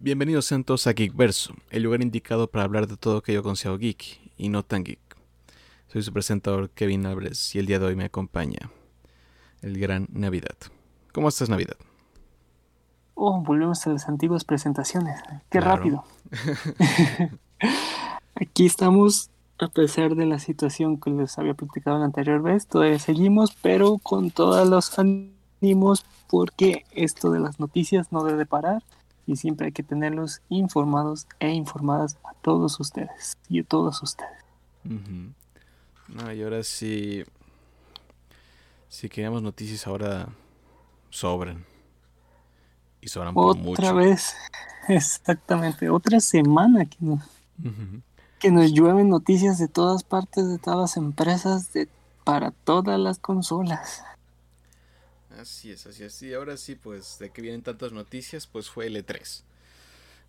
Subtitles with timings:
[0.00, 4.20] Bienvenidos sean todos a Geekverso, el lugar indicado para hablar de todo aquello considero geek
[4.36, 5.00] y no tan geek.
[5.88, 8.70] Soy su presentador Kevin Álvarez y el día de hoy me acompaña
[9.60, 10.56] el gran Navidad.
[11.12, 11.74] ¿Cómo estás Navidad?
[13.14, 15.20] Oh, volvemos a las antiguas presentaciones.
[15.50, 16.04] Qué rápido.
[18.36, 23.00] Aquí estamos, a pesar de la situación que les había platicado la anterior vez, todavía
[23.00, 28.84] seguimos, pero con todos los ánimos porque esto de las noticias no debe parar
[29.28, 34.42] y siempre hay que tenerlos informados e informadas a todos ustedes y a todos ustedes.
[34.82, 37.24] No, y ahora sí,
[38.88, 40.30] si queríamos noticias ahora
[41.10, 41.66] sobran.
[43.02, 43.72] Y sobran por mucho.
[43.72, 44.34] Otra vez,
[44.88, 47.20] exactamente, otra semana que nos,
[48.38, 51.86] que nos llueven noticias de todas partes, de todas las empresas, de,
[52.24, 54.02] para todas las consolas.
[55.38, 56.20] Así es, así es.
[56.22, 59.42] Y ahora sí, pues, de que vienen tantas noticias, pues fue el E3.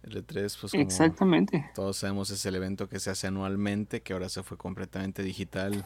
[0.03, 1.69] El E3, pues como Exactamente.
[1.73, 5.83] todos sabemos, es el evento que se hace anualmente, que ahora se fue completamente digital,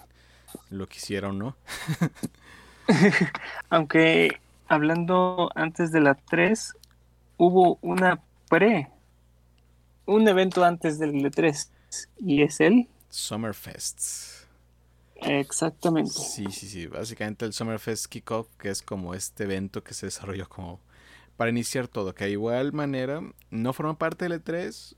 [0.70, 1.56] lo que hicieron, ¿no?
[3.70, 6.74] Aunque hablando antes de la 3,
[7.38, 8.90] hubo una pre,
[10.06, 11.70] un evento antes del E3,
[12.20, 14.43] y es el Summerfest.
[15.26, 16.12] Exactamente.
[16.12, 16.88] Sí, sí, sí.
[16.88, 20.80] Básicamente el Summerfest Kickoff, que es como este evento que se desarrolló como
[21.38, 24.96] para iniciar todo, que de igual manera no forma parte del E3,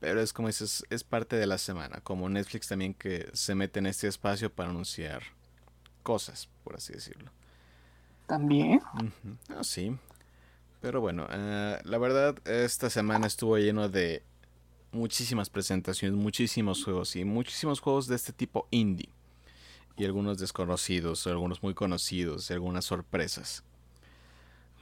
[0.00, 3.78] pero es como dices, es parte de la semana, como Netflix también que se mete
[3.78, 5.22] en este espacio para anunciar
[6.02, 7.30] cosas, por así decirlo.
[8.26, 8.80] También.
[9.48, 9.96] Ah, sí.
[10.80, 14.24] Pero bueno, eh, la verdad, esta semana estuvo lleno de
[14.90, 19.08] muchísimas presentaciones, muchísimos juegos y muchísimos juegos de este tipo indie
[19.96, 23.64] y algunos desconocidos, algunos muy conocidos y algunas sorpresas.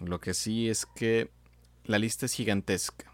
[0.01, 1.31] Lo que sí es que
[1.85, 3.11] la lista es gigantesca.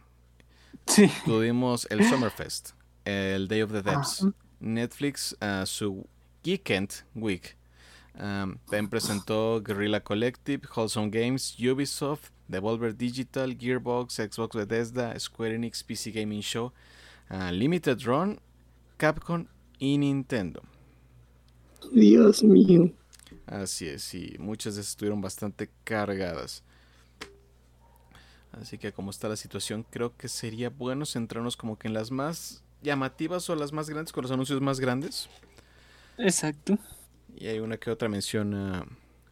[0.86, 1.10] Sí.
[1.24, 2.70] Tuvimos el Summerfest,
[3.04, 4.26] el Day of the Devs,
[4.60, 6.06] Netflix, uh, su
[6.42, 7.56] Geekend Week.
[8.14, 15.82] Um, también presentó Guerrilla Collective, Wholesome Games, Ubisoft, Devolver Digital, Gearbox, Xbox Bethesda, Square Enix
[15.82, 16.72] PC Gaming Show,
[17.30, 18.40] uh, Limited Run,
[18.96, 19.46] Capcom
[19.78, 20.62] y Nintendo.
[21.92, 22.92] Dios mío.
[23.46, 26.62] Así es, sí, muchas de esas estuvieron bastante cargadas.
[28.52, 32.10] Así que como está la situación, creo que sería bueno centrarnos como que en las
[32.10, 35.28] más llamativas o las más grandes, con los anuncios más grandes.
[36.18, 36.78] Exacto.
[37.36, 38.86] Y hay una que otra mención a,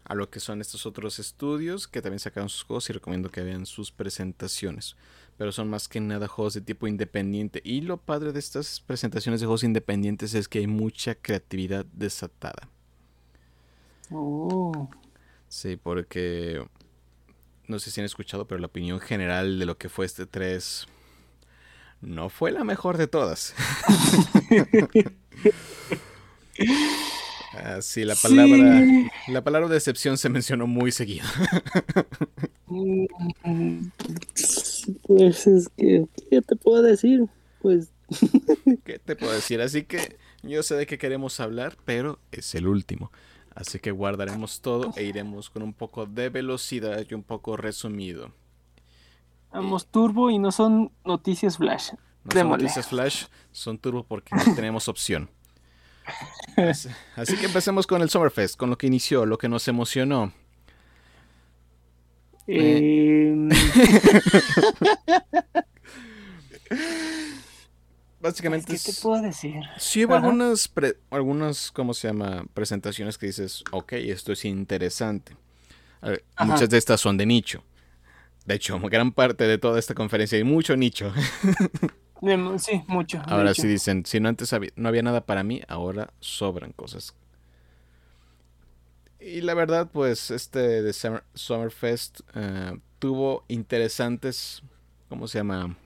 [0.04, 3.42] a lo que son estos otros estudios que también sacaron sus juegos y recomiendo que
[3.42, 4.96] vean sus presentaciones.
[5.36, 7.60] Pero son más que nada juegos de tipo independiente.
[7.64, 12.68] Y lo padre de estas presentaciones de juegos independientes es que hay mucha creatividad desatada.
[14.10, 14.88] Oh.
[15.48, 16.64] Sí, porque
[17.66, 20.86] no sé si han escuchado, pero la opinión general de lo que fue este 3
[22.00, 23.54] no fue la mejor de todas.
[27.56, 28.82] Ah, sí, la palabra,
[29.28, 31.26] la palabra decepción se mencionó muy seguido.
[35.06, 37.26] Pues es que, ¿qué te puedo decir?
[37.62, 37.92] Pues.
[38.84, 39.60] ¿Qué te puedo decir?
[39.60, 43.10] Así que yo sé de qué queremos hablar, pero es el último.
[43.54, 48.32] Así que guardaremos todo e iremos con un poco de velocidad y un poco resumido.
[49.52, 51.92] Vamos turbo y no son noticias flash.
[52.24, 55.30] No son noticias flash, son turbo porque no tenemos opción.
[56.56, 60.32] Así, así, que empecemos con el Summerfest, con lo que inició, lo que nos emocionó.
[62.46, 63.48] Eh...
[68.20, 69.60] Básicamente, ¿qué te puedo decir?
[69.76, 72.46] Sí hubo algunas, pre, algunas, ¿cómo se llama?
[72.54, 75.36] Presentaciones que dices, ok, esto es interesante.
[76.00, 77.62] Ver, muchas de estas son de nicho.
[78.46, 81.12] De hecho, gran parte de toda esta conferencia hay mucho nicho.
[82.58, 83.22] Sí, mucho.
[83.26, 87.14] Ahora sí dicen, si no antes había, no había nada para mí, ahora sobran cosas.
[89.20, 94.62] Y la verdad, pues este de Summer, Summerfest uh, tuvo interesantes,
[95.08, 95.76] ¿cómo se llama?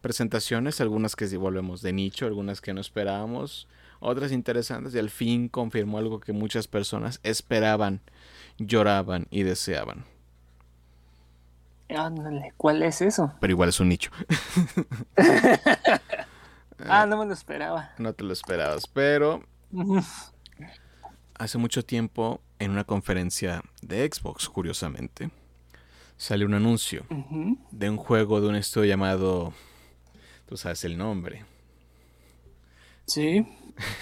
[0.00, 3.68] Presentaciones, algunas que volvemos de nicho, algunas que no esperábamos,
[4.00, 8.00] otras interesantes y al fin confirmó algo que muchas personas esperaban,
[8.58, 10.04] lloraban y deseaban.
[11.96, 13.32] Ándale, ¿cuál es eso?
[13.40, 14.10] Pero igual es un nicho.
[16.88, 17.90] ah, no me lo esperaba.
[17.98, 19.42] No te lo esperabas, pero
[21.34, 25.30] hace mucho tiempo en una conferencia de Xbox, curiosamente,
[26.16, 27.58] salió un anuncio uh -huh.
[27.70, 29.52] de un juego de un estudio llamado,
[30.46, 31.44] tú sabes el nombre.
[33.06, 33.44] Sí.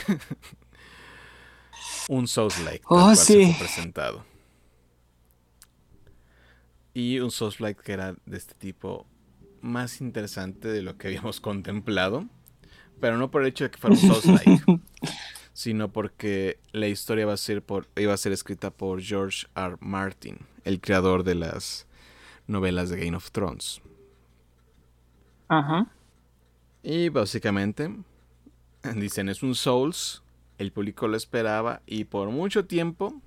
[2.09, 2.85] un Souls-like.
[2.89, 3.55] Oh, sí.
[3.59, 4.25] presentado.
[6.95, 9.07] Y un Souls-like que era de este tipo
[9.61, 12.27] más interesante de lo que habíamos contemplado.
[13.01, 14.81] Pero no por el hecho de que fuera un Souls-like,
[15.53, 19.77] sino porque la historia va a ser por, iba a ser escrita por George R.
[19.81, 21.87] Martin, el creador de las
[22.47, 23.81] novelas de Game of Thrones.
[25.49, 25.87] Ajá.
[26.83, 27.95] Y básicamente
[28.97, 30.23] dicen es un Souls,
[30.59, 33.21] el público lo esperaba y por mucho tiempo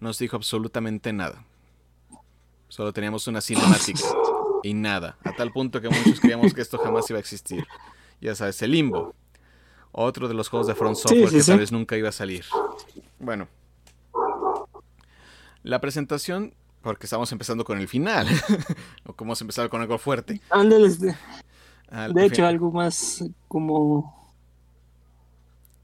[0.00, 1.44] nos dijo absolutamente nada.
[2.68, 4.00] Solo teníamos una cinemática
[4.62, 7.66] y nada, a tal punto que muchos creíamos que esto jamás iba a existir.
[8.20, 9.14] Ya sabes, el limbo.
[9.92, 12.44] Otro de los juegos de Front Software que tal vez nunca iba a salir.
[13.18, 13.48] Bueno.
[15.62, 18.26] La presentación, porque estamos empezando con el final.
[19.04, 20.40] o como hemos empezado con algo fuerte.
[20.52, 21.14] de,
[22.14, 24.18] de hecho, algo más como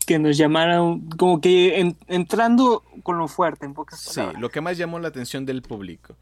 [0.07, 4.77] que nos llamaron, como que entrando con lo fuerte, en pocas Sí, lo que más
[4.77, 6.17] llamó la atención del público.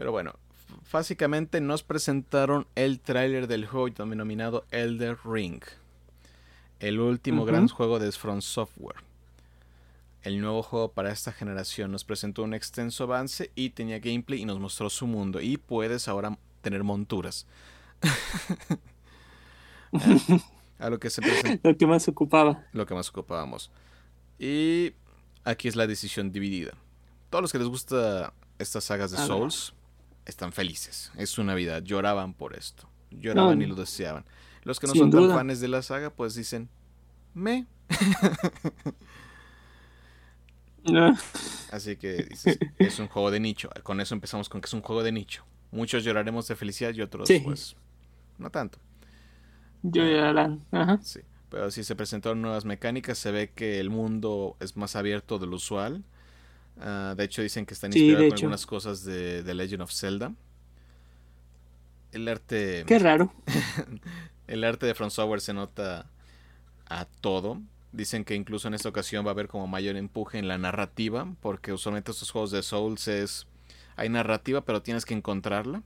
[0.00, 0.32] Pero bueno,
[0.90, 5.62] básicamente nos presentaron el tráiler del juego denominado Elder Ring.
[6.78, 8.96] El último gran juego de Front Software.
[10.22, 14.46] El nuevo juego para esta generación nos presentó un extenso avance y tenía gameplay y
[14.46, 15.42] nos mostró su mundo.
[15.42, 17.46] Y puedes ahora tener monturas.
[20.78, 21.20] a lo que se
[21.62, 22.64] Lo que más ocupaba.
[22.72, 23.70] Lo que más ocupábamos.
[24.38, 24.94] Y
[25.44, 26.72] aquí es la decisión dividida.
[27.28, 29.74] Todos los que les gusta estas sagas de Souls
[30.30, 31.12] están felices.
[31.16, 31.82] Es su Navidad.
[31.82, 32.88] Lloraban por esto.
[33.10, 34.24] Lloraban y lo deseaban.
[34.62, 36.68] Los que no son tan fans de la saga, pues dicen,
[37.34, 37.66] me.
[41.70, 42.28] Así que
[42.78, 43.68] es un juego de nicho.
[43.82, 45.44] Con eso empezamos con que es un juego de nicho.
[45.70, 47.76] Muchos lloraremos de felicidad y otros, pues,
[48.38, 48.78] no tanto.
[49.82, 50.60] Llorarán.
[51.02, 51.20] Sí.
[51.48, 55.46] Pero si se presentaron nuevas mecánicas, se ve que el mundo es más abierto de
[55.46, 56.04] lo usual.
[56.80, 60.32] Ah, de hecho, dicen que están inspirados con algunas cosas de The Legend of Zelda.
[62.12, 62.84] El arte.
[62.86, 63.32] Qué raro.
[64.46, 66.10] el arte de From Software se nota
[66.88, 67.60] a todo.
[67.92, 71.32] Dicen que incluso en esta ocasión va a haber como mayor empuje en la narrativa,
[71.40, 73.46] porque usualmente estos juegos de Souls es
[73.96, 75.82] hay narrativa, pero tienes que encontrarla.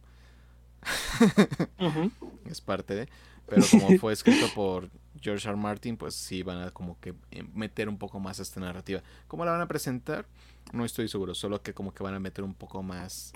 [2.49, 3.09] Es parte de.
[3.47, 5.57] Pero como fue escrito por George R.
[5.57, 7.15] Martin, pues sí van a como que
[7.55, 9.03] meter un poco más esta narrativa.
[9.27, 10.27] ¿Cómo la van a presentar?
[10.73, 13.33] No estoy seguro, solo que como que van a meter un poco más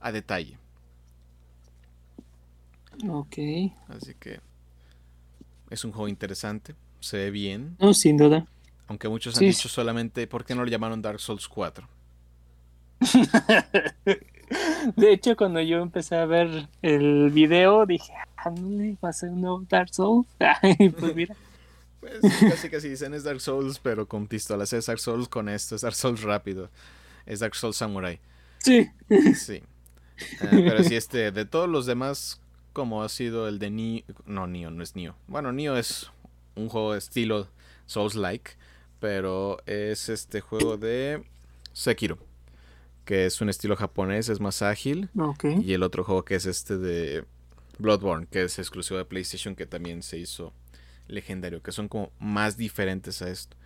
[0.00, 0.58] a detalle.
[3.08, 3.36] Ok.
[3.88, 4.40] Así que
[5.70, 7.76] es un juego interesante, se ve bien.
[7.78, 8.46] No, sin duda.
[8.86, 11.86] Aunque muchos han dicho solamente, ¿por qué no lo llamaron Dark Souls 4?
[14.96, 19.28] De hecho, cuando yo empecé a ver el video, dije, ah, no va a ser
[19.30, 20.26] un nuevo Dark Souls.
[20.98, 21.36] pues mira.
[22.00, 24.72] Pues casi casi dicen es Dark Souls, pero con pistolas.
[24.72, 26.70] Es Dark Souls con esto, es Dark Souls rápido.
[27.26, 28.20] Es Dark Souls Samurai.
[28.58, 28.88] Sí.
[29.34, 29.62] Sí.
[30.40, 32.40] Ah, pero sí, este, de todos los demás,
[32.72, 34.02] como ha sido el de Nio.
[34.26, 35.14] No, Nio, no es Nio.
[35.26, 36.10] Bueno, Nio es
[36.56, 37.48] un juego de estilo
[37.86, 38.52] Souls-like,
[38.98, 41.22] pero es este juego de
[41.72, 42.18] Sekiro
[43.08, 45.08] que es un estilo japonés, es más ágil.
[45.64, 47.24] Y el otro juego que es este de
[47.78, 50.52] Bloodborne, que es exclusivo de PlayStation, que también se hizo
[51.08, 53.56] legendario, que son como más diferentes a esto.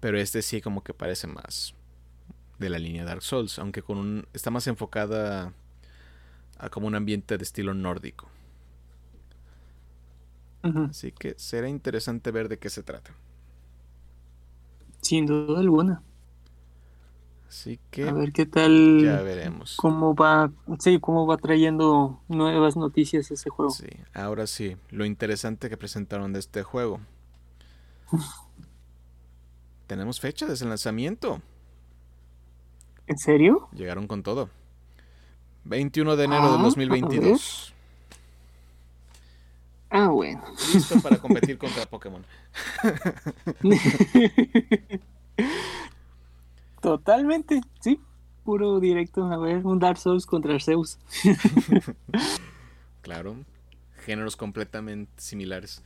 [0.00, 1.74] Pero este sí como que parece más
[2.58, 5.52] de la línea Dark Souls, aunque con un está más enfocada
[6.58, 8.28] a como un ambiente de estilo nórdico.
[10.88, 13.14] Así que será interesante ver de qué se trata.
[15.02, 16.02] Sin duda alguna.
[17.54, 19.00] Así que a ver qué tal.
[19.00, 19.76] Ya veremos.
[19.76, 23.70] Cómo va, sí, cómo va trayendo nuevas noticias ese juego.
[23.70, 26.98] Sí, ahora sí, lo interesante que presentaron de este juego.
[29.86, 31.40] Tenemos fecha desde el lanzamiento.
[33.06, 33.68] ¿En serio?
[33.72, 34.50] Llegaron con todo.
[35.62, 37.72] 21 de enero de 2022.
[39.90, 40.42] Ah, bueno.
[40.72, 42.26] Listo para competir contra Pokémon.
[46.84, 47.98] Totalmente, sí.
[48.44, 49.24] Puro directo.
[49.24, 50.98] A ver, un Dark Souls contra Zeus.
[53.00, 53.36] claro.
[54.04, 55.82] Géneros completamente similares.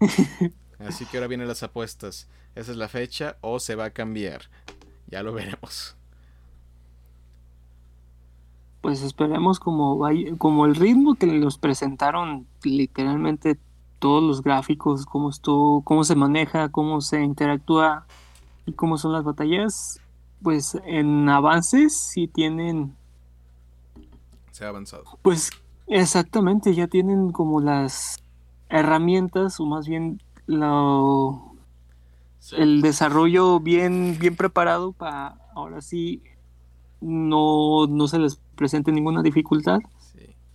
[0.80, 2.28] Así que ahora vienen las apuestas.
[2.56, 4.50] ¿Esa es la fecha o se va a cambiar?
[5.06, 5.96] Ya lo veremos.
[8.80, 10.00] Pues esperemos como,
[10.38, 13.60] como el ritmo que nos presentaron literalmente
[14.00, 18.08] todos los gráficos, cómo estuvo, cómo se maneja, cómo se interactúa
[18.66, 20.00] y cómo son las batallas,
[20.42, 22.94] pues en avances sí tienen...
[24.50, 25.04] Se ha avanzado.
[25.22, 25.50] Pues
[25.86, 28.22] exactamente, ya tienen como las
[28.68, 31.54] herramientas o más bien lo,
[32.56, 36.22] el desarrollo bien, bien preparado para ahora sí
[37.00, 39.80] no, no se les presente ninguna dificultad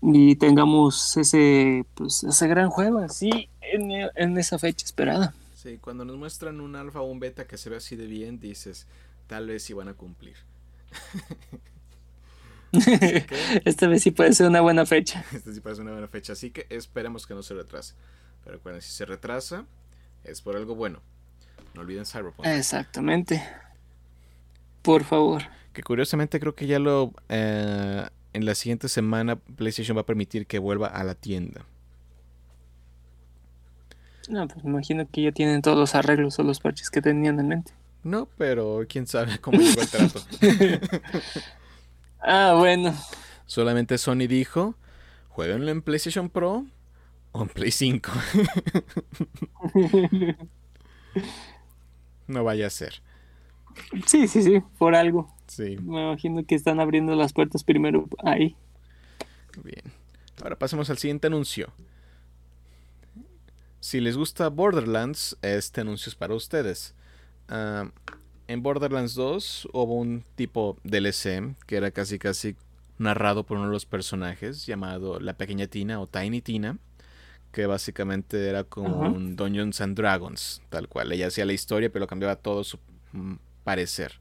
[0.01, 5.33] y tengamos ese, pues, ese gran juego así en, en esa fecha esperada.
[5.57, 8.39] Sí, cuando nos muestran un alfa o un beta que se ve así de bien,
[8.39, 8.85] dices,
[9.25, 10.35] tal vez sí van a cumplir.
[13.65, 15.25] Esta vez sí puede ser una buena fecha.
[15.33, 17.95] Esta sí puede ser una buena fecha, así que esperemos que no se retrase.
[18.43, 19.65] Pero recuerden, si se retrasa,
[20.23, 21.01] es por algo bueno.
[21.73, 22.45] No olviden Cyberpunk.
[22.45, 23.43] Exactamente.
[24.83, 25.41] Por favor.
[25.73, 27.13] Que curiosamente creo que ya lo...
[27.29, 31.65] Eh, en la siguiente semana PlayStation va a permitir que vuelva a la tienda.
[34.27, 37.39] No, pues me imagino que ya tienen todos los arreglos o los parches que tenían
[37.39, 37.73] en mente.
[38.03, 40.21] No, pero quién sabe cómo llegó el trato.
[42.21, 42.93] ah, bueno.
[43.45, 44.75] Solamente Sony dijo,
[45.29, 46.65] jueguenlo en PlayStation Pro
[47.31, 48.11] o en Play 5.
[52.27, 53.01] no vaya a ser.
[54.05, 55.33] Sí, sí, sí, por algo.
[55.47, 55.77] Sí.
[55.81, 58.55] Me imagino que están abriendo las puertas primero ahí.
[59.63, 59.83] Bien.
[60.41, 61.71] Ahora pasemos al siguiente anuncio.
[63.87, 66.93] Si les gusta Borderlands, este anuncio es para ustedes.
[67.47, 67.89] Ah,
[68.49, 72.57] en Borderlands 2 hubo un tipo DLC que era casi casi
[72.97, 76.79] narrado por uno de los personajes llamado La Pequeña Tina o Tiny Tina,
[77.53, 81.13] que básicamente era como un Dungeons and Dragons, tal cual.
[81.13, 82.79] Ella hacía la historia, pero cambiaba todo su
[83.13, 84.19] mm, parecer.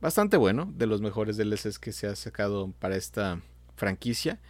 [0.00, 3.42] Bastante bueno, de los mejores DLCs que se ha sacado para esta
[3.76, 4.40] franquicia.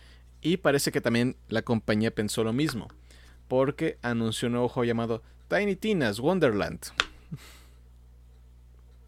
[0.41, 2.87] Y parece que también la compañía pensó lo mismo
[3.53, 6.81] porque anunció un nuevo juego llamado Tiny Tina's Wonderland.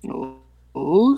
[0.06, 1.16] Oh,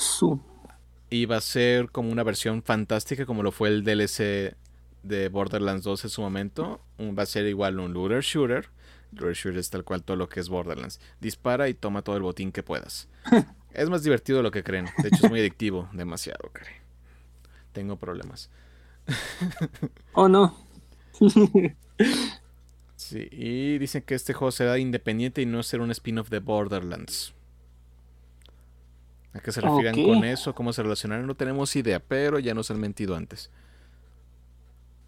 [1.10, 4.54] y va a ser como una versión fantástica como lo fue el DLC
[5.02, 6.80] de Borderlands 2 en su momento.
[7.00, 8.68] Va a ser igual un looter shooter.
[9.10, 11.00] Looter shooter es tal cual todo lo que es Borderlands.
[11.20, 13.08] Dispara y toma todo el botín que puedas.
[13.72, 14.86] es más divertido de lo que creen.
[14.98, 15.88] De hecho es muy adictivo.
[15.92, 16.48] Demasiado.
[17.72, 18.50] Tengo problemas.
[20.12, 20.56] oh no.
[23.06, 27.32] Sí, y dicen que este juego será independiente y no será un spin-off de Borderlands.
[29.32, 30.56] ¿A qué se refieren con eso?
[30.56, 31.24] ¿Cómo se relacionarán?
[31.24, 33.52] No tenemos idea, pero ya nos han mentido antes.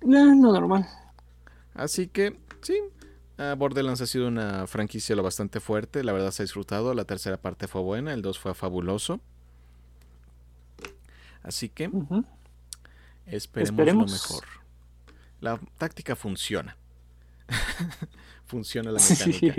[0.00, 0.87] No, no normal.
[1.75, 2.78] Así que, sí,
[3.37, 6.05] ah, Borderlands ha sido una franquicia lo bastante fuerte.
[6.05, 6.95] La verdad se ha disfrutado.
[6.95, 9.19] La tercera parte fue buena, el 2 fue fabuloso.
[11.43, 11.90] Así que,
[13.26, 14.45] esperemos, lo mejor.
[15.40, 16.76] La táctica funciona.
[18.47, 19.55] funciona la mecánica.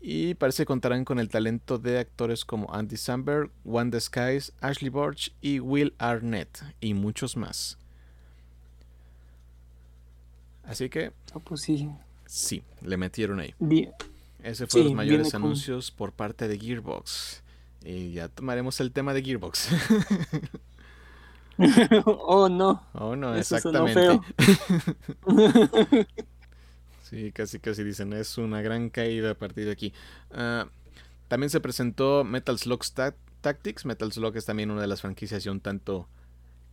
[0.00, 4.90] Y parece que contarán con el talento de actores como Andy Samberg, Wanda Skies, Ashley
[4.90, 7.78] Borch y Will Arnett, y muchos más.
[10.64, 11.12] Así que.
[11.34, 11.88] Oh, pues sí.
[12.26, 13.54] Sí, le metieron ahí.
[14.42, 17.42] Ese fue los mayores anuncios por parte de Gearbox.
[17.84, 19.68] Y ya tomaremos el tema de Gearbox.
[22.04, 22.82] oh no.
[22.94, 24.20] Oh no, exactamente.
[27.02, 29.92] sí, casi casi dicen, es una gran caída a partir de aquí.
[30.30, 30.68] Ah,
[31.26, 32.82] también se presentó Metal Slug
[33.40, 33.84] Tactics.
[33.84, 36.08] Metal Slug es también una de las franquicias un tanto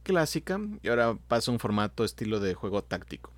[0.04, 0.60] clásica.
[0.84, 3.32] Y ahora pasa un formato estilo de juego táctico.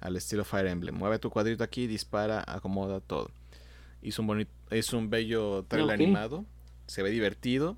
[0.00, 0.96] Al estilo Fire Emblem.
[0.96, 3.30] Mueve tu cuadrito aquí, dispara, acomoda todo.
[4.00, 6.44] Hizo un bonito, es un bello trailer animado.
[6.86, 7.76] Se ve divertido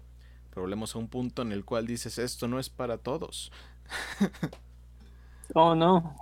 [0.54, 3.50] Problemas a un punto en el cual dices, esto no es para todos.
[5.54, 6.16] oh, no.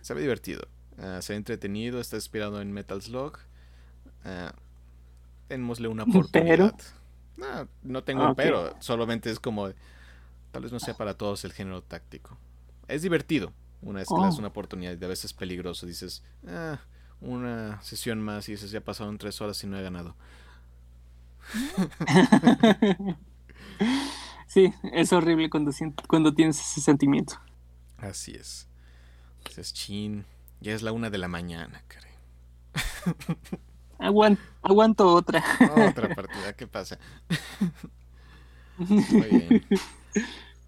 [0.00, 0.66] Se ve divertido.
[0.96, 3.38] Uh, se ve entretenido, está inspirado en Metal Slug.
[4.24, 4.56] Uh,
[5.50, 6.74] démosle una oportunidad.
[7.36, 9.68] No, no tengo un pero, solamente es como,
[10.50, 12.38] tal vez no sea para todos el género táctico.
[12.88, 13.52] Es divertido,
[13.82, 15.84] una vez que le das una oportunidad y a veces es peligroso.
[15.84, 16.78] Dices, ah,
[17.20, 20.16] una sesión más y dices, ya pasaron tres horas y no he ganado.
[24.46, 25.72] sí, es horrible cuando,
[26.08, 27.34] cuando tienes ese sentimiento.
[27.98, 28.68] Así es.
[29.56, 30.24] Es chin.
[30.60, 32.06] Ya es la una de la mañana, creo.
[34.62, 35.42] aguanto otra.
[35.88, 36.98] otra partida, ¿qué pasa?
[38.78, 39.64] Muy bien.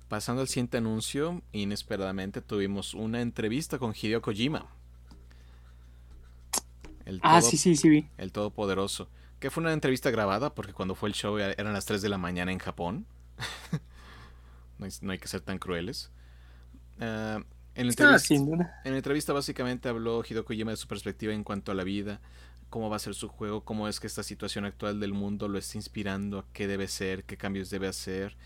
[0.08, 4.66] Pasando al siguiente anuncio, inesperadamente tuvimos una entrevista con Hideo Kojima.
[7.20, 8.08] ah, sí, sí, sí vi.
[8.16, 9.08] El Todopoderoso.
[9.40, 12.18] Que fue una entrevista grabada porque cuando fue el show eran las 3 de la
[12.18, 13.06] mañana en Japón.
[14.78, 16.10] no, hay, que ser tan crueles.
[17.00, 17.40] Ah,
[17.74, 21.70] en, la entrevista, en la entrevista básicamente habló Hideo Kojima de su perspectiva en cuanto
[21.70, 22.20] a la vida,
[22.70, 25.58] cómo va a ser su juego, cómo es que esta situación actual del mundo lo
[25.58, 28.36] está inspirando, a qué debe ser, qué cambios debe hacer,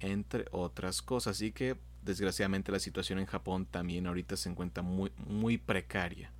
[0.00, 1.36] entre otras cosas.
[1.36, 6.32] Así que desgraciadamente la situación en Japón también ahorita se encuentra muy, muy precaria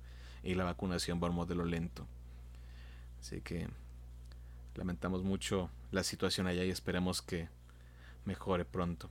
[0.43, 2.07] y la vacunación va a un modelo lento.
[3.19, 3.67] Así que
[4.75, 7.49] Lamentamos mucho la situación allá y esperemos que
[8.25, 9.09] mejore pronto.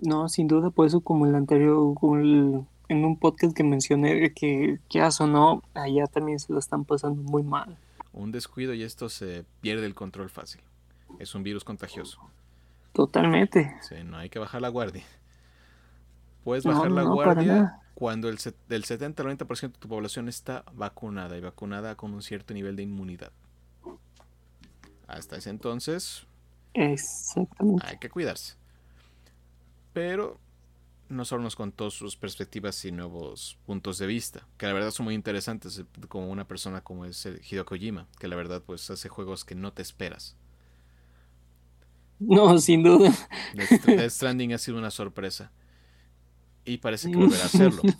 [0.00, 1.94] No, sin duda, por eso como el anterior,
[2.88, 7.42] en un podcast que mencioné, que ya sonó, allá también se lo están pasando muy
[7.42, 7.76] mal.
[8.12, 10.62] Un descuido y esto se pierde el control fácil.
[11.18, 12.18] Es un virus contagioso.
[12.92, 13.76] Totalmente.
[13.82, 15.04] Sí, no hay que bajar la guardia.
[16.44, 21.36] Puedes bajar la guardia cuando el, del 70 al 90% de tu población está vacunada
[21.36, 23.32] y vacunada con un cierto nivel de inmunidad.
[25.10, 26.26] Hasta ese entonces,
[26.74, 27.86] Exactamente.
[27.86, 28.54] hay que cuidarse.
[29.92, 30.38] Pero
[31.08, 35.04] no solo nos contó sus perspectivas y nuevos puntos de vista, que la verdad son
[35.04, 39.08] muy interesantes, eh, como una persona como es Hideo Kojima, que la verdad pues hace
[39.08, 40.36] juegos que no te esperas.
[42.20, 43.12] No, sin duda.
[43.54, 45.50] Death Stranding ha sido una sorpresa.
[46.64, 47.82] Y parece que volverá a hacerlo.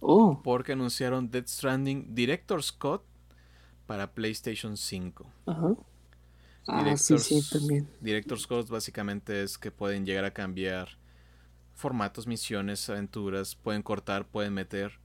[0.00, 0.40] Oh.
[0.44, 3.02] Porque anunciaron Death Stranding Director's Scott
[3.88, 5.32] para PlayStation 5.
[5.46, 5.74] Ajá.
[6.66, 7.88] Ah, sí, sí, también.
[8.02, 10.98] Director's Scott básicamente es que pueden llegar a cambiar
[11.74, 15.00] formatos, misiones, aventuras, pueden cortar, pueden meter.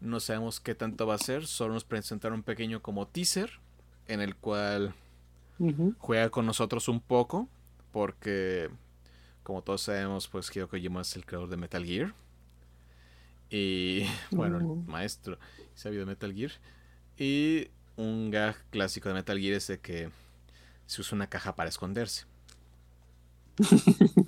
[0.00, 3.60] No sabemos qué tanto va a ser, solo nos presentaron un pequeño como teaser
[4.08, 4.94] en el cual
[5.98, 7.48] juega con nosotros un poco
[7.92, 8.70] porque
[9.42, 12.14] como todos sabemos, pues Hideo Kojima es el creador de Metal Gear.
[13.50, 15.38] Y bueno, el maestro
[15.74, 16.52] sabio de Metal Gear.
[17.18, 20.10] Y un gag clásico de Metal Gear es de que
[20.86, 22.24] se usa una caja para esconderse.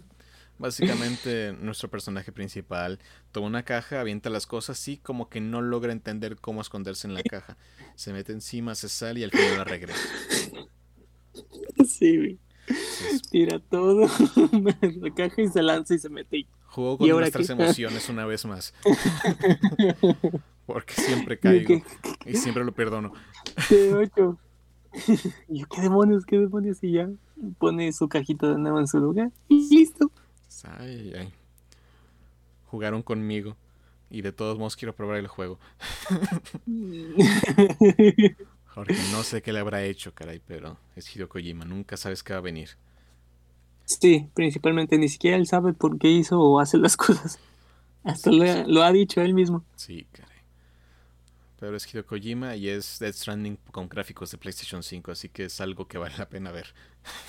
[0.59, 3.00] Básicamente, nuestro personaje principal
[3.33, 7.14] toma una caja, avienta las cosas y como que no logra entender cómo esconderse en
[7.14, 7.56] la caja.
[7.97, 10.09] Se mete encima, se sale y al final la regresa.
[11.85, 12.38] Sí,
[13.30, 14.06] Tira todo,
[15.00, 16.47] la caja y se lanza y se mete.
[16.66, 18.73] Jugó con nuestras emociones una vez más.
[20.66, 21.83] Porque siempre caigo
[22.25, 23.12] y siempre lo perdono.
[23.94, 24.38] ocho.
[25.49, 26.83] yo, ¿qué demonios, qué demonios?
[26.83, 27.11] Y ya
[27.59, 30.11] pone su cajita de nuevo en su lugar y listo.
[30.78, 31.33] Ay, ay.
[32.66, 33.56] Jugaron conmigo
[34.11, 35.59] y de todos modos quiero probar el juego.
[38.66, 42.33] Jorge, no sé qué le habrá hecho, caray, pero es Hideo Kojima, nunca sabes qué
[42.33, 42.70] va a venir.
[43.85, 47.38] Sí, principalmente ni siquiera él sabe por qué hizo o hace las cosas.
[48.03, 49.64] Hasta lo, ha dicho él mismo.
[49.77, 50.34] Sí, caray.
[51.64, 55.46] Pero es Hideo Kojima y es Dead Stranding con gráficos de PlayStation 5, así que
[55.46, 56.74] es algo que vale la pena ver.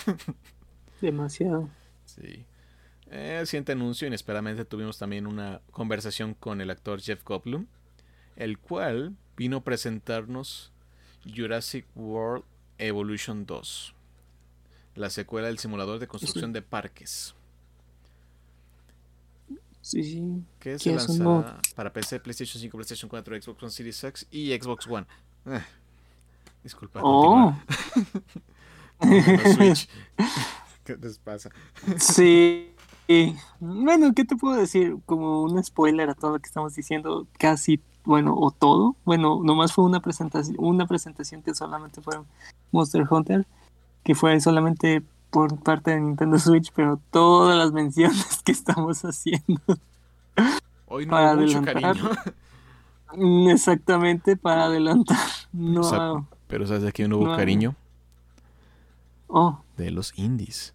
[1.02, 1.70] Demasiado.
[2.04, 2.46] Sí.
[3.10, 7.68] Eh, el siguiente anuncio, inesperadamente tuvimos también una conversación con el actor Jeff Goldblum,
[8.36, 10.74] el cual vino a presentarnos
[11.34, 12.44] Jurassic World
[12.78, 13.96] Evolution 2,
[14.96, 17.35] la secuela del simulador de construcción de parques.
[19.86, 20.44] Sí, sí.
[20.58, 24.88] Que se lanzará para PC, PlayStation 5, PlayStation 4, Xbox One Series X y Xbox
[24.88, 25.06] One.
[25.46, 25.62] Eh,
[26.64, 27.02] disculpa.
[27.04, 27.54] Oh.
[29.56, 29.88] Switch.
[30.84, 31.52] ¿Qué les pasa?
[32.00, 32.74] Sí.
[33.60, 34.98] Bueno, ¿qué te puedo decir?
[35.06, 38.96] Como un spoiler a todo lo que estamos diciendo, casi bueno, o todo.
[39.06, 42.16] Bueno, nomás fue una presentación, una presentación que solamente fue
[42.72, 43.46] Monster Hunter,
[44.04, 45.04] que fue solamente
[45.36, 49.62] por parte de Nintendo Switch, pero todas las menciones que estamos haciendo.
[50.88, 52.10] Hoy no hay mucho cariño.
[53.14, 55.18] Mm, exactamente, para adelantar.
[55.52, 57.76] No, pero ¿sabes de quién no hubo cariño?
[59.28, 59.60] Oh.
[59.76, 60.74] De los indies.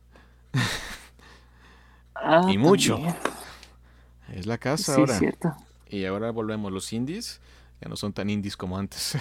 [2.14, 2.98] Ah, y mucho.
[4.34, 5.18] Es la casa sí, ahora.
[5.18, 5.54] Cierto.
[5.88, 7.40] Y ahora volvemos, los indies
[7.80, 9.16] ya no son tan indies como antes.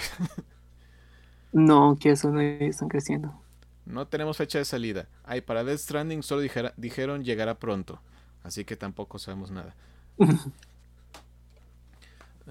[1.52, 3.39] no, que eso no están creciendo.
[3.86, 5.08] No tenemos fecha de salida.
[5.24, 6.42] Ay, para Death Stranding solo
[6.76, 8.00] dijeron llegará pronto.
[8.42, 9.74] Así que tampoco sabemos nada.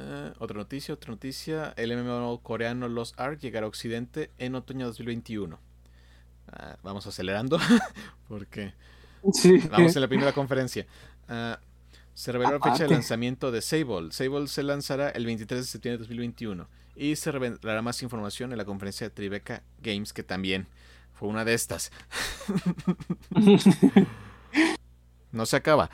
[0.02, 1.74] Eh, otra noticia, otra noticia.
[1.76, 5.60] El MMO coreano Lost Ark llegará a Occidente en otoño de 2021.
[6.48, 7.60] Ah, vamos acelerando
[8.30, 8.74] porque
[9.70, 10.88] vamos en la primera conferencia.
[11.28, 11.60] Ah,
[12.13, 14.12] se reveló la fecha de lanzamiento de Sable.
[14.12, 18.58] Sable se lanzará el 23 de septiembre de 2021 y se revelará más información en
[18.58, 20.68] la conferencia de Tribeca Games, que también
[21.19, 21.91] fue una de estas.
[25.34, 25.89] no se acaba.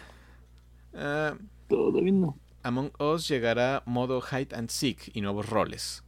[0.94, 1.36] Uh,
[1.68, 2.38] Todavía no.
[2.62, 6.04] Among Us llegará modo Hide and Seek y nuevos roles.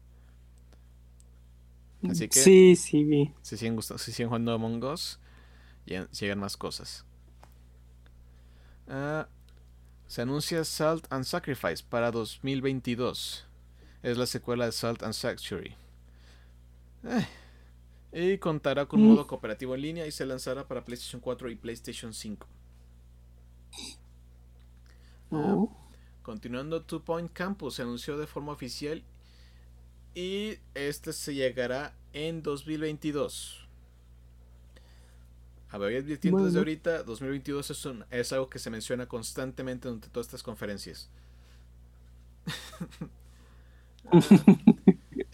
[2.07, 2.39] Así que.
[2.39, 3.33] Sí, sí, vi.
[3.41, 5.19] Si siguen, si siguen jugando Among Us,
[5.85, 7.03] llegan más cosas.
[8.85, 9.25] Uh,
[10.05, 13.47] se anuncia Salt and Sacrifice para 2022.
[14.03, 15.75] Es la secuela de Salt and Sanctuary.
[17.03, 17.27] Eh,
[18.17, 19.09] y contará con un mm.
[19.11, 22.47] modo cooperativo en línea y se lanzará para PlayStation 4 y PlayStation 5.
[25.31, 25.65] Ah,
[26.23, 29.03] continuando, Two Point Campus se anunció de forma oficial
[30.15, 33.67] y este se llegará en 2022.
[35.69, 40.27] A ver, advirtiendo desde ahorita, 2022 es, es algo que se menciona constantemente durante todas
[40.27, 41.11] estas conferencias.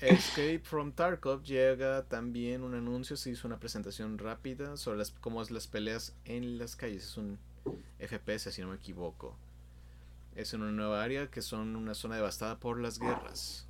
[0.03, 5.41] Escape from Tarkov llega también un anuncio, se hizo una presentación rápida sobre las, cómo
[5.41, 7.03] es las peleas en las calles.
[7.05, 7.39] Es un
[7.99, 9.35] FPS, si no me equivoco.
[10.35, 13.67] Es en una nueva área que son una zona devastada por las guerras.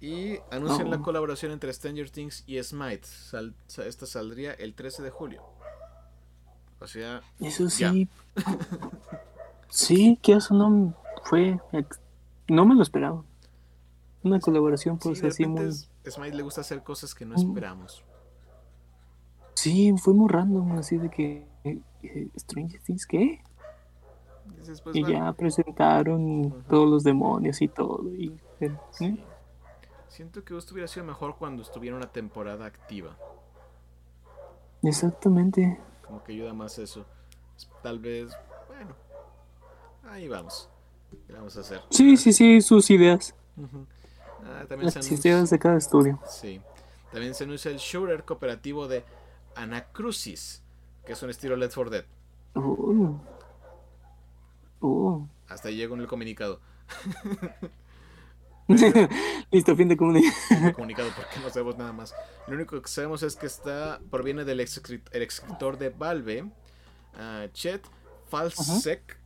[0.00, 1.02] Y anuncian la oh.
[1.02, 3.08] colaboración entre Stranger Things y Smite.
[3.84, 5.42] esta saldría el 13 de julio.
[6.80, 7.22] O sea.
[7.40, 8.08] Eso sí.
[9.68, 11.58] sí, que eso no fue.
[12.46, 13.24] No me lo esperaba.
[14.28, 15.72] Una colaboración, pues así muy.
[15.72, 18.04] Smite le gusta hacer cosas que no esperamos.
[19.54, 21.46] Sí, fue muy random, así de que.
[21.64, 23.42] Eh, Stranger Things, ¿qué?
[24.92, 28.04] Y, ya presentaron todos los demonios y todo.
[28.14, 29.24] Y, ¿eh?
[30.08, 33.16] Siento que esto hubiera sido mejor cuando estuviera una temporada activa.
[34.82, 35.80] Exactamente.
[36.06, 37.04] Como que ayuda más eso.
[37.82, 38.30] Tal vez,
[38.68, 38.94] bueno,
[40.04, 40.68] ahí vamos.
[41.26, 41.80] ¿Qué vamos a hacer?
[41.90, 43.34] Sí, sí, sí, sus ideas.
[44.44, 46.20] Ah, también ideas de cada estudio.
[46.28, 46.60] Sí.
[47.12, 49.04] También se anuncia el shooter cooperativo de
[49.54, 50.62] Anacrucis,
[51.04, 52.04] que es un estilo Let's for Dead.
[52.54, 53.18] Uh.
[54.80, 55.26] Uh.
[55.48, 56.60] Hasta ahí llegó en el comunicado.
[59.50, 61.10] Listo, fin de comunicado.
[61.16, 62.14] porque no sabemos nada más.
[62.46, 64.80] Lo único que sabemos es que está proviene del ex
[65.12, 67.82] escritor de Valve, uh, Chet
[68.28, 69.18] Falsek.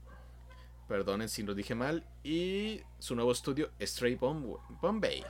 [0.92, 2.04] Perdonen si lo dije mal.
[2.22, 5.24] Y su nuevo estudio, Stray Bombay.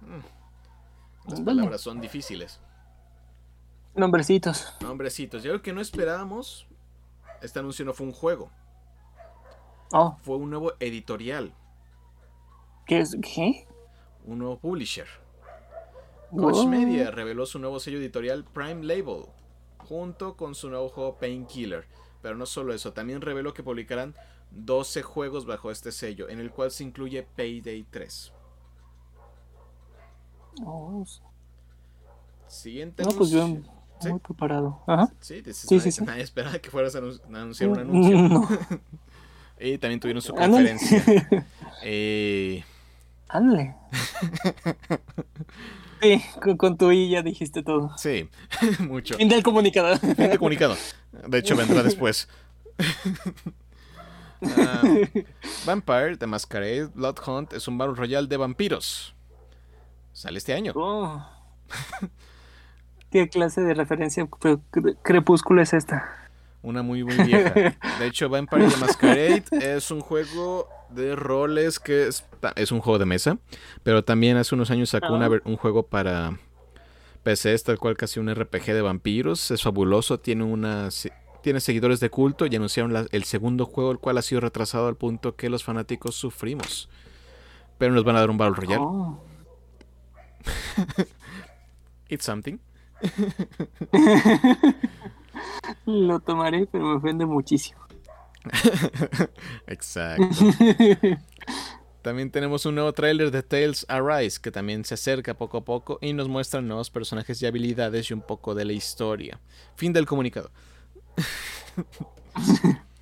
[0.00, 1.28] Mm.
[1.28, 2.60] Las palabras son difíciles.
[3.96, 4.72] Nombrecitos.
[4.80, 5.42] Nombrecitos.
[5.42, 6.68] Yo creo que no esperábamos.
[7.40, 8.48] Este anuncio no fue un juego.
[9.90, 10.16] Oh.
[10.22, 11.52] Fue un nuevo editorial.
[12.86, 13.16] ¿Qué es?
[13.22, 13.66] ¿Qué?
[14.24, 15.08] Un nuevo publisher.
[16.30, 19.24] Koch Media reveló su nuevo sello editorial Prime Label,
[19.78, 21.88] junto con su nuevo juego Painkiller.
[22.22, 24.14] Pero no solo eso, también reveló que publicarán
[24.54, 28.32] 12 juegos bajo este sello, en el cual se incluye Payday 3.
[30.64, 31.04] Oh.
[32.46, 33.02] Siguiente.
[33.02, 33.48] No, pues yo
[34.10, 34.82] muy preparado.
[34.86, 35.12] Ajá.
[35.20, 38.48] Sí, sí, sí, sí, nadie esperaba que fueras a anunciar un anuncio.
[39.60, 41.02] y también tuvieron su conferencia.
[41.82, 42.64] eh,
[43.28, 43.74] Ándale.
[46.02, 46.22] sí,
[46.58, 47.96] con, tu I ya dijiste todo.
[47.96, 48.28] Sí,
[48.80, 49.16] mucho.
[49.16, 49.96] Fin del comunicado.
[49.98, 50.76] Fin del comunicado.
[51.28, 52.28] De hecho, vendrá después.
[54.42, 54.82] Ah,
[55.66, 59.14] Vampire The Masquerade Blood Hunt es un Battle Royale de vampiros.
[60.12, 60.72] Sale este año.
[60.74, 61.24] Oh.
[63.10, 64.26] ¿Qué clase de referencia
[65.02, 66.30] crepúsculo es esta?
[66.62, 67.50] Una muy, muy vieja.
[67.98, 72.24] De hecho, Vampire The Masquerade es un juego de roles que es,
[72.56, 73.38] es, un juego de mesa,
[73.82, 75.40] pero también hace unos años sacó ah.
[75.44, 76.38] un juego para
[77.22, 79.50] PC, tal cual casi un RPG de vampiros.
[79.50, 80.90] Es fabuloso, tiene una
[81.42, 84.96] tiene seguidores de culto y anunciaron el segundo juego, el cual ha sido retrasado al
[84.96, 86.88] punto que los fanáticos sufrimos.
[87.78, 88.82] Pero nos van a dar un Battle Royale.
[88.82, 89.22] Oh.
[92.08, 92.58] It's something.
[95.86, 97.80] Lo tomaré, pero me ofende muchísimo.
[99.66, 100.24] Exacto.
[102.02, 105.98] También tenemos un nuevo tráiler de Tales Arise que también se acerca poco a poco
[106.00, 109.40] y nos muestra nuevos personajes y habilidades y un poco de la historia.
[109.76, 110.50] Fin del comunicado.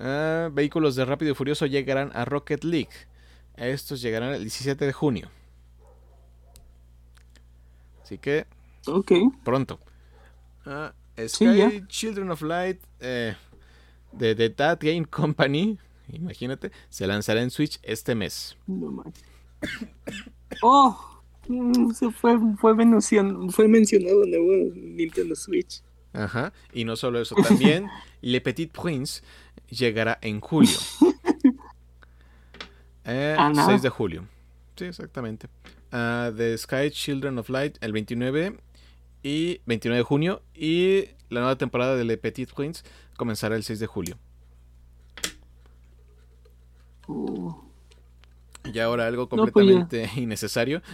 [0.00, 2.92] Ah, vehículos de Rápido y Furioso llegarán a Rocket League.
[3.56, 5.28] Estos llegarán el 17 de junio.
[8.04, 8.46] Así que
[9.44, 9.80] pronto.
[10.64, 10.90] Uh,
[11.26, 13.34] Sky Children of Light eh,
[14.12, 15.78] de The That Game Company,
[16.12, 18.56] imagínate, se lanzará en Switch este mes.
[18.66, 19.04] No
[20.62, 25.82] oh, mm, se fue, fue, mencionado, fue mencionado en Nintendo Switch.
[26.12, 27.88] Ajá, y no solo eso, también
[28.22, 29.22] Le Petit Prince
[29.68, 30.78] llegará en julio.
[33.10, 34.26] Eh, 6 de julio.
[34.76, 35.48] Sí, exactamente.
[35.90, 38.58] Uh, The Sky Children of Light el 29
[39.22, 42.82] y 29 de junio y la nueva temporada de Le Petit Prince
[43.16, 44.18] comenzará el 6 de julio.
[47.06, 47.67] Uh.
[48.72, 50.82] Y ahora algo pues completamente innecesario.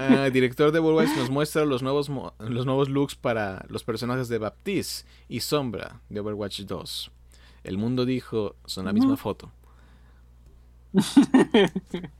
[0.00, 4.38] Ah, director de Worldwide nos muestra los nuevos, los nuevos looks para los personajes de
[4.38, 7.12] Baptiste y Sombra de Overwatch 2.
[7.62, 9.52] El mundo dijo, son la misma foto.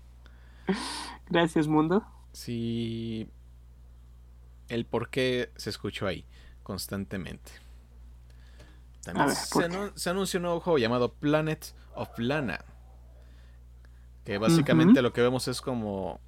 [1.28, 2.04] Gracias, mundo.
[2.32, 3.28] Sí.
[4.68, 6.24] El por qué se escuchó ahí
[6.62, 7.52] constantemente.
[9.02, 9.30] También
[9.94, 12.64] se, anunció un nuevo juego llamado Planet of Lana
[14.26, 16.18] que básicamente lo que vemos es como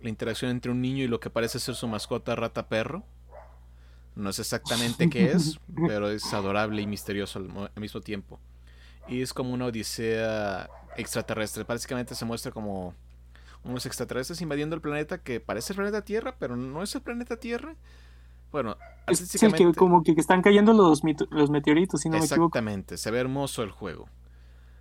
[0.00, 3.02] la interacción entre un niño y lo que parece ser su mascota rata perro.
[4.14, 8.38] No sé exactamente qué es, pero es adorable y misterioso al, mismo tiempo.
[9.08, 11.64] Y es como una odisea extraterrestre.
[11.64, 12.94] Básicamente se muestra como
[13.64, 17.38] unos extraterrestres invadiendo el planeta que parece el planeta Tierra, pero no es el planeta
[17.38, 17.74] Tierra.
[18.52, 18.76] Bueno,
[19.08, 22.46] es que como que están cayendo los, los meteoritos, si no me equivoco.
[22.46, 24.08] Exactamente, se ve hermoso el juego.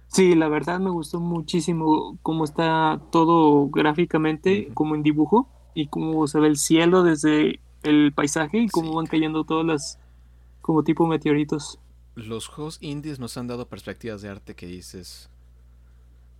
[0.07, 6.27] Sí, la verdad me gustó muchísimo cómo está todo gráficamente, como en dibujo, y cómo
[6.27, 9.99] se ve el cielo desde el paisaje y cómo van cayendo todas las,
[10.61, 11.79] como tipo meteoritos.
[12.15, 15.29] Los juegos indies nos han dado perspectivas de arte que dices.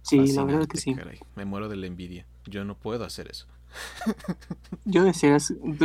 [0.01, 0.95] Sí, la verdad que sí.
[1.35, 2.25] Me muero de la envidia.
[2.45, 3.45] Yo no puedo hacer eso.
[4.85, 5.37] Yo deseo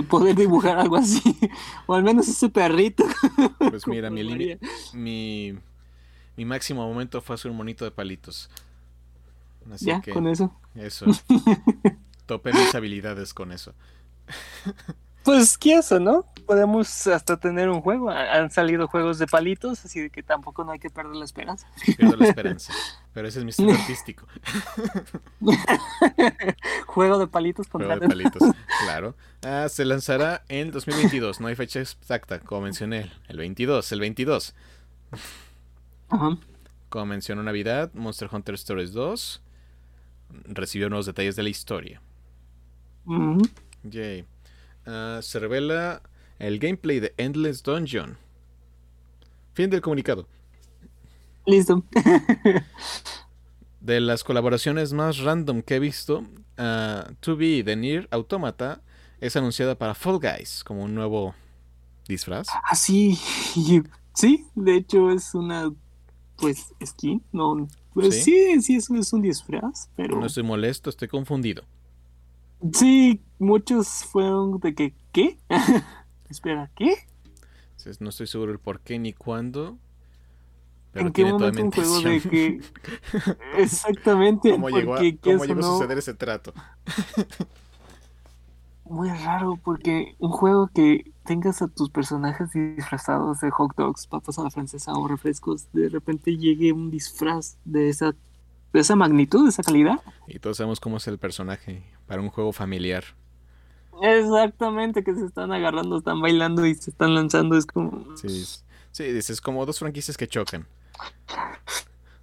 [0.09, 1.21] poder dibujar algo así,
[1.87, 3.05] o al menos ese perrito.
[3.59, 4.57] Pues mira, mi,
[4.95, 5.55] mi,
[6.37, 8.51] mi máximo momento fue hacer un monito de palitos.
[9.73, 10.53] Así ya, con eso.
[10.75, 11.07] Eso.
[12.27, 13.75] Topé mis habilidades con eso.
[15.25, 16.25] Pues, ¿qué eso, no?
[16.47, 18.11] Podemos hasta tener un juego.
[18.11, 21.69] Han salido juegos de palitos, así que tampoco no hay que perder la esperanza.
[21.97, 22.73] Pierdo la esperanza.
[23.15, 24.27] Pero ese es mi estilo artístico.
[26.87, 28.43] Juego de palitos con Juego de palitos,
[28.83, 29.15] claro.
[29.43, 31.41] Ah, se lanzará en 2022.
[31.41, 33.13] No hay fecha exacta, como mencioné.
[33.29, 34.55] El 22, el 22.
[36.89, 39.43] Como mencionó Navidad, Monster Hunter Stories 2
[40.45, 42.01] recibió nuevos detalles de la historia.
[43.85, 44.25] Yay.
[44.87, 46.03] Ah, se revela
[46.39, 48.17] el gameplay de Endless Dungeon.
[49.55, 50.27] Fin del comunicado.
[51.47, 51.85] Listo.
[53.81, 56.21] de las colaboraciones más random que he visto,
[56.59, 58.81] uh, To Be de Nier Automata
[59.21, 61.35] es anunciada para Fall Guys como un nuevo
[62.07, 62.49] disfraz.
[62.51, 63.19] Ah, sí.
[64.15, 65.73] Sí, de hecho es una
[66.43, 71.07] pues skin, no pues sí, sí, es, es un disfraz, pero no estoy molesto, estoy
[71.07, 71.63] confundido.
[72.73, 75.39] Sí, muchos fueron de que ¿qué?
[76.29, 76.97] Espera, ¿qué?
[78.01, 79.79] No estoy seguro el por qué ni cuándo.
[80.93, 82.61] Pero ¿En qué momento un juego de que
[83.57, 86.53] exactamente cómo llegó, a, cómo llegó a suceder ese trato?
[88.93, 94.39] Muy raro porque un juego que tengas a tus personajes disfrazados de hot dogs, papas
[94.39, 98.15] a la francesa o refrescos, de repente llegue un disfraz de esa
[98.75, 99.99] de esa magnitud, de esa calidad.
[100.27, 103.03] Y todos sabemos cómo es el personaje para un juego familiar.
[104.03, 108.15] Exactamente, que se están agarrando, están bailando y se están lanzando, es como...
[108.19, 108.45] Sí,
[108.91, 110.67] sí es como dos franquicias que chocan.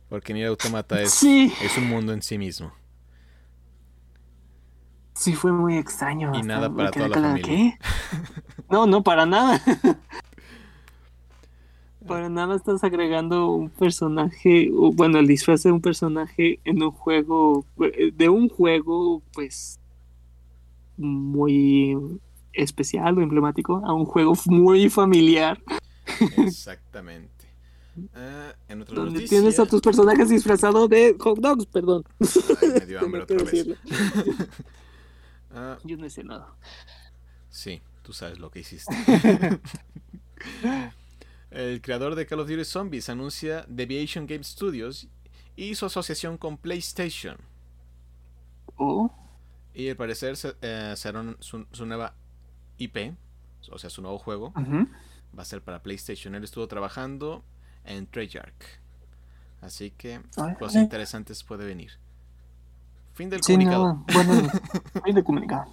[0.08, 2.72] Porque Nier Automata es, es un mundo en sí mismo.
[5.20, 6.32] Sí, fue muy extraño.
[6.34, 7.78] Y nada para toda la familia.
[8.72, 9.60] No, no, para nada.
[12.08, 17.66] para nada estás agregando un personaje, bueno, el disfraz de un personaje en un juego,
[18.14, 19.80] de un juego, pues,
[20.96, 21.98] muy
[22.54, 25.60] especial o emblemático, a un juego muy familiar.
[26.38, 27.46] Exactamente.
[28.14, 32.06] Ah, en Donde tienes a tus personajes disfrazados de hot dogs, perdón.
[32.62, 33.68] me dio hambre otra vez.
[35.52, 35.78] Ah.
[35.84, 36.56] Yo no sé nada.
[37.50, 38.96] Sí, tú sabes lo que hiciste.
[41.52, 45.08] El creador de Call of Duty Zombies anuncia Deviation Game Studios
[45.56, 47.38] y su asociación con PlayStation.
[48.76, 49.12] Oh.
[49.74, 52.14] Y al parecer eh, será su, nueva
[52.78, 53.14] IP,
[53.72, 54.54] o sea, su nuevo juego.
[54.56, 56.36] Va a ser para PlayStation.
[56.36, 57.44] Él estuvo trabajando
[57.84, 58.80] en Treyarch.
[59.62, 60.22] Así que
[60.58, 61.92] cosas interesantes puede venir.
[63.20, 64.06] Fin del comunicado.
[64.14, 64.50] bueno,
[65.04, 65.66] fin del comunicado.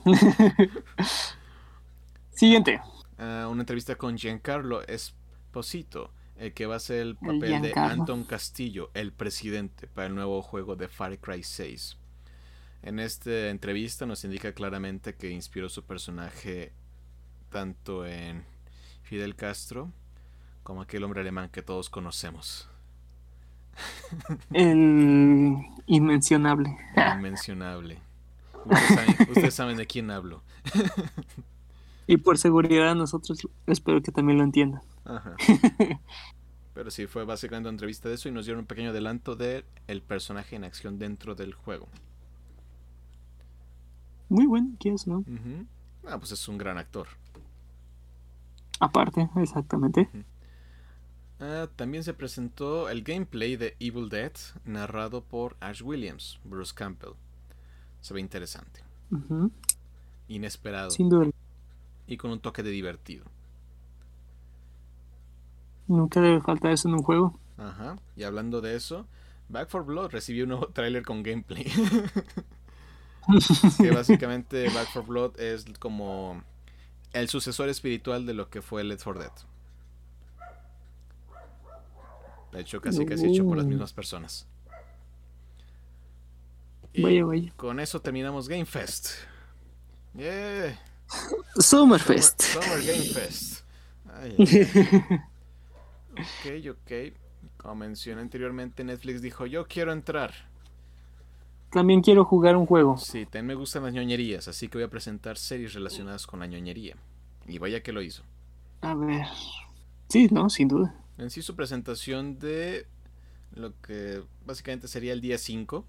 [2.32, 2.80] Siguiente.
[3.18, 8.24] Ah, una entrevista con Giancarlo Esposito, el que va a ser el papel de Anton
[8.24, 11.96] Castillo, el presidente, para el nuevo juego de Far Cry 6.
[12.82, 16.72] En esta entrevista nos indica claramente que inspiró su personaje
[17.48, 18.44] tanto en
[19.02, 19.92] Fidel Castro
[20.64, 22.68] como aquel hombre alemán que todos conocemos.
[24.52, 26.76] El inmencionable.
[27.16, 27.98] inmencionable.
[29.28, 30.42] Ustedes saben, de quién hablo.
[32.06, 34.82] y por seguridad nosotros espero que también lo entiendan.
[36.74, 39.64] Pero sí, fue básicamente una entrevista de eso y nos dieron un pequeño adelanto de
[39.86, 41.88] el personaje en acción dentro del juego.
[44.28, 45.24] Muy bueno, ¿quién es, no?
[46.06, 47.06] Ah, pues es un gran actor.
[48.78, 50.10] Aparte, exactamente.
[51.38, 54.32] Ah, también se presentó el gameplay de Evil Dead,
[54.64, 57.12] narrado por Ash Williams, Bruce Campbell.
[58.00, 58.82] Se ve interesante.
[60.28, 60.90] Inesperado.
[60.90, 61.30] Sin duda.
[62.06, 63.24] Y con un toque de divertido.
[65.86, 67.38] Nunca debe faltar eso en un juego.
[67.58, 67.96] Ajá.
[68.16, 69.06] Y hablando de eso,
[69.48, 71.64] Back 4 Blood recibió un nuevo tráiler con gameplay.
[73.78, 76.42] que básicamente Back 4 Blood es como
[77.12, 79.32] el sucesor espiritual de lo que fue Left 4 Dead.
[82.52, 84.46] De hecho, casi casi hecho por las mismas personas.
[86.92, 87.52] Y Vaya, vaya.
[87.56, 89.08] con eso terminamos Game Fest.
[90.14, 90.78] Yeah.
[91.58, 92.40] Summerfest.
[92.42, 93.64] Summer, Summer Game Fest.
[94.14, 95.20] Ay, ay.
[96.70, 96.92] ok, ok.
[97.58, 100.32] Como mencioné anteriormente, Netflix dijo, yo quiero entrar.
[101.70, 102.96] También quiero jugar un juego.
[102.96, 106.46] Sí, también me gustan las ñoñerías, así que voy a presentar series relacionadas con la
[106.46, 106.96] ñoñería.
[107.46, 108.22] Y vaya que lo hizo.
[108.80, 109.26] A ver.
[110.08, 110.94] Sí, no, sin duda.
[111.18, 112.86] En sí su presentación de
[113.52, 115.84] lo que básicamente sería el día 5.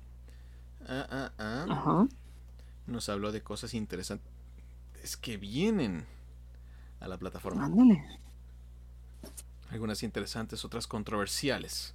[0.87, 1.65] Ah, ah, ah.
[1.69, 2.07] Ajá.
[2.85, 4.25] Nos habló de cosas interesantes
[5.21, 6.05] que vienen
[6.99, 7.65] a la plataforma.
[7.65, 8.01] Ándale.
[9.69, 11.93] Algunas interesantes, otras controversiales.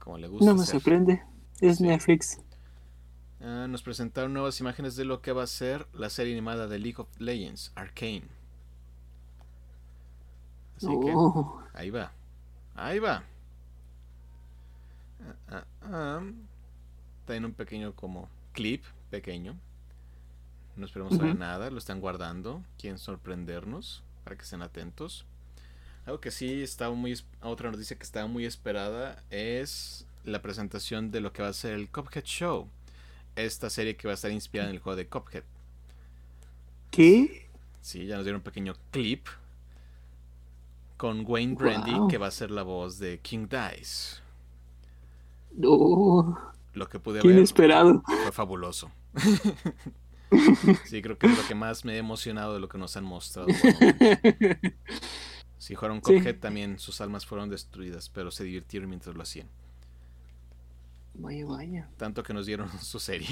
[0.00, 0.46] Como le gusta.
[0.46, 0.74] No me hacer.
[0.74, 1.22] sorprende.
[1.60, 1.84] Es Sí.
[1.84, 2.38] Netflix.
[3.40, 6.78] Ah, nos presentaron nuevas imágenes de lo que va a ser la serie animada de
[6.80, 8.24] League of Legends, Arcane.
[10.82, 11.14] Así que
[11.74, 12.12] ahí va.
[12.74, 13.22] Ahí va.
[15.20, 16.22] Ah, ah, ah.
[17.26, 19.56] Tiene un pequeño como clip pequeño.
[20.76, 22.62] No esperemos saber nada, lo están guardando.
[22.78, 25.26] Quieren sorprendernos para que estén atentos.
[26.06, 31.20] Algo que sí estaba muy otra noticia que estaba muy esperada es la presentación de
[31.20, 32.68] lo que va a ser el Cuphead Show.
[33.36, 35.44] Esta serie que va a estar inspirada en el juego de Cuphead.
[36.90, 37.48] ¿Qué?
[37.80, 39.26] Sí, ya nos dieron un pequeño clip
[41.02, 42.06] con Wayne Brandy, Wow.
[42.06, 44.20] que va a ser la voz de King Dice.
[45.60, 46.38] Oh,
[46.74, 48.04] Lo que pude ver inesperado.
[48.06, 48.92] fue fabuloso.
[50.84, 53.02] sí, creo que es lo que más me ha emocionado de lo que nos han
[53.02, 53.48] mostrado.
[55.58, 56.14] Si jugaron Sí.
[56.18, 59.48] Cuphead, también sus almas fueron destruidas, pero se divirtieron mientras lo hacían.
[61.14, 61.88] Vaya, vaya.
[61.96, 63.28] Tanto que nos dieron su serie.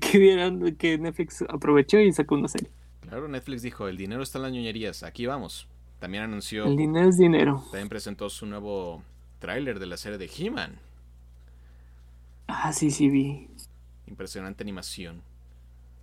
[0.00, 2.70] que vieron que Netflix aprovechó y sacó una serie.
[3.02, 5.68] Claro, Netflix dijo, el dinero está en las ñoñerías, aquí vamos.
[6.00, 7.62] También anunció, El dinero es dinero.
[7.70, 9.02] también presentó su nuevo
[9.38, 10.78] tráiler de la serie de He-Man.
[12.48, 13.48] Ah, sí, sí, vi.
[14.06, 15.22] Impresionante animación.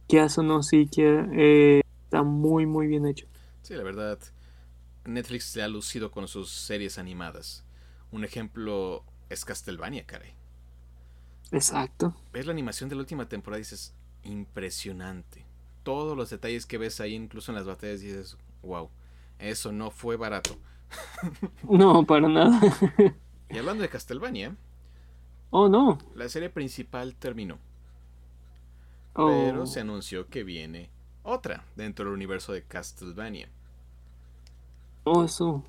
[0.08, 3.26] Que eso no, sí, que eh, está muy, muy bien hecho.
[3.64, 4.18] Sí, la verdad,
[5.04, 7.64] Netflix se ha lucido con sus series animadas.
[8.12, 10.32] Un ejemplo es Castlevania, caray.
[11.52, 12.16] Exacto.
[12.32, 15.44] Ves la animación de la última temporada y dices, impresionante.
[15.84, 18.90] Todos los detalles que ves ahí, incluso en las batallas, dices, wow,
[19.39, 20.58] eso no fue barato.
[21.69, 22.60] No, para nada.
[23.50, 24.56] Y hablando de Castlevania,
[25.52, 25.97] oh, no.
[26.15, 27.60] la serie principal terminó,
[29.15, 30.89] Oh, pero se anunció que viene
[31.23, 33.50] otra dentro del universo de Castlevania.
[35.06, 35.63] oh, eso.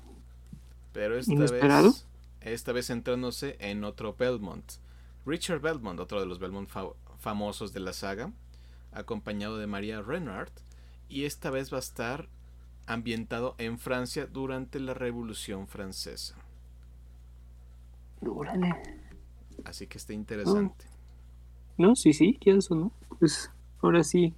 [0.91, 1.93] Pero esta ¿Inesperado?
[1.93, 2.05] vez,
[2.41, 4.73] esta vez centrándose en otro Belmont.
[5.25, 8.31] Richard Belmont, otro de los Belmont fa- famosos de la saga,
[8.91, 10.51] acompañado de María Renard,
[11.07, 12.29] y esta vez va a estar
[12.89, 16.35] ambientado en Francia durante la Revolución Francesa.
[18.21, 18.73] Órale.
[19.63, 20.85] Así que está interesante.
[21.77, 22.91] No, sí, sí, que eso, ¿no?
[23.19, 24.33] Pues ahora sí.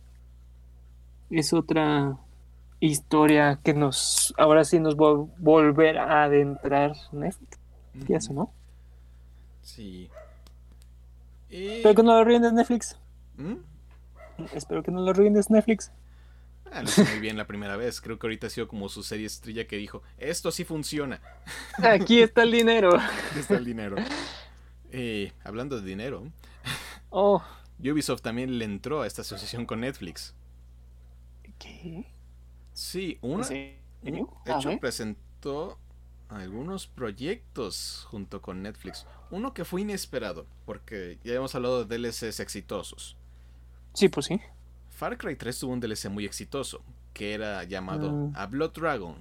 [1.29, 2.17] Es otra
[2.81, 4.33] historia que nos.
[4.37, 7.57] Ahora sí nos va a volver a adentrar Netflix.
[8.05, 8.51] Que eso, ¿no?
[9.61, 10.09] Sí.
[11.49, 11.67] Y...
[11.67, 12.99] Espero que no lo arruines Netflix.
[13.37, 13.55] ¿Mm?
[14.53, 15.91] Espero que no lo arruines Netflix.
[16.71, 17.99] Ah, lo hizo muy bien la primera vez.
[18.01, 21.21] Creo que ahorita ha sido como su serie estrella que dijo, esto sí funciona.
[21.83, 22.97] Aquí está el dinero.
[22.97, 23.97] Aquí está el dinero.
[24.91, 26.31] Eh, hablando de dinero,
[27.09, 27.43] Oh,
[27.79, 30.33] Ubisoft también le entró a esta asociación con Netflix.
[31.59, 32.05] ¿qué?
[32.73, 35.77] Sí, una, A hecho presentó
[36.29, 39.05] algunos proyectos junto con Netflix.
[39.29, 43.17] Uno que fue inesperado, porque ya hemos hablado de DLCs exitosos.
[43.93, 44.39] Sí, pues sí.
[45.01, 48.33] Far Cry 3 tuvo un DLC muy exitoso, que era llamado Mm.
[48.35, 49.15] A Blood Dragon,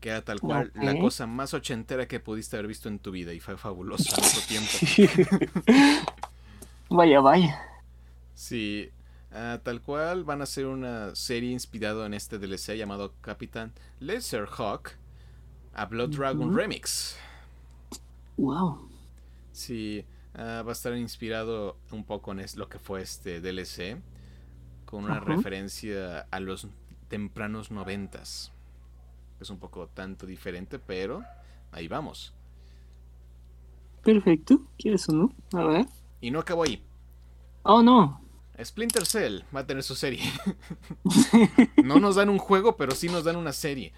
[0.00, 1.00] que era tal cual la Ok.
[1.02, 4.70] cosa más ochentera que pudiste haber visto en tu vida y fue fabuloso al tiempo.
[6.88, 7.60] vaya, vaya.
[8.34, 8.88] Sí,
[9.32, 14.92] ah, tal cual van a hacer una serie inspirada en este DLC llamado Capitán Laserhawk,
[15.74, 16.56] A Blood Dragon Ujú.
[16.56, 17.18] Remix.
[18.38, 18.88] Wow.
[19.52, 24.00] Sí, ah, va a estar inspirado un poco en lo que fue este DLC,
[24.86, 26.68] con una referencia a los
[27.08, 28.52] tempranos noventas.
[29.40, 31.22] Es un poco tanto diferente, pero
[31.72, 32.32] ahí vamos.
[34.02, 34.62] Perfecto.
[34.78, 35.32] ¿Quieres o no?
[35.52, 35.86] A ver.
[36.20, 36.82] Y no acabó ahí.
[37.62, 38.22] Oh, no.
[38.62, 40.22] Splinter Cell va a tener su serie.
[41.84, 43.92] no nos dan un juego, pero sí nos dan una serie.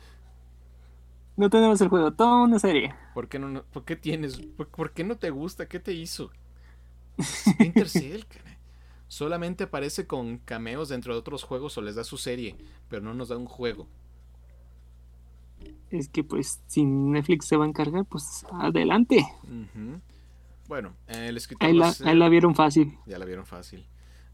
[1.36, 2.94] No tenemos el juego, toda una serie.
[3.14, 5.68] ¿Por qué no, por qué tienes, por, por qué no te gusta?
[5.68, 6.32] ¿Qué te hizo?
[7.20, 8.47] Splinter Cell, caray.
[9.08, 12.56] Solamente aparece con cameos dentro de otros juegos o les da su serie,
[12.88, 13.88] pero no nos da un juego.
[15.90, 19.26] Es que pues si Netflix se va a encargar, pues adelante.
[20.68, 21.66] Bueno, el escritor...
[21.66, 22.98] Ahí la, ahí la vieron fácil.
[23.06, 23.86] Ya la vieron fácil.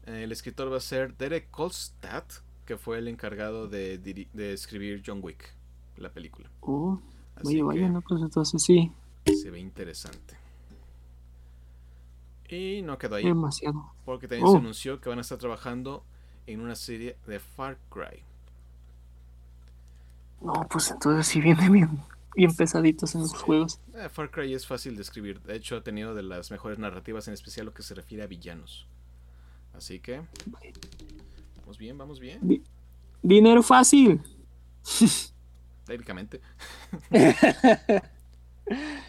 [0.05, 2.25] El escritor va a ser Derek Kolstad,
[2.65, 5.55] que fue el encargado de, de escribir John Wick,
[5.97, 6.51] la película.
[6.59, 6.99] Oh,
[7.43, 8.91] oye, vaya, no, pues entonces sí.
[9.25, 10.35] Se ve interesante.
[12.49, 13.25] Y no quedó ahí.
[13.25, 13.93] Demasiado.
[14.05, 16.03] Porque también se anunció que van a estar trabajando
[16.47, 18.21] en una serie de Far Cry.
[20.41, 21.99] No, pues entonces sí viene bien,
[22.35, 23.79] bien pesaditos en los juegos.
[23.95, 25.41] Eh, Far Cry es fácil de escribir.
[25.41, 28.27] De hecho, ha tenido de las mejores narrativas, en especial lo que se refiere a
[28.27, 28.85] villanos.
[29.73, 30.21] Así que.
[31.61, 32.63] Vamos bien, vamos bien.
[33.23, 34.21] dinero fácil.
[35.85, 36.41] Técnicamente.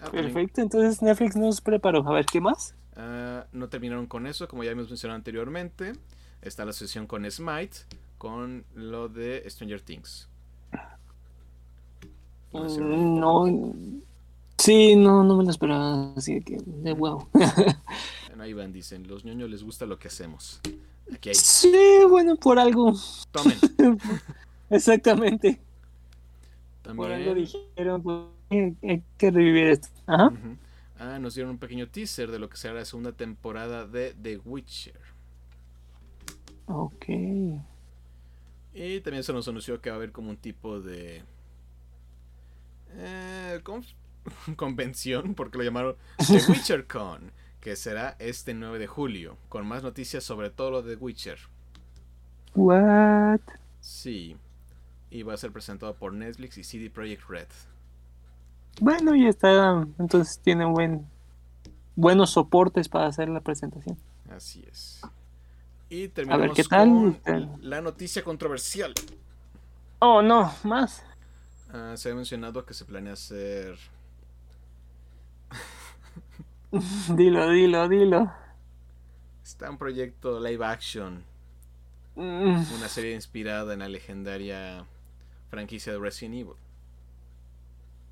[0.00, 2.06] Ah, Perfecto, entonces Netflix nos preparó.
[2.08, 2.74] A ver, ¿qué más?
[2.96, 5.92] Ah, no terminaron con eso, como ya hemos mencionado anteriormente.
[6.42, 7.76] Está la sesión con Smite,
[8.18, 10.28] con lo de Stranger Things.
[12.52, 13.74] Mm, no,
[14.56, 16.12] sí, no, no me lo esperaba.
[16.16, 17.28] Así que, de wow.
[18.40, 20.60] ahí van, dicen, los ñoños les gusta lo que hacemos.
[21.12, 21.34] Aquí hay.
[21.34, 22.94] Sí, bueno, por algo.
[23.30, 23.58] Tomen.
[24.70, 25.60] Exactamente.
[26.82, 26.96] También...
[26.96, 28.18] Por algo dijeron, pues,
[28.50, 29.88] hay que revivir esto.
[30.06, 30.32] Ajá.
[30.98, 34.38] Ah, nos dieron un pequeño teaser de lo que será la segunda temporada de The
[34.38, 35.00] Witcher.
[36.66, 37.06] Ok.
[38.74, 41.22] Y también se nos anunció que va a haber como un tipo de
[42.94, 43.60] eh,
[44.56, 49.82] convención, porque lo llamaron The Witcher Con, que será este 9 de julio, con más
[49.82, 51.38] noticias sobre todo lo de Witcher.
[52.54, 53.40] What?
[53.80, 54.36] Sí.
[55.10, 57.48] Y va a ser presentado por Netflix y CD Projekt Red.
[58.80, 61.06] Bueno, y está, entonces tiene buen,
[61.94, 63.96] buenos soportes para hacer la presentación.
[64.30, 65.00] Así es.
[65.88, 67.20] Y terminamos ¿qué tal?
[67.24, 68.92] con la noticia controversial.
[69.98, 71.02] Oh, no, más.
[71.72, 73.78] Ah, se ha mencionado que se planea hacer.
[77.16, 78.32] dilo, dilo, dilo.
[79.42, 81.24] Está un proyecto live action.
[82.16, 82.72] Mm.
[82.74, 84.84] Una serie inspirada en la legendaria
[85.50, 86.56] franquicia de Resident Evil.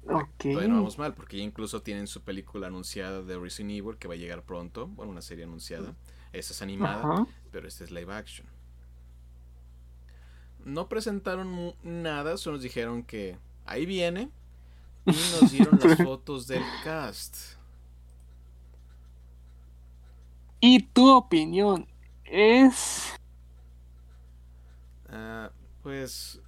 [0.06, 0.52] Okay.
[0.52, 4.08] Todavía no vamos mal, porque ya incluso tienen su película anunciada de Resident Evil que
[4.08, 4.86] va a llegar pronto.
[4.88, 5.94] Bueno, una serie anunciada.
[6.32, 8.46] Esa es animada, pero esta es live action.
[10.64, 14.30] No presentaron nada, solo nos dijeron que ahí viene.
[15.06, 17.36] Y nos dieron las fotos del cast.
[20.60, 21.86] ¿Y tu opinión
[22.24, 23.12] es?
[25.10, 25.50] Ah,
[25.82, 26.40] pues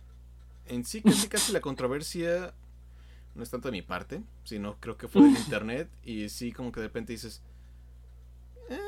[0.67, 2.55] en sí casi casi la controversia
[3.37, 6.73] no es tanto de mi parte, sino creo que fue del internet y sí como
[6.73, 7.43] que de repente dices,
[8.71, 8.79] eh,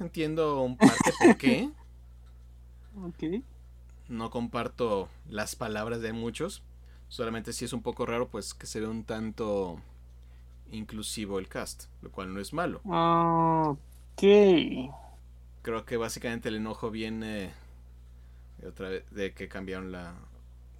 [0.00, 1.70] entiendo un parte por qué.
[2.98, 3.44] Ok.
[4.08, 6.62] No comparto las palabras de muchos,
[7.08, 9.78] solamente si es un poco raro pues que se ve un tanto
[10.72, 12.80] inclusivo el cast, lo cual no es malo.
[12.86, 14.22] Ok.
[15.60, 17.52] Creo que básicamente el enojo viene
[18.62, 20.14] de otra vez de que cambiaron la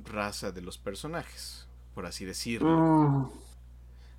[0.02, 1.65] raza de los personajes
[1.96, 2.68] por así decirlo.
[2.68, 3.30] Mm.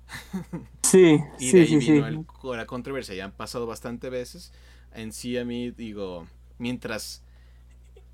[0.82, 2.24] Sí, y de ahí sí, vino
[2.56, 4.52] la controversia, ya han pasado bastante veces.
[4.94, 6.26] En sí a mí digo,
[6.56, 7.22] mientras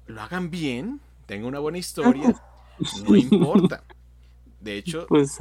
[0.07, 2.35] lo hagan bien, tenga una buena historia,
[3.09, 3.85] no importa.
[4.61, 5.39] De hecho, pues,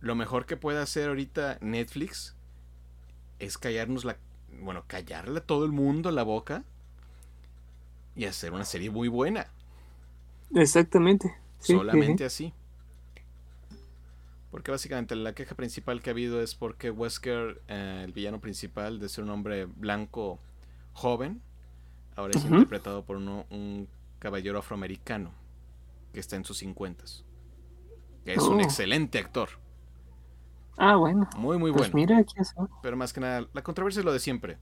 [0.00, 2.34] lo mejor que puede hacer ahorita Netflix
[3.38, 4.16] es callarnos la,
[4.60, 6.64] bueno, callarle a todo el mundo la boca
[8.16, 9.46] y hacer una serie muy buena.
[10.54, 11.34] Exactamente.
[11.60, 12.52] Solamente así.
[14.50, 18.98] Porque básicamente la queja principal que ha habido es porque Wesker, eh, el villano principal,
[18.98, 20.40] de ser un hombre blanco
[20.94, 21.42] joven,
[22.16, 23.88] ahora es interpretado por un
[24.18, 25.32] caballero afroamericano
[26.12, 27.24] que está en sus cincuentas.
[28.24, 28.62] Que es un oh.
[28.62, 29.48] excelente actor.
[30.76, 31.28] Ah, bueno.
[31.36, 32.12] Muy, muy pues bueno.
[32.14, 32.24] Mira,
[32.82, 34.58] Pero más que nada, la controversia es lo de siempre.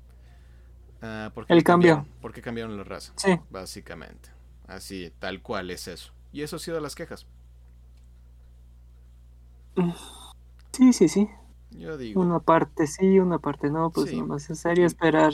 [1.03, 2.07] Uh, el cambio.
[2.21, 3.13] Porque cambiaron la raza.
[3.17, 3.39] Sí.
[3.51, 4.31] Básicamente.
[4.67, 6.13] Así, tal cual es eso.
[6.33, 7.27] Y eso ha sido las quejas.
[10.73, 11.29] Sí, sí, sí.
[11.71, 12.21] Yo digo.
[12.21, 15.33] Una parte sí, una parte no, pues no es necesario esperar.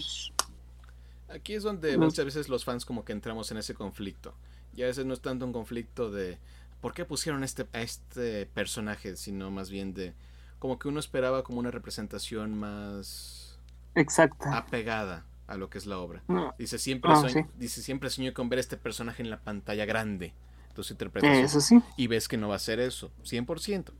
[1.28, 4.34] Aquí es donde muchas veces los fans como que entramos en ese conflicto.
[4.74, 6.38] Y a veces no es tanto un conflicto de
[6.80, 10.14] por qué pusieron este, a este personaje, sino más bien de
[10.58, 13.58] como que uno esperaba como una representación más
[13.94, 16.22] exacta, apegada a lo que es la obra.
[16.58, 17.12] Dice siempre
[17.58, 20.34] dice siempre soñé con ver este personaje en la pantalla grande.
[20.68, 21.82] Entonces interpretas eso sí.
[21.96, 23.92] y ves que no va a ser eso, 100%.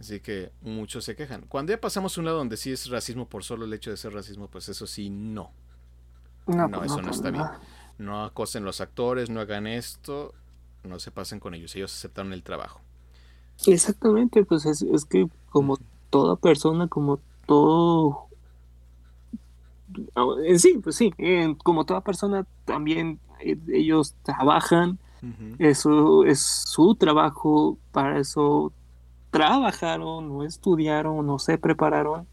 [0.00, 1.44] Así que muchos se quejan.
[1.48, 3.96] Cuando ya pasamos a un lado donde sí es racismo por solo el hecho de
[3.96, 5.50] ser racismo, pues eso sí, no.
[6.46, 7.44] No, no eso no, está bien.
[7.98, 10.34] No acosen los actores, no hagan esto,
[10.84, 11.74] no se pasen con ellos.
[11.74, 12.80] Ellos aceptaron el trabajo.
[13.66, 15.78] Exactamente, pues es, es que como
[16.10, 18.28] toda persona, como todo...
[20.44, 21.12] En sí, pues sí,
[21.64, 24.98] como toda persona también eh, ellos trabajan,
[25.58, 28.72] eso es su trabajo, para eso
[29.30, 32.26] trabajaron, no estudiaron, no se prepararon,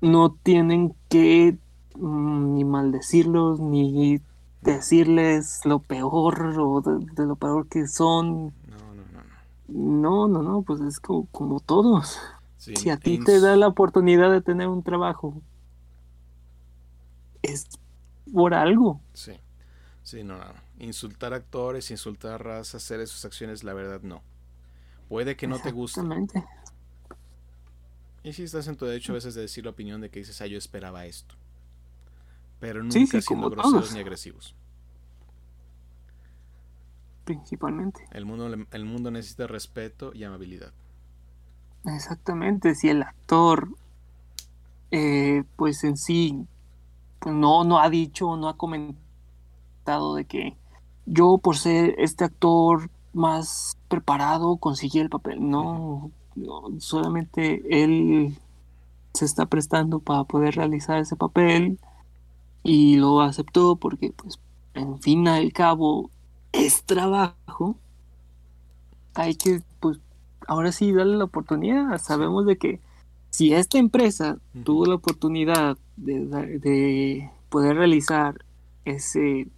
[0.00, 1.56] no tienen que
[1.96, 4.20] mm, ni maldecirlos, ni
[4.62, 8.52] decirles lo peor o de, lo peor que son.
[8.66, 9.20] No, no, no.
[9.68, 12.18] No, no, no, pues es como, todos.
[12.56, 15.34] si a ti te da la oportunidad de tener un trabajo,
[17.42, 17.66] es
[18.32, 19.00] por algo.
[19.14, 19.32] Sí,
[20.02, 20.44] sí, no, no.
[20.78, 24.22] Insultar actores, insultar razas, hacer esas acciones, la verdad no.
[25.10, 26.00] Puede que no te guste.
[28.22, 30.40] Y si estás en tu derecho a veces de decir la opinión de que dices,
[30.40, 31.34] ah, yo esperaba esto.
[32.60, 34.54] Pero nunca sí, siendo groseros ni agresivos.
[37.24, 38.06] Principalmente.
[38.12, 40.72] El mundo, el mundo necesita respeto y amabilidad.
[41.86, 42.76] Exactamente.
[42.76, 43.68] Si el actor,
[44.92, 46.46] eh, pues en sí,
[47.18, 50.56] pues no, no ha dicho, no ha comentado de que
[51.04, 55.48] yo por ser este actor más preparado conseguí el papel.
[55.48, 56.10] No,
[56.78, 58.36] solamente él
[59.12, 61.78] se está prestando para poder realizar ese papel
[62.62, 64.38] y lo aceptó porque, pues,
[64.74, 66.10] en fin al cabo,
[66.52, 67.76] es trabajo.
[69.14, 69.98] Hay que, pues,
[70.46, 71.98] ahora sí darle la oportunidad.
[71.98, 72.80] Sabemos de que
[73.30, 78.44] si esta empresa tuvo la oportunidad de, de poder realizar
[78.84, 79.48] ese,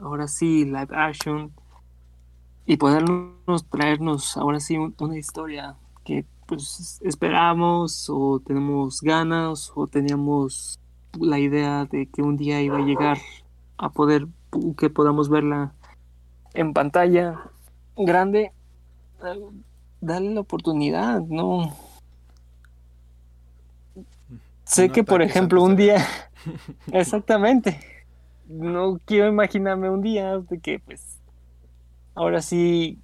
[0.00, 1.52] ahora sí, live action,
[2.66, 10.78] y podernos traernos ahora sí una historia que pues esperamos o tenemos ganas o teníamos
[11.18, 13.18] la idea de que un día iba a llegar
[13.78, 14.26] a poder
[14.76, 15.72] que podamos verla
[16.54, 17.40] en pantalla
[17.96, 18.52] grande
[20.00, 21.76] dale la oportunidad no
[24.64, 26.06] sé que por ejemplo un día
[26.92, 27.80] exactamente.
[28.48, 31.19] No quiero imaginarme un día de que pues
[32.20, 32.98] ahora sí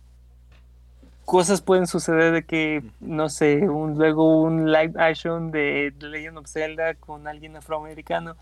[1.24, 6.38] cosas pueden suceder de que, no sé, un, luego un live action de The Legend
[6.38, 8.36] of Zelda con alguien afroamericano.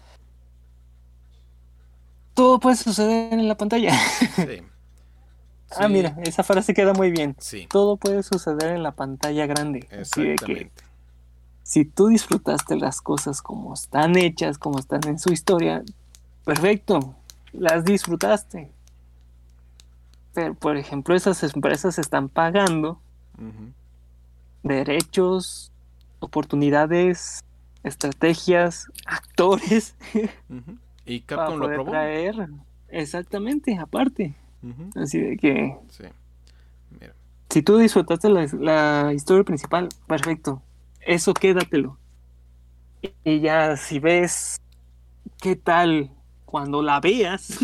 [2.34, 3.92] Todo puede suceder en la pantalla.
[4.36, 4.62] Sí.
[5.76, 7.34] Ah, mira, esa frase queda muy bien.
[7.40, 7.66] Sí.
[7.68, 9.88] Todo puede suceder en la pantalla grande.
[9.90, 10.70] Exactamente.
[11.64, 15.82] si tú disfrutaste las cosas como están hechas, como están en su historia,
[16.44, 17.16] perfecto,
[17.52, 18.70] las disfrutaste.
[20.34, 23.00] Pero, por ejemplo, esas empresas están pagando
[24.62, 25.72] derechos,
[26.18, 27.44] oportunidades,
[27.84, 29.94] estrategias, actores.
[31.06, 31.90] Y Capcom lo probó.
[31.92, 32.48] Traer.
[32.88, 34.34] Exactamente, aparte.
[34.96, 35.76] Así de que.
[35.90, 36.04] Sí.
[36.98, 37.14] Mira.
[37.50, 40.62] Si tú disfrutaste la, historia principal, perfecto.
[41.00, 41.98] Eso quédatelo.
[43.22, 44.60] Y ya si ves
[45.42, 46.10] qué tal
[46.46, 47.58] cuando la veas,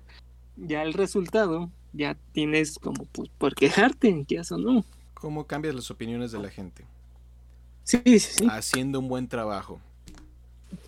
[0.56, 4.84] ya el resultado, ya tienes como pues, por quejarte, ya o no.
[5.14, 6.84] ¿Cómo cambias las opiniones de la gente?
[7.84, 8.46] Sí, sí, sí.
[8.50, 9.80] Haciendo un buen trabajo.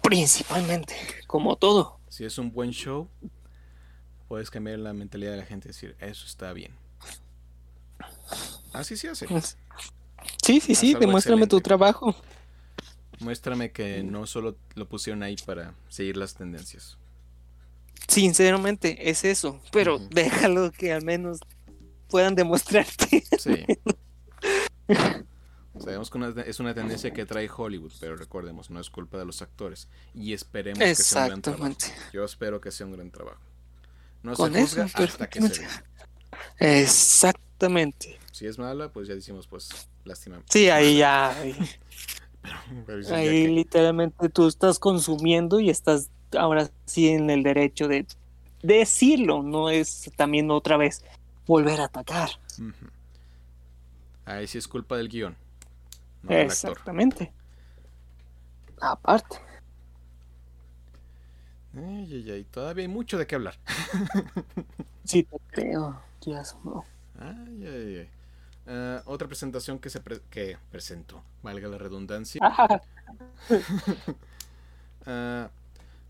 [0.02, 0.94] Principalmente,
[1.26, 1.98] como todo.
[2.09, 3.09] Si es un buen show,
[4.28, 6.72] puedes cambiar la mentalidad de la gente y decir, eso está bien.
[8.72, 9.26] Así se hace.
[10.44, 12.14] Sí, sí, sí, demuéstrame tu trabajo.
[13.20, 16.98] Muéstrame que no solo lo pusieron ahí para seguir las tendencias.
[18.09, 19.61] Sinceramente, es eso.
[19.72, 21.40] Pero déjalo que al menos
[22.09, 23.24] puedan demostrarte.
[23.38, 23.64] Sí.
[25.78, 29.42] Sabemos que es una tendencia que trae Hollywood, pero recordemos, no es culpa de los
[29.42, 29.88] actores.
[30.14, 31.76] Y esperemos que sea un gran trabajo.
[32.12, 33.42] Yo espero que sea un gran trabajo.
[34.22, 35.66] No se juzga hasta que se
[36.59, 38.18] Exactamente.
[38.32, 40.42] Si es mala, pues ya decimos, pues, lástima.
[40.48, 41.36] Sí, ahí ya.
[43.11, 48.06] Ahí, literalmente tú estás consumiendo y estás ahora sí en el derecho de
[48.62, 51.04] decirlo, no es también otra vez
[51.46, 52.30] volver a atacar.
[54.24, 55.36] Ahí sí es culpa del guion.
[56.28, 57.32] Exactamente.
[58.80, 59.36] Aparte.
[61.74, 63.54] Ay, ay, todavía hay mucho de qué hablar.
[65.04, 66.00] sí, te creo.
[66.22, 66.42] Ya
[67.20, 68.08] Ay, ay, ay.
[68.68, 72.40] Uh, otra presentación que se que presentó, valga la redundancia.
[75.06, 75.48] uh,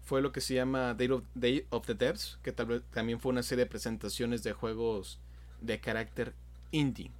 [0.07, 3.19] fue lo que se llama Day of, Day of the Devs, que tal vez también
[3.19, 5.19] fue una serie de presentaciones de juegos
[5.61, 6.33] de carácter
[6.71, 7.11] indie.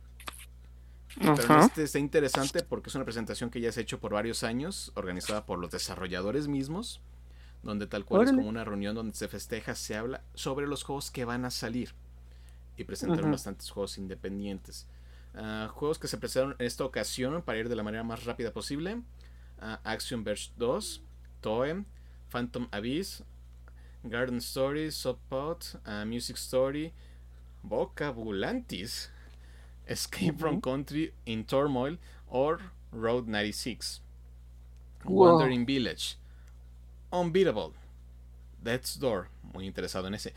[1.19, 4.45] Pero este está interesante porque es una presentación que ya se ha hecho por varios
[4.45, 7.01] años, organizada por los desarrolladores mismos,
[7.65, 11.11] donde tal cual es como una reunión donde se festeja, se habla sobre los juegos
[11.11, 11.93] que van a salir.
[12.77, 14.87] Y presentaron bastantes juegos independientes.
[15.35, 18.53] Ah, juegos que se presentaron en esta ocasión para ir de la manera más rápida
[18.53, 19.03] posible.
[19.61, 21.03] Uh, Action Verge 2,
[21.41, 21.85] Toe,
[22.29, 23.23] Phantom Abyss,
[24.09, 26.93] Garden Story, Subpot, uh, Music Story,
[27.69, 29.09] Vocabulantis,
[29.89, 31.97] Escape from Country in Turmoil,
[32.29, 32.61] or
[32.93, 34.01] Road 96.
[35.05, 36.17] Wandering Village,
[37.13, 37.73] Unbeatable,
[38.63, 40.33] Death's Door, muy interesado en ese.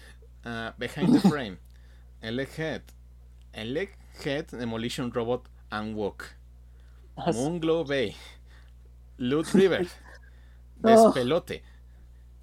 [0.45, 1.57] Uh, behind the Frame,
[2.23, 2.81] Egghead,
[3.53, 6.35] Egghead Demolition Robot and Walk,
[7.17, 8.15] Moonglow Bay,
[9.17, 9.85] Loot River,
[10.81, 11.61] Despelote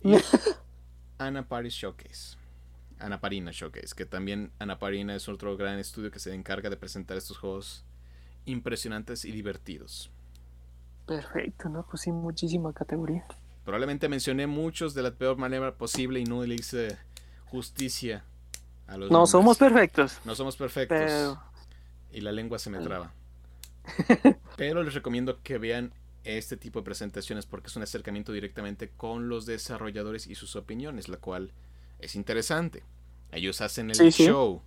[0.07, 0.17] y
[1.19, 2.37] Ana Paris Showcase.
[2.99, 6.77] Ana Parina Showcase, que también Ana Parina es otro gran estudio que se encarga de
[6.77, 7.85] presentar estos juegos
[8.47, 10.11] impresionantes y divertidos.
[11.07, 11.85] Perfecto, ¿no?
[11.89, 13.25] Pues sí, muchísima categoría.
[13.65, 16.97] Probablemente mencioné muchos de la peor manera posible y no le hice
[17.47, 18.25] justicia
[18.87, 19.11] a los.
[19.11, 20.21] No somos perfectos.
[20.25, 21.39] No somos perfectos.
[22.13, 23.13] Y la lengua se me traba.
[24.57, 25.93] Pero les recomiendo que vean
[26.27, 31.09] este tipo de presentaciones porque es un acercamiento directamente con los desarrolladores y sus opiniones,
[31.09, 31.53] la cual
[32.01, 32.83] es interesante.
[33.31, 34.61] Ellos hacen el show.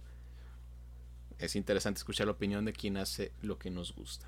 [1.38, 4.28] Es interesante escuchar la opinión de quien hace lo que nos gusta.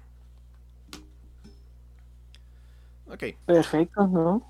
[3.08, 3.24] Ok.
[3.46, 4.48] Perfecto, ¿no?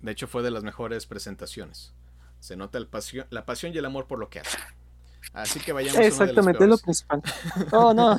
[0.00, 1.92] De hecho, fue de las mejores presentaciones.
[2.38, 4.58] Se nota el pasión, la pasión y el amor por lo que hace.
[5.32, 7.22] Así que vayamos Exactamente, a lo principal.
[7.70, 8.18] Oh, no.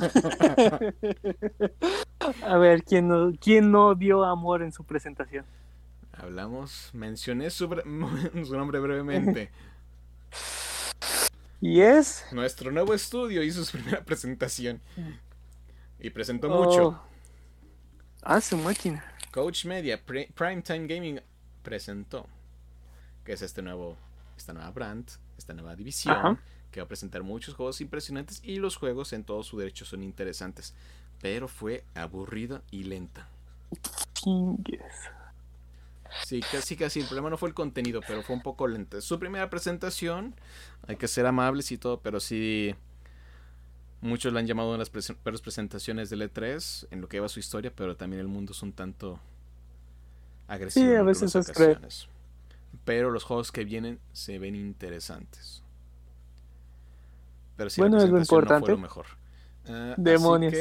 [2.42, 5.44] a ver, ¿quién no, ¿quién no dio amor en su presentación?
[6.12, 7.68] Hablamos, mencioné su,
[8.44, 9.50] su nombre brevemente.
[11.60, 12.24] ¿Y es?
[12.32, 14.80] Nuestro nuevo estudio hizo su primera presentación.
[16.00, 16.88] Y presentó mucho.
[16.88, 17.00] Oh.
[18.22, 19.04] Ah, su máquina.
[19.30, 21.20] Coach Media, Primetime Gaming
[21.62, 22.26] presentó.
[23.24, 23.96] Que es este nuevo,
[24.36, 25.08] esta nueva brand,
[25.38, 26.40] esta nueva división.
[26.72, 28.40] Que va a presentar muchos juegos impresionantes.
[28.42, 30.74] Y los juegos en todo su derecho son interesantes.
[31.20, 33.28] Pero fue aburrida y lenta.
[36.24, 37.00] Sí, casi casi.
[37.00, 39.00] El problema no fue el contenido, pero fue un poco lento.
[39.00, 40.34] Su primera presentación,
[40.86, 42.74] hay que ser amables y todo, pero sí.
[44.00, 44.90] Muchos la han llamado una de
[45.24, 48.60] las presentaciones del E3 en lo que lleva su historia, pero también el mundo es
[48.60, 49.20] un tanto
[50.48, 50.86] agresivo.
[50.86, 52.08] Sí, a veces es
[52.84, 55.61] Pero los juegos que vienen se ven interesantes.
[57.62, 58.60] Pero sí, bueno, es lo importante.
[58.60, 59.06] No fue lo mejor.
[59.68, 60.52] Uh, Demonios.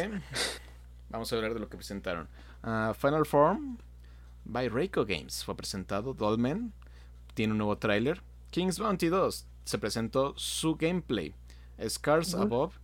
[1.10, 2.28] vamos a hablar de lo que presentaron.
[2.64, 3.80] Uh, Final Form
[4.46, 5.44] by Reiko Games.
[5.44, 6.74] Fue presentado Dolmen,
[7.34, 8.22] tiene un nuevo tráiler.
[8.52, 11.34] King's Bounty 2 se presentó su gameplay.
[11.90, 12.76] Scars Above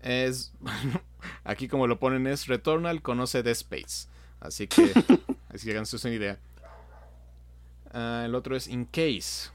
[0.00, 0.54] es
[1.44, 4.08] aquí como lo ponen es Returnal conoce The Space.
[4.40, 4.82] Así que
[5.50, 6.38] así que háganse una idea.
[7.92, 9.50] Ah, el otro es In Case.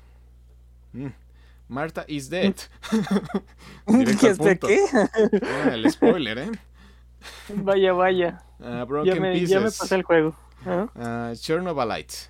[0.94, 1.08] Mm.
[1.68, 2.56] Marta is dead.
[3.88, 4.80] ¿Qué qué?
[5.44, 6.52] Ah, el spoiler, ¿eh?
[7.50, 8.44] Vaya, vaya.
[8.60, 10.36] Uh, ya, me, ya me pasé el juego.
[10.66, 12.30] Uh, Chernobylite.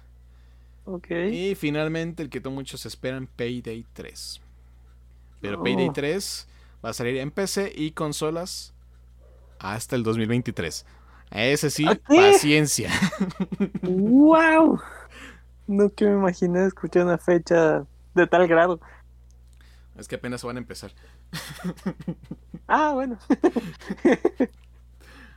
[1.31, 4.41] Y finalmente el que muchos esperan, Payday 3.
[5.41, 6.47] Pero Payday 3
[6.83, 8.73] va a salir en PC y consolas
[9.59, 10.85] hasta el 2023.
[11.31, 12.89] Ese sí, paciencia.
[13.81, 14.79] ¡Wow!
[15.67, 17.85] No que me imaginé escuchar una fecha
[18.15, 18.79] de tal grado.
[19.97, 20.93] Es que apenas van a empezar.
[22.67, 23.17] ah, bueno.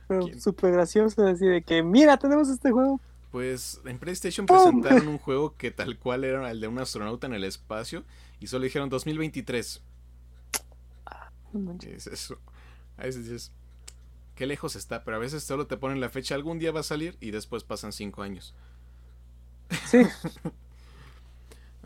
[0.39, 2.99] Súper gracioso, así de que, mira, tenemos este juego.
[3.31, 7.33] Pues en PlayStation presentaron un juego que tal cual era el de un astronauta en
[7.33, 8.03] el espacio
[8.39, 9.81] y solo dijeron 2023.
[11.79, 12.37] ¿Qué es eso?
[12.97, 13.51] A veces dices,
[14.35, 16.83] qué lejos está, pero a veces solo te ponen la fecha, algún día va a
[16.83, 18.53] salir y después pasan cinco años.
[19.87, 20.01] Sí.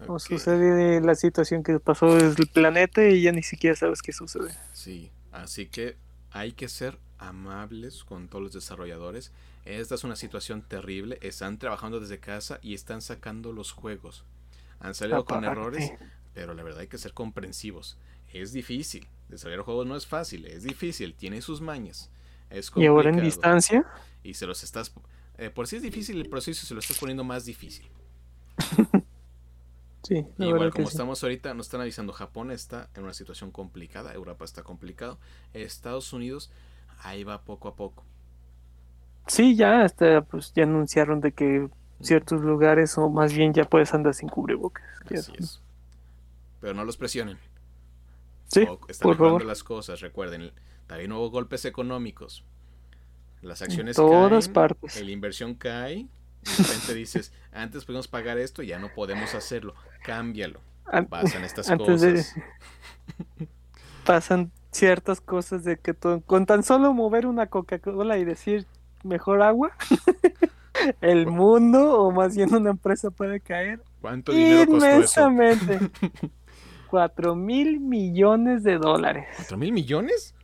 [0.08, 4.12] O sucede la situación que pasó desde el planeta y ya ni siquiera sabes qué
[4.12, 4.52] sucede.
[4.74, 5.96] Sí, así que
[6.32, 9.32] hay que ser amables con todos los desarrolladores.
[9.64, 11.18] Esta es una situación terrible.
[11.22, 14.26] Están trabajando desde casa y están sacando los juegos.
[14.80, 15.94] Han salido con errores,
[16.34, 17.98] pero la verdad hay que ser comprensivos.
[18.32, 19.08] Es difícil.
[19.30, 22.12] Desarrollar juegos no es fácil, es difícil, tiene sus mañas.
[22.50, 23.86] Es y ahora en distancia.
[24.24, 24.94] Y se los estás.
[25.38, 27.88] Eh, por si es difícil el proceso, se lo estás poniendo más difícil.
[30.06, 34.46] sí, igual como estamos ahorita, nos están avisando, Japón está en una situación complicada, Europa
[34.46, 35.18] está complicado,
[35.54, 36.52] Estados Unidos
[37.04, 38.04] ahí va poco a poco.
[39.28, 41.70] Sí, ya hasta pues ya anunciaron de que
[42.02, 44.84] ciertos lugares o más bien ya puedes andar sin cubrebocas.
[45.06, 45.62] Así es.
[46.62, 47.38] Pero no los presionen.
[48.48, 49.46] Sí, están por favor.
[49.46, 50.52] las cosas, recuerden,
[50.88, 52.44] también hubo golpes económicos.
[53.42, 55.04] Las acciones en todas caen, partes.
[55.04, 56.10] la inversión cae, y
[56.46, 60.60] de repente dices, antes podemos pagar esto, ya no podemos hacerlo, cámbialo.
[61.10, 62.36] Pasan estas cosas.
[64.06, 68.68] Pasan ciertas cosas de que con tan solo mover una Coca-Cola y decir
[69.04, 69.72] mejor agua,
[71.02, 75.30] el mundo o más bien una empresa puede caer ¿Cuánto dinero costó eso?
[76.88, 79.26] 4 mil millones de dólares.
[79.40, 80.36] ¿4 mil millones?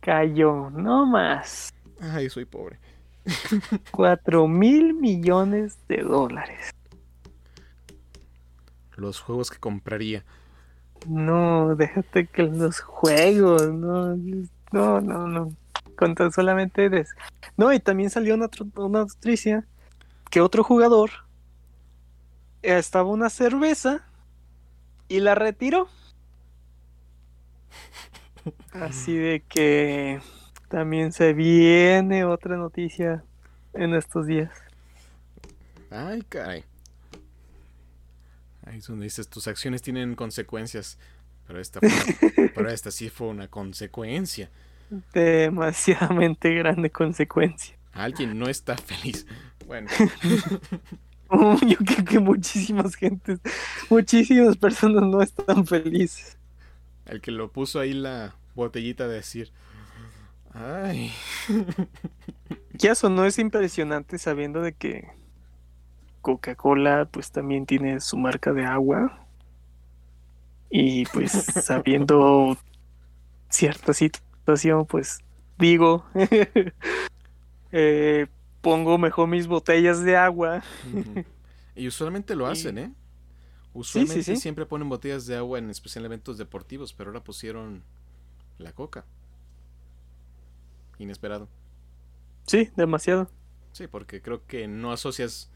[0.00, 1.72] Cayó, no más.
[2.00, 2.80] Ay, soy pobre.
[3.90, 6.70] 4 mil millones de dólares.
[8.96, 10.24] Los juegos que compraría.
[11.06, 14.16] No, déjate que los juegos, no,
[14.72, 15.52] no, no, no.
[15.96, 17.10] Con tan solamente eres.
[17.56, 19.66] No, y también salió una, una noticia
[20.30, 21.10] que otro jugador
[22.62, 24.04] estaba una cerveza
[25.08, 25.88] y la retiró.
[28.72, 30.20] Así de que
[30.72, 33.22] también se viene otra noticia
[33.74, 34.50] en estos días.
[35.90, 36.64] Ay, caray.
[38.64, 40.98] Ahí es donde dices, tus acciones tienen consecuencias.
[41.46, 41.80] Pero esta,
[42.54, 44.48] pero esta sí fue una consecuencia.
[45.12, 47.76] Demasiadamente grande consecuencia.
[47.92, 49.26] Alguien no está feliz.
[49.66, 49.90] Bueno.
[51.66, 53.40] yo creo que muchísimas gentes,
[53.90, 56.38] muchísimas personas no están felices.
[57.04, 59.52] El que lo puso ahí la botellita de decir,
[60.54, 61.12] ay.
[62.74, 65.08] Ya eso no es impresionante sabiendo de que
[66.20, 69.26] Coca-Cola pues también tiene su marca de agua
[70.70, 71.32] y pues
[71.64, 72.56] sabiendo
[73.50, 75.18] cierta situación pues
[75.58, 76.04] digo
[77.72, 78.26] eh,
[78.62, 80.62] pongo mejor mis botellas de agua.
[81.74, 82.94] Y usualmente lo hacen, ¿eh?
[83.74, 87.82] Usualmente siempre ponen botellas de agua en especial eventos deportivos, pero ahora pusieron
[88.58, 89.04] la coca.
[90.98, 91.48] Inesperado.
[92.46, 93.30] Sí, demasiado.
[93.72, 95.50] Sí, porque creo que no asocias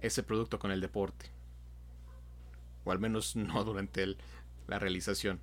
[0.00, 1.26] ese producto con el deporte.
[2.84, 4.16] O al menos no durante
[4.66, 5.40] la realización.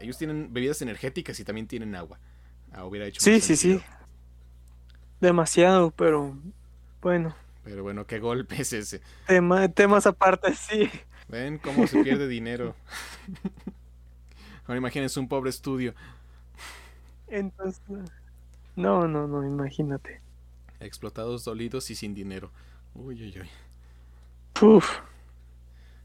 [0.00, 2.18] Ellos tienen bebidas energéticas y también tienen agua.
[2.72, 3.80] Ah, hubiera hecho sí, sí, sí.
[5.20, 6.36] Demasiado, pero
[7.00, 7.34] bueno.
[7.62, 9.00] Pero bueno, qué golpe es ese.
[9.74, 10.90] temas aparte, sí.
[11.28, 12.74] Ven cómo se pierde dinero.
[14.66, 15.94] Ahora imagínense un pobre estudio.
[17.34, 17.82] Entonces,
[18.76, 20.20] no, no, no, imagínate.
[20.78, 22.52] Explotados, dolidos y sin dinero.
[22.94, 23.48] Uy, uy, uy.
[24.62, 25.00] Uf.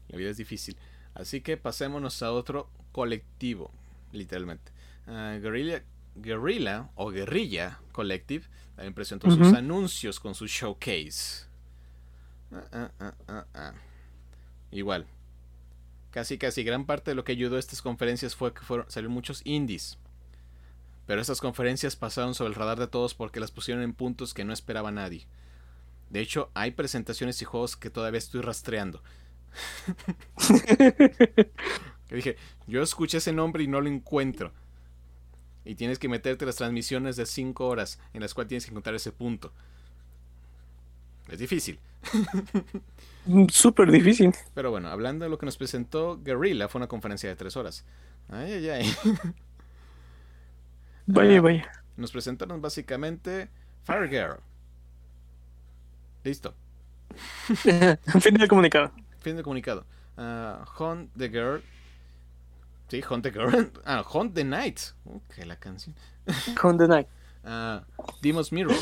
[0.08, 0.76] La vida es difícil.
[1.14, 3.70] Así que pasémonos a otro colectivo,
[4.10, 4.72] literalmente.
[5.06, 5.84] Uh, guerrilla,
[6.16, 11.46] guerrilla o Guerrilla Collective también presentó sus anuncios con su showcase.
[12.52, 13.72] Ah, ah, ah,
[14.72, 15.06] Igual.
[16.10, 19.14] Casi, casi gran parte de lo que ayudó a estas conferencias fue que fueron, salieron
[19.14, 19.96] muchos indies.
[21.10, 24.44] Pero estas conferencias pasaron sobre el radar de todos porque las pusieron en puntos que
[24.44, 25.26] no esperaba nadie.
[26.08, 29.02] De hecho, hay presentaciones y juegos que todavía estoy rastreando.
[32.06, 32.36] que dije,
[32.68, 34.52] yo escuché ese nombre y no lo encuentro.
[35.64, 38.94] Y tienes que meterte las transmisiones de 5 horas en las cuales tienes que encontrar
[38.94, 39.52] ese punto.
[41.28, 41.80] Es difícil.
[43.26, 44.32] Mm, súper difícil.
[44.54, 47.84] Pero bueno, hablando de lo que nos presentó Guerrilla, fue una conferencia de 3 horas.
[48.28, 48.94] Ay, ay, ay.
[51.12, 51.72] Vaya, ah, vaya.
[51.96, 53.48] Nos presentaron básicamente
[53.84, 54.40] Fire Girl.
[56.24, 56.54] Listo.
[58.20, 58.92] fin del comunicado.
[59.20, 59.84] Fin del comunicado.
[60.16, 61.62] Uh, Hunt the Girl
[62.90, 63.70] Sí, Hunt the Girl.
[63.86, 64.80] Ah, Hunt the Night.
[65.04, 65.94] Ok, la canción.
[66.62, 67.06] Hunt the Night.
[67.44, 67.80] Uh,
[68.20, 68.76] Demon's Mirror.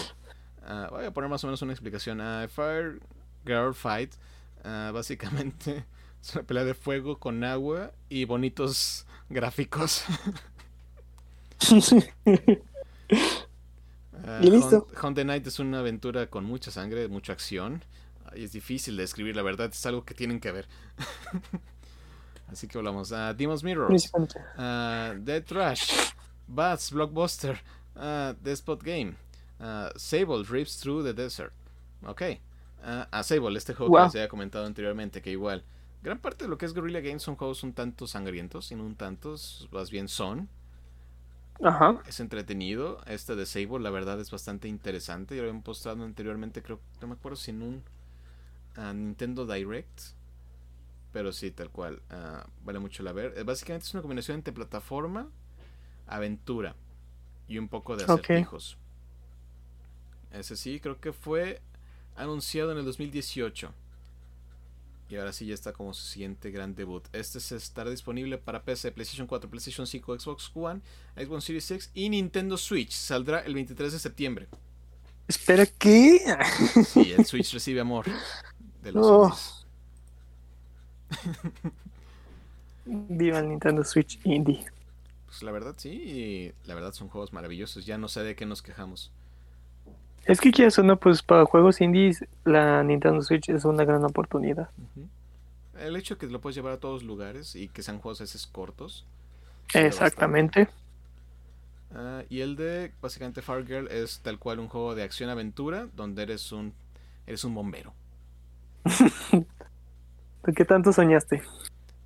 [0.67, 2.21] Uh, voy a poner más o menos una explicación.
[2.21, 3.01] Uh, Fire
[3.45, 4.15] Girl Fight.
[4.65, 5.85] Uh, básicamente
[6.23, 10.05] es una pelea de fuego con agua y bonitos gráficos.
[14.41, 14.87] y listo.
[14.91, 17.83] Hunt, Hunt, the Night es una aventura con mucha sangre, mucha acción.
[18.35, 20.69] Y es difícil de describir, la verdad, es algo que tienen que ver.
[22.49, 23.13] Así que hablamos.
[23.13, 26.13] a Demon's Mirror, uh, Dead Trash,
[26.47, 27.61] Bats, Blockbuster,
[27.97, 29.15] uh, Despot Game,
[29.61, 31.53] uh, Sable Rips Through the Desert.
[32.07, 32.23] Ok.
[32.83, 35.65] Uh, a Sable, este juego que les había comentado anteriormente, que igual.
[36.03, 38.85] Gran parte de lo que es Guerrilla Games son juegos un tanto sangrientos y no
[38.85, 40.49] un tantos, más bien son.
[41.63, 42.03] Ajá.
[42.07, 43.01] Es entretenido.
[43.07, 45.35] Este de Sable, la verdad, es bastante interesante.
[45.37, 47.83] Ya lo habían postado anteriormente, creo, no me acuerdo si en un
[48.95, 50.19] Nintendo Direct
[51.13, 52.01] pero sí, tal cual.
[52.11, 53.35] Ah, vale mucho la ver.
[53.37, 55.29] Eh, básicamente es una combinación entre plataforma,
[56.07, 56.75] aventura
[57.49, 58.77] y un poco de acertijos.
[60.31, 61.61] Ese sí, creo que fue
[62.17, 63.73] anunciado en el 2018.
[65.11, 67.05] Y ahora sí ya está como su siguiente gran debut.
[67.13, 70.83] Este se estará disponible para PC, PlayStation 4, PlayStation 5, Xbox One,
[71.17, 72.93] Xbox Series X y Nintendo Switch.
[72.93, 74.49] Saldrá el 23 de septiembre.
[75.27, 76.21] ¿Espera qué?
[76.87, 78.07] Sí, el Switch recibe amor
[78.83, 79.37] de los oh.
[82.85, 84.65] Viva el Nintendo Switch Indie.
[85.27, 87.85] Pues la verdad sí, la verdad son juegos maravillosos.
[87.85, 89.13] Ya no sé de qué nos quejamos.
[90.29, 94.05] Es que quieras o no, pues para juegos indies, la Nintendo Switch es una gran
[94.05, 94.69] oportunidad.
[95.81, 98.47] El hecho de que lo puedes llevar a todos lugares y que sean juegos esos
[98.47, 99.07] cortos.
[99.73, 100.69] Exactamente.
[101.95, 106.53] Ah, y el de básicamente Fargirl es tal cual un juego de acción-aventura donde eres
[106.53, 106.75] un
[107.27, 107.95] eres un bombero.
[110.55, 111.43] ¿Qué tanto soñaste?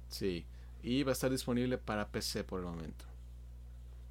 [0.09, 0.47] Sí,
[0.85, 3.05] y va a estar disponible para PC por el momento.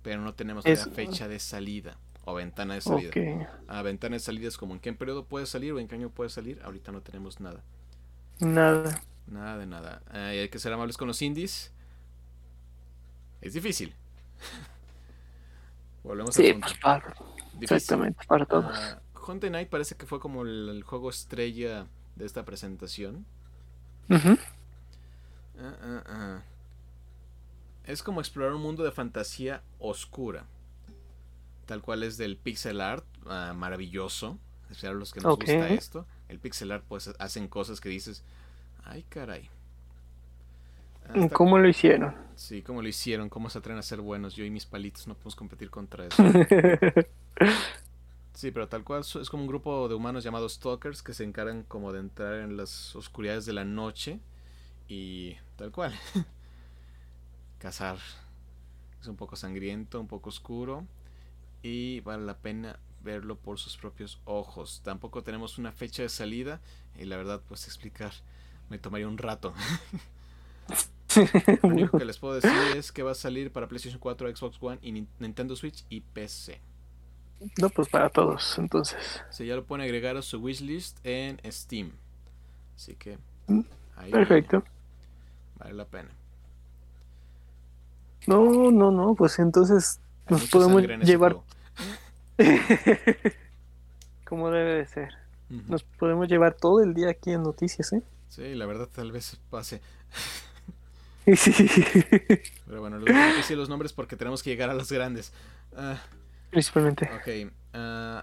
[0.04, 1.96] Pero no tenemos la fecha de salida
[2.26, 3.12] o ventana de salida.
[3.68, 5.96] A ah, ventana de salida es como en qué periodo puede salir o en qué
[5.96, 6.62] año puede salir.
[6.64, 7.64] Ahorita no tenemos nada.
[8.40, 9.02] Nada.
[9.28, 10.02] Nada de nada.
[10.12, 11.72] hay que ser amables con los indies.
[13.42, 13.96] Es difícil.
[16.04, 17.16] Volvemos sí, a para,
[17.60, 18.76] Exactamente, para todos.
[19.16, 23.26] Uh, Knight parece que fue como el, juego estrella de esta presentación.
[24.10, 24.36] Uh
[27.86, 30.46] es como explorar un mundo de fantasía oscura.
[31.72, 34.38] Tal cual es del pixel art uh, maravilloso.
[34.84, 36.06] a los que nos gusta esto.
[36.28, 38.26] El pixel art pues hacen cosas que dices,
[38.84, 39.50] ay caray.
[41.32, 42.14] ¿Cómo lo hicieron?
[42.36, 44.36] Sí, cómo lo hicieron, cómo se atreven a ser buenos.
[44.36, 46.22] Yo y mis palitos no podemos competir contra eso.
[48.34, 51.64] sí, pero tal cual es como un grupo de humanos llamados stalkers que se encargan
[51.64, 54.20] como de entrar en las oscuridades de la noche
[54.90, 55.98] y tal cual.
[57.60, 57.98] Cazar.
[59.00, 60.86] Es un poco sangriento, un poco oscuro
[61.62, 64.82] y vale la pena verlo por sus propios ojos.
[64.84, 66.62] Tampoco tenemos una fecha de salida
[66.98, 68.12] y la verdad pues explicar
[68.70, 69.54] me tomaría un rato.
[71.62, 74.58] Lo único que les puedo decir es que va a salir para PlayStation 4, Xbox
[74.62, 76.62] One y Nintendo Switch y PC.
[77.60, 79.22] No, pues para todos, entonces.
[79.30, 81.92] Sí, ya lo pueden agregar a su wishlist en Steam.
[82.76, 83.18] Así que.
[83.48, 83.62] Mm,
[84.12, 84.64] perfecto.
[85.58, 86.10] Vale la pena.
[88.28, 90.00] No, no, no, pues entonces
[90.32, 91.38] nos podemos llevar.
[94.26, 95.14] Como debe de ser.
[95.50, 98.02] Nos podemos llevar todo el día aquí en noticias, ¿eh?
[98.30, 99.82] Sí, la verdad tal vez pase.
[101.36, 101.54] Sí.
[102.66, 105.34] Pero bueno, les voy a decir los nombres porque tenemos que llegar a las grandes.
[105.74, 105.98] Uh,
[106.50, 107.10] Principalmente.
[107.14, 107.52] Ok.
[107.74, 108.22] Uh,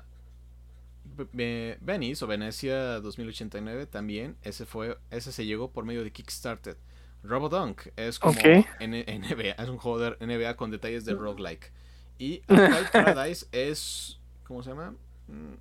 [1.80, 4.36] Venice o Venecia 2089 también.
[4.42, 6.78] Ese fue, ese se llegó por medio de Kickstarter.
[7.22, 11.72] Robodunk es como NBA, es un juego de NBA con detalles de roguelike.
[12.18, 12.38] Y
[12.92, 14.18] Paradise es.
[14.46, 14.94] ¿Cómo se llama?
[15.28, 15.54] Mm,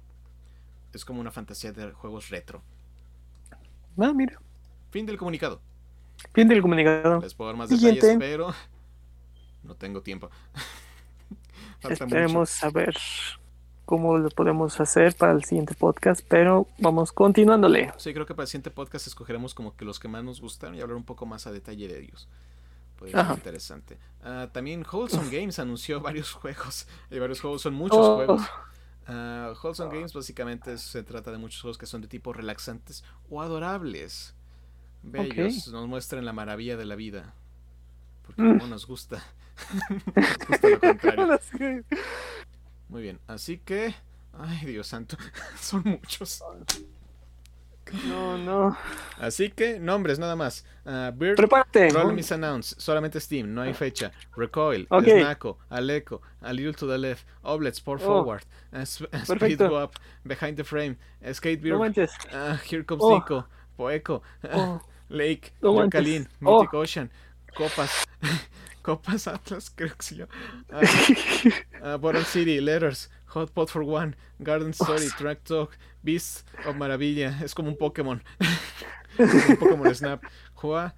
[0.93, 2.61] es como una fantasía de juegos retro.
[3.97, 4.39] Ah, mira.
[4.91, 5.61] Fin del comunicado.
[6.33, 7.19] Fin del comunicado.
[7.21, 8.53] Les puedo dar más detalles, pero
[9.63, 10.29] no tengo tiempo.
[11.89, 12.95] Esperemos saber
[13.85, 17.93] cómo lo podemos hacer para el siguiente podcast, pero vamos continuándole.
[17.97, 20.75] Sí, creo que para el siguiente podcast escogeremos como que los que más nos gustan
[20.75, 22.27] y hablar un poco más a detalle de ellos.
[22.97, 23.97] Puede ser interesante.
[24.23, 26.87] Ah, también Wholesome Games anunció varios juegos.
[27.09, 28.15] Y varios juegos son muchos oh.
[28.15, 28.41] juegos.
[29.07, 33.41] Uh, Wholesome Games básicamente se trata de muchos juegos que son de tipo relaxantes o
[33.41, 34.35] adorables
[35.01, 37.33] bellos, nos muestran la maravilla de la vida.
[38.25, 38.57] Porque mm.
[38.57, 39.23] no nos gusta.
[40.15, 41.39] nos gusta lo contrario.
[42.89, 43.95] Muy bien, así que.
[44.33, 45.17] Ay, Dios santo,
[45.59, 46.43] son muchos.
[48.07, 48.77] No, no.
[49.19, 50.63] Así que, nombres nada más.
[50.85, 51.89] Uh, Bird, Prepárate.
[51.89, 54.11] Roll Announce, solamente Steam, no hay fecha.
[54.35, 55.21] Recoil, okay.
[55.21, 57.99] Snaco, Aleco, A Little to the Left, Oblets, Pour oh.
[57.99, 60.97] Forward, uh, Speed Go Up, Behind the Frame,
[61.31, 63.15] Skate Beer, no uh, Here Comes oh.
[63.15, 63.45] Nico,
[63.77, 64.21] Poeco.
[64.51, 64.81] Oh.
[65.09, 66.67] Lake, no Mythic oh.
[66.73, 67.09] Ocean,
[67.55, 68.05] Copas,
[68.87, 70.21] Copas Atlas, creo que sí.
[70.21, 77.37] Uh, Bottom City, Letters, Hot Pot for One, Garden Story, Track Talk, Beast of Maravilla,
[77.43, 78.23] es como un Pokémon.
[79.19, 80.23] un Pokémon Snap.
[80.55, 80.93] Joa.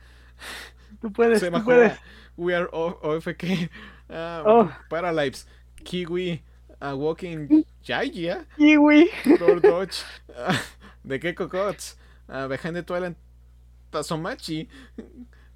[1.02, 1.98] Tú puedes, tú puedes.
[2.38, 3.72] We are OFK.
[4.08, 4.72] Uh, oh.
[4.88, 5.48] Paralives,
[5.84, 6.44] Kiwi,
[6.80, 9.10] uh, Walking Jaya, Kiwi,
[9.40, 10.04] Door Dodge,
[11.04, 11.96] The Gecko Gods,
[12.28, 13.16] Behind the Twilight
[13.92, 14.68] Tazomachi.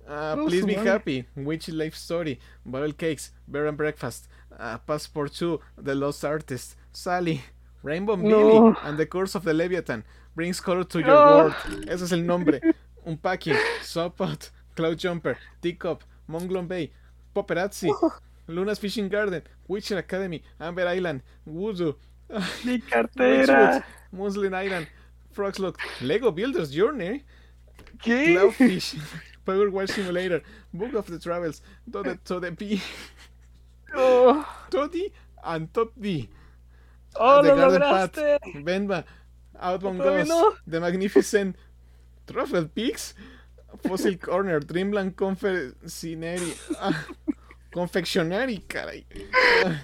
[0.08, 1.26] Uh, please be happy.
[1.36, 2.40] Witchy Life Story.
[2.66, 3.32] Bottle Cakes.
[3.48, 4.28] Bear and Breakfast.
[4.58, 5.60] Uh, Passport 2.
[5.78, 6.76] The Lost Artist.
[6.92, 7.42] Sally.
[7.82, 8.30] Rainbow no.
[8.30, 8.76] Billy.
[8.84, 10.04] And the Curse of the Leviathan.
[10.36, 11.38] Brings color to your no.
[11.38, 11.56] world.
[11.88, 12.60] Ese es el nombre.
[13.06, 13.58] Unpacking.
[13.82, 14.50] Sopot.
[14.76, 15.38] Cloud Jumper.
[15.62, 16.04] Teacup.
[16.28, 16.92] Monglon Bay.
[17.36, 17.92] Paparazzi.
[18.48, 19.42] Luna's Fishing Garden.
[19.68, 20.44] Witcher Academy.
[20.60, 21.22] Amber Island.
[21.46, 21.94] Voodoo.
[22.66, 23.84] Mi cartera.
[24.12, 24.88] Muslin Island.
[25.34, 25.78] Frogslock.
[26.02, 27.24] Lego Builder's Journey.
[28.02, 28.34] ¿Qué?
[28.34, 28.96] Cloudfish,
[29.46, 30.42] Power Simulator,
[30.74, 32.82] Book of the Travels, Tode, Tode P,
[33.96, 35.12] Oh, Toddy
[35.44, 36.30] and Top D.
[37.16, 38.14] oh The lo Garden lograste.
[38.16, 39.04] Path, Venba,
[39.60, 40.56] Outbound Ghost, no.
[40.66, 41.56] The Magnificent,
[42.28, 43.14] Truffle Peaks,
[43.86, 47.06] Fossil Corner, Dreamland Confectionery, ah,
[47.72, 49.06] Confectionery, caray.
[49.66, 49.82] Ah,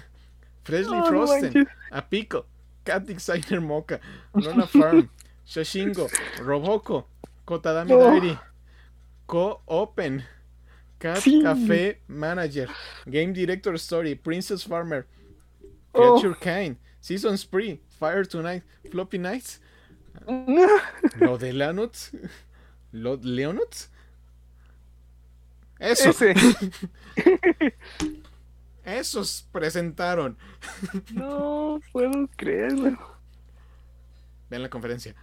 [0.64, 1.66] Freshly Oh, no Frozen, manches.
[1.92, 2.44] Apico,
[2.84, 4.00] Cat Designer Mocha,
[4.34, 5.08] Luna Farm,
[5.46, 7.04] Shashingo, Roboco,
[7.46, 7.88] Kotadami.
[7.88, 8.38] Diary,
[9.30, 10.24] Co Open,
[10.98, 11.40] Cat Sí.
[11.40, 12.68] Cafe Manager,
[13.06, 15.06] Game Director Story, Princess Farmer,
[15.92, 16.18] Oh.
[16.20, 19.60] Creature Kind, Season Spree, Fire Tonight, Floppy Nights,
[21.20, 22.10] lo de Leonuts,
[22.90, 23.88] lo Leonuts.
[25.78, 26.34] Eso, Ese.
[28.84, 30.36] esos presentaron.
[31.14, 32.98] No puedo creerlo.
[34.50, 35.14] Vean la conferencia.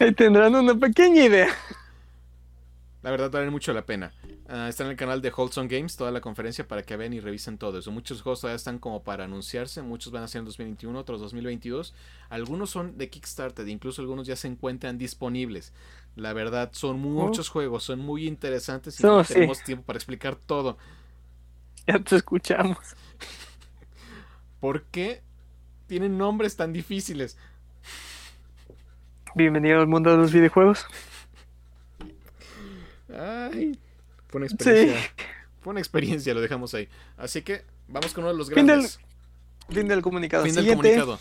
[0.00, 1.48] Ahí tendrán una pequeña idea.
[3.02, 4.14] La verdad vale mucho la pena.
[4.48, 7.20] Ah, está en el canal de Wholesome Games toda la conferencia para que vean y
[7.20, 7.90] revisen todo eso.
[7.90, 11.94] Muchos juegos todavía están como para anunciarse, muchos van a ser en 2021, otros 2022.
[12.30, 15.72] Algunos son de Kickstarter, incluso algunos ya se encuentran disponibles.
[16.16, 19.34] La verdad son muchos juegos, son muy interesantes y Oh, no sí.
[19.34, 20.78] tenemos tiempo para explicar todo.
[21.86, 22.78] Ya te escuchamos.
[24.60, 25.22] ¿Por qué
[25.86, 27.36] tienen nombres tan difíciles?
[29.34, 30.86] Bienvenido al mundo de los videojuegos.
[33.08, 33.78] Ay,
[34.28, 35.00] fue una experiencia.
[35.00, 35.06] Sí.
[35.60, 36.88] Fue una experiencia, lo dejamos ahí.
[37.16, 39.00] Así que vamos con uno de los Fin del grandes.
[39.70, 40.44] Fin del comunicado.
[40.44, 40.96] Fin del Siguiente.
[40.96, 41.18] comunicado.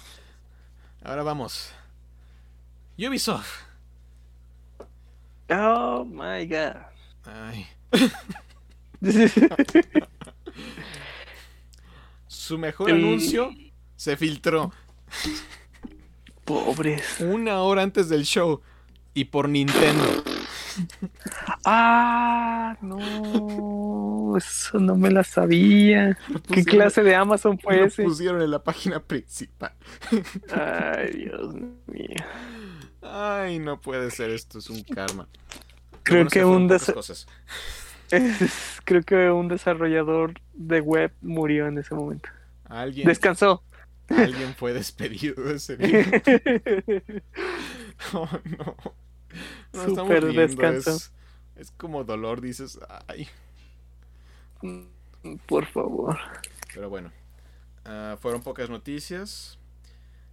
[1.03, 1.71] Ahora vamos.
[2.99, 3.61] Ubisoft.
[5.49, 6.75] Oh my god.
[7.25, 7.65] Ay.
[12.27, 13.49] Su mejor anuncio
[13.95, 14.71] se filtró
[16.45, 17.19] Pobres.
[17.19, 18.61] una hora antes del show
[19.13, 20.23] y por Nintendo.
[21.65, 24.35] Ah, no.
[24.37, 26.17] Eso no me la sabía.
[26.51, 28.03] ¿Qué clase de Amazon fue Lo ese?
[28.03, 29.73] pusieron en la página principal.
[30.51, 31.53] Ay, Dios
[31.87, 32.15] mío.
[33.01, 35.27] Ay, no puede ser, esto es un karma.
[36.03, 37.27] Creo que un cosas.
[38.85, 42.29] Creo que un desarrollador de web murió en ese momento.
[42.65, 43.63] Alguien, Descansó.
[44.09, 46.07] Alguien fue despedido de ese día.
[48.13, 48.27] Oh,
[48.57, 48.75] no.
[49.73, 50.91] No riendo, descanso.
[50.95, 51.11] Es,
[51.55, 53.27] es como dolor, dices, ay.
[55.47, 56.17] Por favor.
[56.73, 57.11] Pero bueno,
[57.85, 59.59] ah, fueron pocas noticias.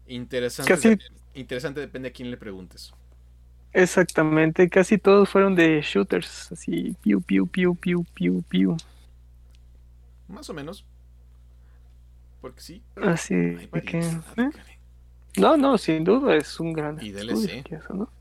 [0.07, 0.73] Interesante.
[0.75, 0.99] Casi-
[1.35, 2.95] Interesante depende a quién le preguntes.
[3.73, 4.68] Exactamente.
[4.68, 6.53] Casi todos fueron de shooters.
[6.53, 8.77] Así, piu, piu, piu, piu, piu, piu.
[10.29, 10.87] Más o menos.
[12.41, 12.82] Porque sí.
[12.97, 13.99] Así Hay que.
[14.01, 14.51] variedad, ¿eh?
[15.36, 16.99] No, no, sin duda es un gran.
[17.03, 17.62] Y DLC.
[17.64, 18.11] que eso, ¿no?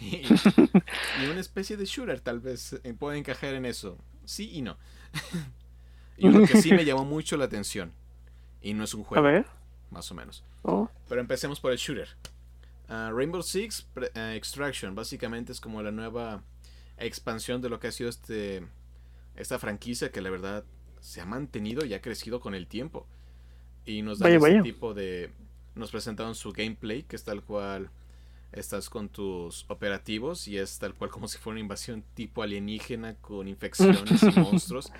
[0.00, 0.16] Y,
[1.22, 3.96] y una especie de shooter tal vez eh, puede encajar en eso.
[4.24, 4.76] Sí y no.
[6.16, 7.92] y uno que sí me llamó mucho la atención.
[8.60, 9.46] Y no es un A juego, ver.
[9.90, 10.42] más o menos.
[10.62, 12.08] Oh, Pero empecemos por el shooter.
[12.88, 16.42] Ah, Rainbow Six pre- ah, Extraction básicamente es como la nueva
[16.98, 18.66] expansión de lo que ha sido este
[19.36, 20.64] esta franquicia que la verdad
[21.02, 23.06] se ha mantenido y ha crecido con el tiempo.
[23.84, 24.62] Y nos dan Vaya, vaya.
[24.62, 25.30] tipo de
[25.74, 27.90] nos presentaron su gameplay que es tal cual
[28.52, 33.14] estás con tus operativos y es tal cual como si fuera una invasión tipo alienígena
[33.16, 34.92] con infecciones y monstruos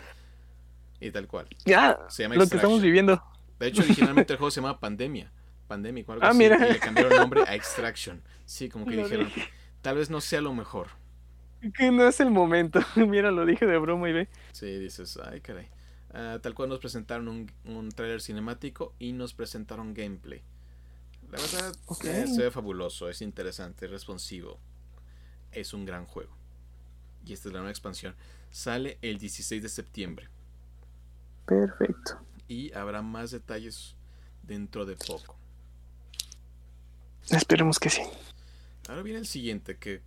[1.00, 1.46] y tal cual.
[1.64, 3.22] ya, Se llama lo que estamos viviendo.
[3.58, 5.30] De hecho, originalmente el juego se llamaba Pandemia.
[5.68, 6.38] Pandemic o algo Ah, así.
[6.38, 6.68] mira.
[6.68, 8.20] Y le cambiaron el nombre a Extraction.
[8.44, 9.48] Sí, como que Lo dijeron, dije.
[9.82, 10.88] tal vez no sea lo mejor.
[11.74, 12.80] Que no es el momento.
[12.96, 14.28] Mira, lo dije de broma y ve.
[14.52, 15.68] Sí, dices, ay, caray.
[16.12, 20.42] Ah, tal cual nos presentaron un, un trailer cinemático y nos presentaron gameplay.
[21.30, 24.60] La verdad, eh, se ve fabuloso, es interesante, es responsivo.
[25.52, 26.36] Es un gran juego.
[27.24, 28.16] Y esta es la nueva expansión.
[28.50, 30.30] Sale el 16 de septiembre.
[31.46, 32.18] Perfecto.
[32.48, 33.96] Y habrá más detalles
[34.42, 35.36] dentro de poco.
[37.30, 38.02] Esperemos que sí.
[38.86, 40.02] Ahora viene el siguiente que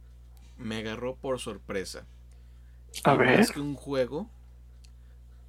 [0.58, 2.08] me agarró por sorpresa.
[3.04, 3.28] A Y ver.
[3.30, 4.30] Más que un juego,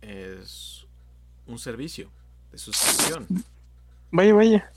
[0.02, 0.86] es
[1.46, 2.10] un servicio
[2.52, 3.26] de suscripción.
[4.10, 4.70] Vaya, vaya.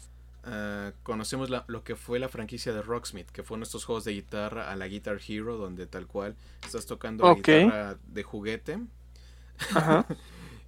[0.44, 4.14] Ah, conocemos la- lo que fue la franquicia de Rocksmith, que fueron estos juegos de
[4.14, 7.34] guitarra a la Guitar Hero, donde tal cual estás tocando la
[7.66, 8.80] guitarra de juguete
[9.76, 10.06] Ajá.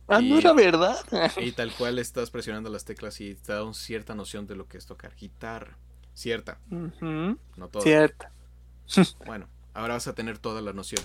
[0.08, 0.98] Ah, Y- no era verdad.
[1.38, 4.68] y tal cual estás presionando las teclas y te da una cierta noción de lo
[4.68, 5.78] que es tocar guitarra.
[6.14, 7.84] Cierta, no toda.
[7.84, 8.26] Cierto.
[9.26, 11.02] Bueno, ahora vas a tener toda la noción.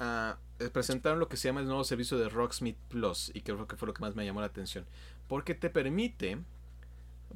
[0.00, 0.34] Eh,
[0.72, 3.86] presentaron lo que se llama el nuevo servicio de Rocksmith Plus y creo que fue
[3.86, 4.86] lo que más me llamó la atención.
[5.28, 6.38] Porque te permite,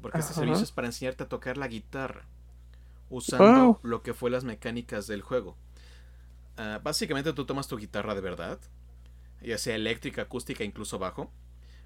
[0.01, 2.25] porque este servicio es para enseñarte a tocar la guitarra.
[3.09, 5.55] usando lo que fue las mecánicas del juego.
[6.57, 8.59] Ah, básicamente tú tomas tu guitarra de verdad,
[9.41, 11.31] ya sea eléctrica, acústica, incluso bajo.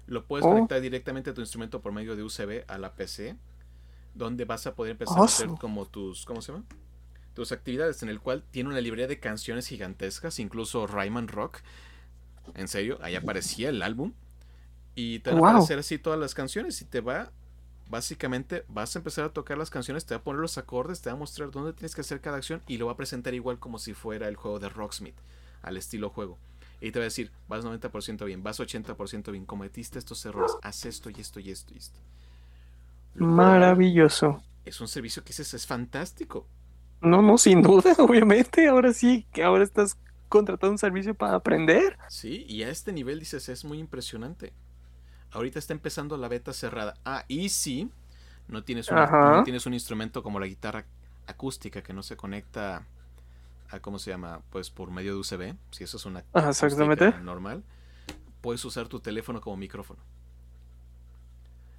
[0.06, 0.50] Lo puedes oh.
[0.50, 3.36] conectar directamente a tu instrumento por medio de USB a la PC,
[4.14, 6.64] donde vas a poder empezar a hacer como tus, ¿cómo se llama?
[7.34, 11.60] Tus actividades, en el cual tiene una librería de canciones gigantescas, incluso Rayman Rock.
[12.54, 14.12] En serio, ahí aparecía el álbum.
[14.94, 17.30] Y te va a aparecer así todas las canciones y te va
[17.92, 21.10] básicamente vas a empezar a tocar las canciones, te va a poner los acordes, te
[21.10, 23.58] va a mostrar dónde tienes que hacer cada acción y lo va a presentar igual
[23.58, 25.14] como si fuera el juego de Rocksmith,
[25.60, 26.38] al estilo juego.
[26.80, 30.86] Y te va a decir, vas 90% bien, vas 80% bien, cometiste estos errores, haz
[30.86, 32.00] esto y esto y esto y esto.
[33.14, 34.42] Maravilloso.
[34.64, 36.46] Es un servicio que es, es fantástico.
[37.02, 38.68] No, no, sin duda, obviamente.
[38.68, 39.98] Ahora sí, que ahora estás
[40.28, 41.98] contratando un servicio para aprender.
[42.08, 44.52] Sí, y a este nivel dices, es muy impresionante.
[45.32, 46.94] Ahorita está empezando la beta cerrada.
[47.04, 47.90] Ah, y si
[48.48, 50.84] no tienes, un, tienes un instrumento como la guitarra
[51.26, 52.86] acústica que no se conecta
[53.70, 54.40] a, ¿cómo se llama?
[54.50, 57.12] Pues por medio de USB, si eso es una exactamente.
[57.22, 57.62] normal,
[58.40, 60.00] puedes usar tu teléfono como micrófono.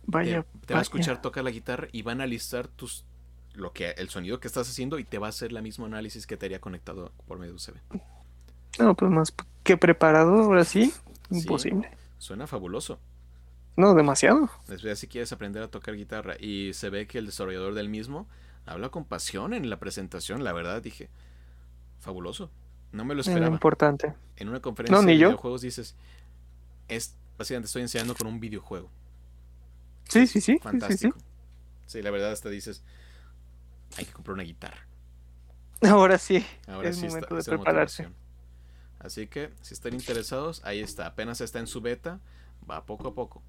[0.06, 0.46] Vaya.
[0.66, 3.06] Te, va a escuchar tocar la guitarra y va a analizar tus
[3.54, 6.28] lo que el sonido que estás haciendo y te va a hacer la mismo análisis
[6.28, 7.76] que te haría conectado por medio de USB.
[8.80, 9.34] No, pues más
[9.64, 10.94] que preparado, ahora sí,
[11.30, 11.92] imposible.
[12.18, 13.00] suena fabuloso.
[13.76, 14.50] No, demasiado.
[14.68, 18.28] Después, si quieres aprender a tocar guitarra y se ve que el desarrollador del mismo
[18.66, 21.10] habla con pasión en la presentación, la verdad dije,
[22.00, 22.52] fabuloso.
[22.92, 23.48] No me lo esperaba.
[23.48, 24.14] importante.
[24.36, 25.96] En una conferencia de videojuegos dices,
[26.88, 28.90] es básicamente estoy enseñando con un videojuego.
[30.08, 30.60] Sí, sí, sí.
[30.60, 31.18] Fantástico.
[31.88, 32.84] Sí, la verdad hasta dices,
[33.98, 34.88] hay que comprar una guitarra.
[35.82, 36.46] Ahora sí.
[36.68, 38.10] Ahora es sí momento de prepararse.
[39.00, 41.08] Así que si están interesados, ahí está.
[41.08, 42.20] Apenas está en su beta,
[42.70, 43.44] va poco a poco.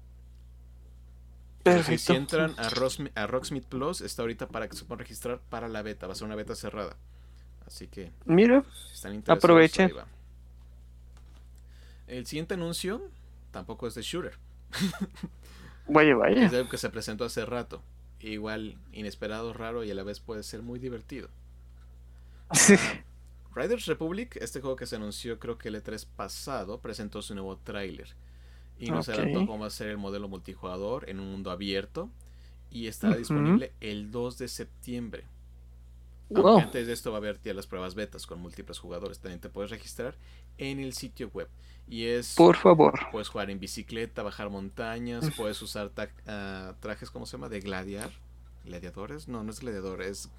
[1.97, 5.81] Si entran a, a Rocksmith Plus, está ahorita para que se puedan registrar para la
[5.81, 6.05] beta.
[6.05, 6.95] Va a ser una beta cerrada.
[7.65, 8.11] Así que.
[8.25, 8.63] Mira.
[9.27, 9.91] aprovechen.
[12.07, 13.01] El siguiente anuncio
[13.51, 14.37] tampoco es de Shooter.
[15.87, 16.45] Vaya, vaya.
[16.45, 17.81] Es algo que se presentó hace rato.
[18.25, 21.29] Igual inesperado, raro y a la vez puede ser muy divertido.
[22.51, 22.75] Sí.
[23.55, 27.57] Riders Republic, este juego que se anunció creo que el E3 pasado, presentó su nuevo
[27.57, 28.15] tráiler
[28.77, 32.09] y nos adelantó cómo va a ser el modelo multijugador en un mundo abierto
[32.69, 35.25] y estará disponible el 2 de septiembre.
[36.33, 39.19] Antes de esto va a haber ya las pruebas betas con múltiples jugadores.
[39.19, 40.15] También te puedes registrar
[40.57, 41.47] en el sitio web.
[41.87, 42.35] Y es.
[42.35, 42.99] Por favor.
[43.11, 45.91] Puedes jugar en bicicleta, bajar montañas, puedes usar
[46.27, 47.49] ah, trajes, ¿cómo se llama?
[47.49, 48.11] De gladiar.
[48.65, 49.27] ¿Gladiadores?
[49.27, 50.29] No, no es gladiador, es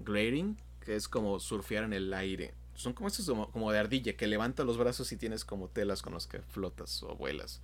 [0.00, 2.54] grading, que es como surfear en el aire.
[2.74, 6.12] Son como estos como, de ardilla, que levanta los brazos y tienes como telas con
[6.12, 7.60] los que flotas o vuelas.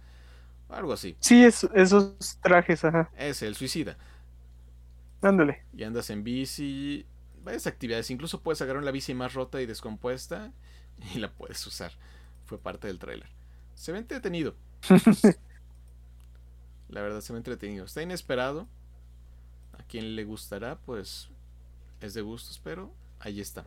[0.68, 1.16] Algo así.
[1.18, 3.10] Sí, esos trajes, ajá.
[3.16, 3.96] Es el suicida.
[5.22, 5.64] Ándale.
[5.72, 7.06] Y andas en bici.
[7.48, 8.10] Varias actividades.
[8.10, 10.52] Incluso puedes agarrar una bici más rota y descompuesta
[11.14, 11.92] y la puedes usar.
[12.44, 13.30] Fue parte del trailer.
[13.74, 14.54] Se ve entretenido.
[16.90, 17.86] la verdad, se ve entretenido.
[17.86, 18.68] Está inesperado.
[19.72, 21.30] A quien le gustará, pues
[22.02, 23.64] es de gustos, pero ahí está.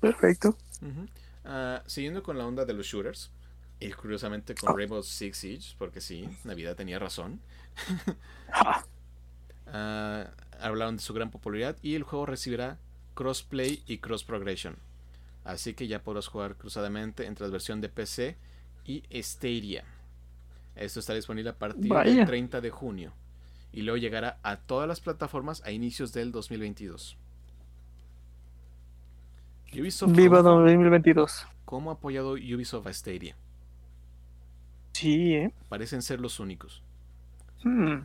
[0.00, 0.58] Perfecto.
[1.44, 3.30] Ah, siguiendo con la onda de los shooters,
[3.78, 7.40] y curiosamente con Rainbow Six Siege, porque sí, Navidad tenía razón.
[9.74, 10.24] Uh,
[10.60, 12.78] hablaron de su gran popularidad y el juego recibirá
[13.14, 14.76] crossplay y cross progression.
[15.44, 18.36] Así que ya podrás jugar cruzadamente entre la versión de PC
[18.86, 19.84] y Stadia.
[20.74, 23.12] Esto estará disponible a partir del 30 de junio
[23.72, 27.16] y luego llegará a todas las plataformas a inicios del 2022.
[30.06, 31.46] Viva 2022.
[31.64, 33.36] ¿Cómo ha apoyado Ubisoft a Stadia?
[34.92, 35.52] Sí, ¿eh?
[35.68, 36.82] Parecen ser los únicos.
[37.64, 37.98] Hmm.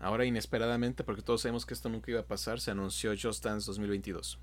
[0.00, 3.66] Ahora, inesperadamente, porque todos sabemos que esto nunca iba a pasar, se anunció Just Dance
[3.66, 4.38] 2022.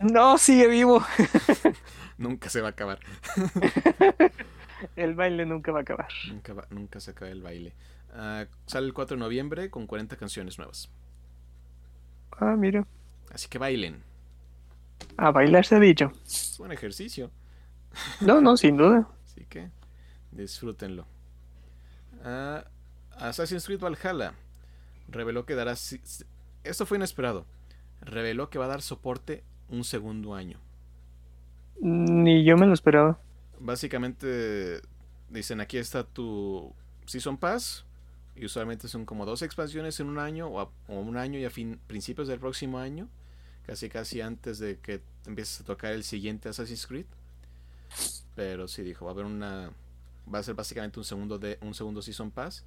[0.00, 1.04] No, sigue vivo.
[2.18, 2.98] nunca se va a acabar.
[4.96, 6.08] el baile nunca va a acabar.
[6.70, 7.74] Nunca, se acaba el baile.
[8.14, 10.88] Ah, sale el 4 de noviembre con 40 canciones nuevas.
[12.32, 12.86] Ah, mira.
[13.32, 14.02] Así que bailen.
[15.18, 16.10] A bailar se ha dicho.
[16.24, 17.30] Es buen ejercicio.
[18.20, 19.08] No, no, sin duda.
[19.24, 19.70] Así que
[20.32, 21.06] disfrútenlo.
[22.24, 22.64] Ah,
[23.18, 24.34] Assassin's Creed Valhalla
[25.08, 25.72] reveló que dará.
[25.72, 27.46] Esto fue inesperado.
[28.00, 30.58] Reveló que va a dar soporte un segundo año.
[31.80, 33.18] Ni yo me lo esperaba.
[33.58, 34.80] Básicamente
[35.30, 36.72] dicen aquí está tu
[37.06, 37.84] Season Pass
[38.36, 41.80] y usualmente son como dos expansiones en un año o, un año y a fin,
[41.86, 43.08] principios del próximo año
[43.66, 47.06] casi casi antes de que empieces a tocar el siguiente Assassin's Creed.
[48.34, 49.70] Pero sí dijo, va a haber una
[50.32, 52.64] va a ser básicamente un segundo de un segundo Season Pass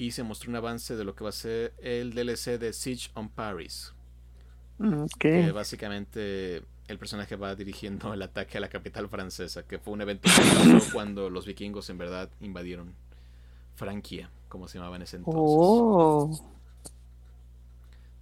[0.00, 3.10] y se mostró un avance de lo que va a ser el DLC de Siege
[3.14, 3.92] on Paris.
[4.78, 5.54] Mm, Que ok.
[5.54, 10.28] básicamente el personaje va dirigiendo el ataque a la capital francesa, que fue un evento
[10.34, 12.94] que pasó cuando los vikingos en verdad invadieron
[13.76, 15.40] Franquia, como se llamaba en ese entonces.
[15.42, 16.30] Oh,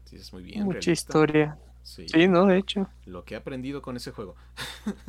[0.05, 0.65] Sí, es muy bien.
[0.65, 0.93] mucha realista.
[0.93, 1.59] historia.
[1.85, 2.89] Sí, Sí, no, de hecho.
[3.07, 4.35] Lo que he aprendido con ese juego.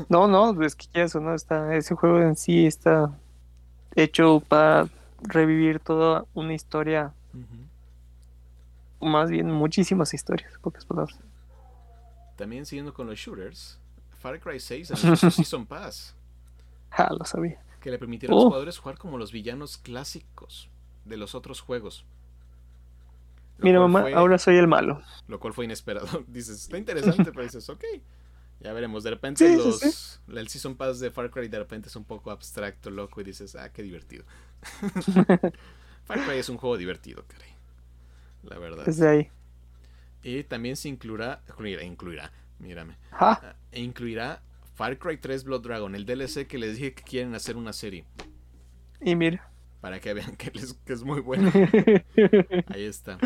[0.10, 1.34] No, no, es que ya eso, ¿no?
[1.34, 3.12] Está, ese juego en sí está
[3.96, 4.88] hecho para
[5.24, 7.14] revivir toda una historia,
[9.02, 11.20] más bien muchísimas historias, pocas palabras.
[12.36, 13.80] También siguiendo con los shooters,
[14.20, 16.16] Far Cry 6 anunció Season Pass,
[17.18, 17.62] lo sabía.
[17.82, 18.48] que le permitirá a los Oh.
[18.48, 20.70] jugadores jugar como los villanos clásicos
[21.06, 22.06] de los otros juegos.
[23.58, 25.02] Lo Mira, mamá, fue- ahora soy el malo.
[25.28, 26.08] Lo cual fue inesperado.
[26.28, 27.84] Dices, está interesante, pero dices, ok.
[28.62, 29.04] Ya veremos.
[29.04, 30.20] De repente Sí, sí, los, sí.
[30.36, 33.56] el Season Pass de Far Cry de repente es un poco abstracto, loco, y dices,
[33.56, 34.26] ah, qué divertido.
[36.06, 37.50] Far Cry es un juego divertido, caray.
[38.44, 38.86] La verdad.
[38.86, 39.30] Desde ahí.
[40.24, 44.42] Y también se incluirá, incluirá, incluirá, mírame, ah, e incluirá
[44.76, 48.04] Far Cry 3 Blood Dragon, el DLC que les dije que quieren hacer una serie,
[49.00, 49.50] y mira.
[49.80, 51.50] para que vean que, les- que es muy bueno.
[52.68, 53.18] Ahí está.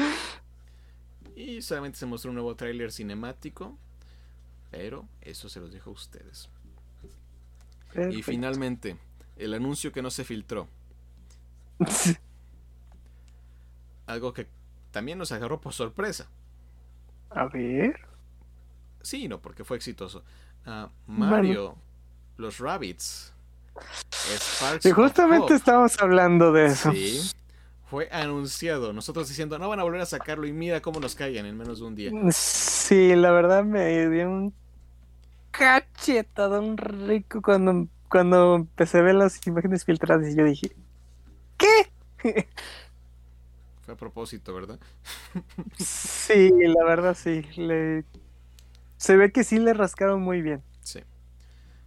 [1.35, 3.75] Y solamente se mostró un nuevo tráiler cinemático,
[4.73, 6.49] pero eso se los dejo a ustedes.
[8.09, 8.97] Y finalmente,
[9.37, 10.67] el anuncio que no se filtró,
[14.07, 14.47] algo que
[14.89, 16.27] también nos agarró por sorpresa.
[17.29, 17.99] A ver.
[19.03, 20.23] Sí, no, porque fue exitoso.
[20.65, 21.77] Ah, Mario,
[22.37, 23.31] los Rabbits,
[24.09, 26.91] Sparks of justamente estábamos hablando de eso.
[26.91, 27.21] sí,
[27.91, 28.91] fue anunciado.
[28.91, 31.77] Nosotros diciendo, no van a volver a sacarlo y mira cómo nos caigan en menos
[31.77, 32.11] de un día.
[32.31, 34.62] Sí, la verdad me dio un
[35.53, 40.75] cachetadón rico cuando, cuando empecé a ver las imágenes filtradas y yo dije,
[41.57, 41.93] ¿qué?
[43.81, 44.79] Fue a propósito, ¿verdad?
[45.77, 47.43] Sí, la verdad sí.
[47.55, 48.05] Le...
[48.97, 50.63] Se ve que sí le rascaron muy bien.
[50.81, 50.99] Sí.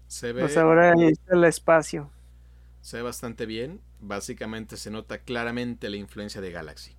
[0.09, 2.10] Se ve, Pues ahora está el espacio.
[2.80, 3.82] se ve bastante bien.
[4.01, 6.97] Básicamente se nota claramente la influencia de Galaxy.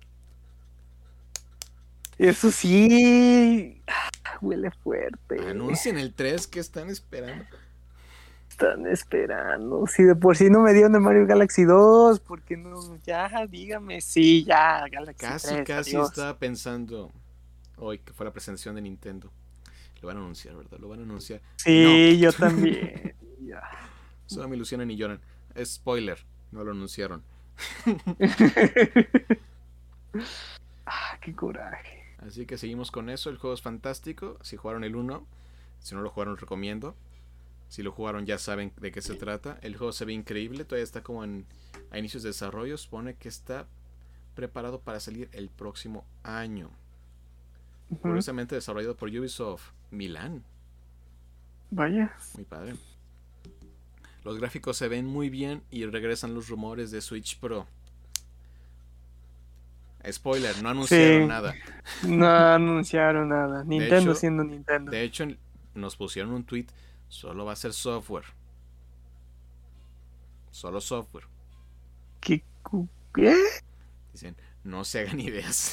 [2.18, 3.82] Eso sí.
[4.42, 5.40] Huele fuerte.
[5.48, 7.44] Anuncien el 3 que están esperando.
[8.48, 9.86] Están esperando.
[9.86, 12.96] Si de por sí no me dieron de Mario Galaxy 2, porque no?
[13.04, 14.00] Ya, dígame.
[14.00, 16.08] Sí, ya, Galaxy Casi, 3, casi adiós.
[16.08, 17.12] estaba pensando
[17.76, 19.30] hoy que fue la presentación de Nintendo.
[20.00, 20.78] Lo van a anunciar, ¿verdad?
[20.78, 21.40] Lo van a anunciar.
[21.56, 23.14] Sí, yo también.
[23.40, 23.62] Ya.
[24.26, 25.20] Solo me ilusionan y lloran.
[25.64, 26.18] Spoiler,
[26.50, 27.22] no lo anunciaron.
[30.86, 31.97] ah, qué coraje.
[32.18, 33.30] Así que seguimos con eso.
[33.30, 34.38] El juego es fantástico.
[34.42, 35.26] Si jugaron el 1,
[35.80, 36.96] si no lo jugaron, recomiendo.
[37.68, 39.58] Si lo jugaron, ya saben de qué se trata.
[39.62, 40.64] El juego se ve increíble.
[40.64, 41.46] Todavía está como en,
[41.90, 42.76] a inicios de desarrollo.
[42.78, 43.66] Supone que está
[44.34, 46.70] preparado para salir el próximo año.
[47.90, 48.00] Ujú.
[48.00, 50.44] Curiosamente desarrollado por Ubisoft Milán.
[51.70, 52.16] Vaya.
[52.34, 52.76] Muy padre.
[54.24, 57.66] Los gráficos se ven muy bien y regresan los rumores de Switch Pro.
[60.10, 61.26] Spoiler, no anunciaron Sí.
[61.28, 61.54] nada.
[62.06, 63.64] No anunciaron nada.
[63.64, 64.90] Nintendo hecho- siendo Nintendo.
[64.90, 65.26] De hecho,
[65.74, 66.66] nos pusieron un tweet.
[67.08, 68.24] Solo va a ser software.
[70.50, 71.24] Solo software.
[72.20, 72.42] ¿Qué?
[74.12, 75.72] Dicen, no se hagan ideas.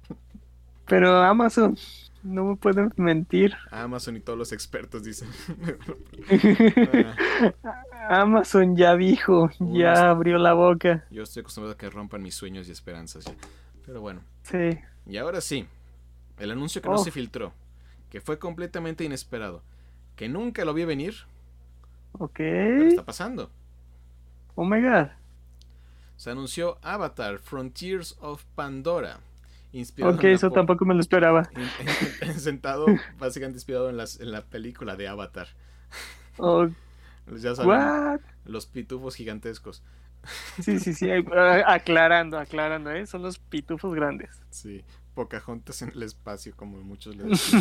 [0.86, 1.76] Pero Amazon,
[2.26, 3.54] no me pueden mentir.
[3.70, 5.28] Amazon y todos los expertos dicen.
[8.08, 11.04] Amazon ya dijo, ya abrió la boca.
[11.10, 13.34] Yo estoy acostumbrado a que rompan mis sueños y esperanzas ya.
[13.84, 14.20] Pero bueno.
[14.42, 14.78] Sí.
[15.06, 15.66] Y ahora sí.
[16.38, 16.98] El anuncio que no Oh.
[17.04, 17.52] se filtró.
[18.10, 19.62] Que fue completamente inesperado.
[20.16, 21.14] Que nunca lo vi venir.
[22.12, 22.36] Ok.
[22.36, 23.50] Pero está pasando.
[24.54, 25.08] Oh my god.
[26.16, 29.20] Se anunció Avatar Frontiers of Pandora.
[29.78, 31.48] Inspirado eso po- tampoco me lo esperaba.
[32.38, 32.86] sentado
[33.18, 35.48] básicamente inspirado en, las, en la película de Avatar.
[36.38, 36.66] Oh,
[37.38, 38.20] Ya saben, what?
[38.44, 39.82] los pitufos gigantescos.
[40.62, 41.08] Sí, sí, sí.
[41.66, 43.06] Aclarando, aclarando, ¿eh?
[43.06, 44.30] Son los pitufos grandes.
[44.50, 44.82] Sí,
[45.14, 47.60] Pocahontas en el espacio, como muchos le dicen.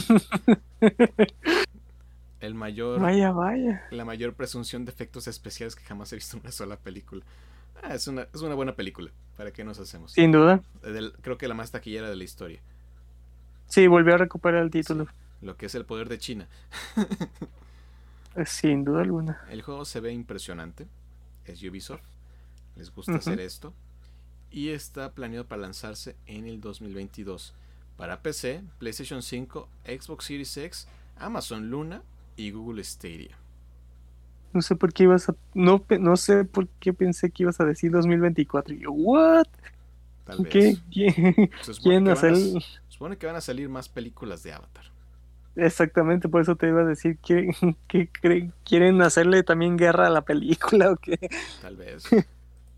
[2.40, 3.84] El mayor, Vaya, vaya.
[3.92, 7.24] la mayor presunción de efectos especiales que jamás he visto en una sola película.
[7.82, 9.12] Ah, es, una, es una buena película.
[9.38, 10.12] ¿Para qué nos hacemos?
[10.14, 10.62] Sin duda.
[10.82, 12.62] Del- creo que la más taquillera de la historia.
[13.68, 15.08] Sí, volvió a recuperar el título.
[15.42, 16.48] Lo que es el poder de China.
[18.36, 19.42] Eh, Sin duda alguna.
[19.50, 20.88] El juego se ve impresionante.
[21.46, 22.02] Es Ubisoft.
[22.76, 23.74] Les gusta hacer esto.
[24.52, 27.54] Y está planeado para lanzarse en el 2022.
[27.96, 30.88] Para PC, PlayStation 5, Xbox Series X,
[31.18, 32.04] Amazon Luna
[32.36, 33.38] y Google Stadia.
[34.56, 35.36] No sé por qué ibas a.
[35.54, 38.74] No, no sé por qué pensé que ibas a decir 2024.
[38.74, 39.46] Y yo, ¿what?
[40.24, 40.52] Tal vez.
[40.52, 40.78] ¿Qué?
[40.92, 42.36] ¿Quién, Se supone quién a- hacer?
[42.36, 44.86] se supone que van a salir más películas de Avatar.
[45.58, 47.52] Exactamente, por eso te iba a decir que,
[48.66, 51.18] quieren hacerle también guerra a la película o qué.
[51.62, 52.04] Tal vez.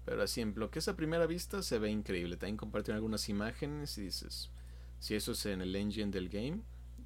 [0.06, 2.38] Pero así, en lo que es a primera vista, se ve increíble.
[2.38, 4.52] También compartieron algunas imágenes y dices,
[4.99, 6.60] si eso es en el engine del game,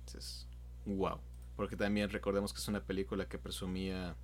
[0.05, 0.47] dices,
[0.85, 1.19] wow.
[1.55, 4.15] Porque también recordemos que es una película que presumía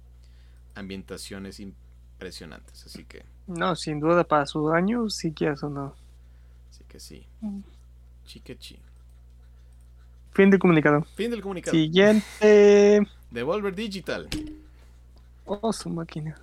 [0.78, 2.86] ambientaciones impresionantes.
[2.86, 5.96] Así que, No, sin duda para su año, sí que eso no.
[6.72, 7.26] así que sí.
[7.42, 7.60] Mm.
[8.26, 8.78] Chiquechi.
[10.34, 11.04] Fin de comunicado.
[11.16, 11.76] Fin del comunicado.
[11.76, 13.08] Siguiente.
[13.32, 14.28] Devolver Digital.
[15.46, 16.36] Oh, su máquina.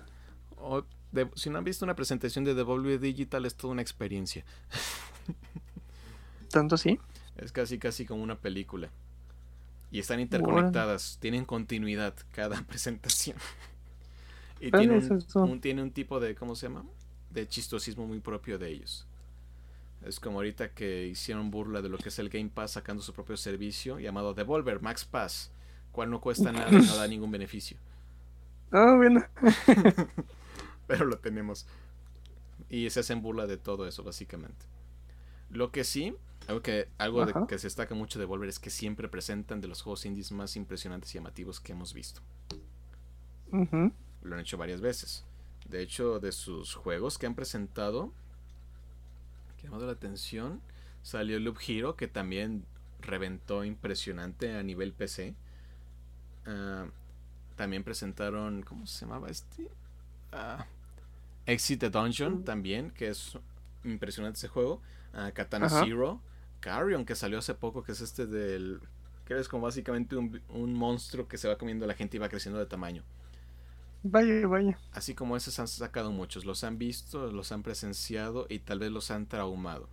[0.57, 4.43] O de- si no han visto una presentación de Devolver Digital, es toda una experiencia.
[6.51, 6.99] ¿Tanto sí?
[7.37, 8.89] Es casi casi como una película.
[9.91, 13.37] Y están interconectadas, tienen continuidad cada presentación.
[14.67, 15.09] Y ¿Cuál tiene es
[15.41, 16.85] un, tiene un tipo de, ¿cómo se llama?
[17.29, 19.07] De chistosismo muy propio de ellos.
[20.05, 23.13] Es como ahorita que hicieron burla de lo que es el Game Pass sacando su
[23.13, 25.51] propio servicio llamado Devolver Max Pass,
[25.91, 27.77] cual no cuesta nada y no da ningún beneficio.
[28.71, 29.23] Ah, bueno.
[30.87, 31.65] pero lo tenemos.
[32.69, 34.65] Y se hacen burla de todo eso, básicamente.
[35.49, 36.15] Lo que sí,
[36.47, 39.67] algo que, algo de- que se destaca mucho de Volver es que siempre presentan de
[39.67, 42.21] los juegos indies más impresionantes y llamativos que hemos visto.
[43.51, 43.91] Ujú.
[44.25, 45.23] Lo han hecho varias veces.
[45.69, 48.11] De hecho, de sus juegos que han presentado,
[49.57, 50.61] que llamado la atención,
[51.01, 52.65] salió Loop Hero, que también
[52.99, 55.35] reventó impresionante a nivel PC.
[56.45, 56.87] Ah,
[57.55, 59.69] también presentaron, ¿cómo se llamaba este?
[60.31, 60.65] Ah,
[61.45, 63.37] Exit the Dungeon también, que es
[63.83, 64.81] impresionante ese juego.
[65.13, 65.83] Ah, Katana Ajá.
[65.85, 66.19] Zero.
[66.59, 68.81] Carrion, que salió hace poco, que es este del...
[69.25, 72.19] que es como básicamente un, un monstruo que se va comiendo a la gente y
[72.19, 73.03] va creciendo de tamaño.
[74.13, 74.79] Vaya, vaya.
[74.91, 78.91] Así como esos han sacado muchos, los han visto, los han presenciado y tal vez
[78.91, 79.89] los han traumado,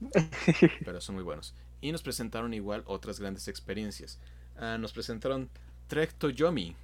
[0.84, 1.54] pero son muy buenos.
[1.80, 4.18] Y nos presentaron igual otras grandes experiencias.
[4.56, 5.48] Ah, nos presentaron
[5.88, 6.76] Trek to Yomi,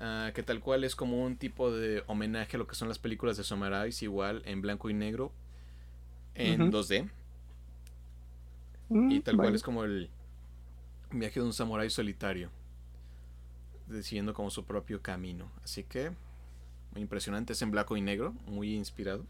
[0.00, 2.98] ah, que tal cual es como un tipo de homenaje a lo que son las
[2.98, 5.32] películas de Samurais, igual en blanco y negro,
[6.34, 6.70] en Ujú.
[6.70, 7.08] 2D,
[8.90, 10.10] Mm, y tal cual es como el
[11.12, 12.50] viaje de un samurái solitario,
[13.92, 15.50] decidiendo como su propio camino.
[15.64, 16.12] Así que,
[16.92, 19.26] muy impresionante, es en blanco y negro, muy inspirado,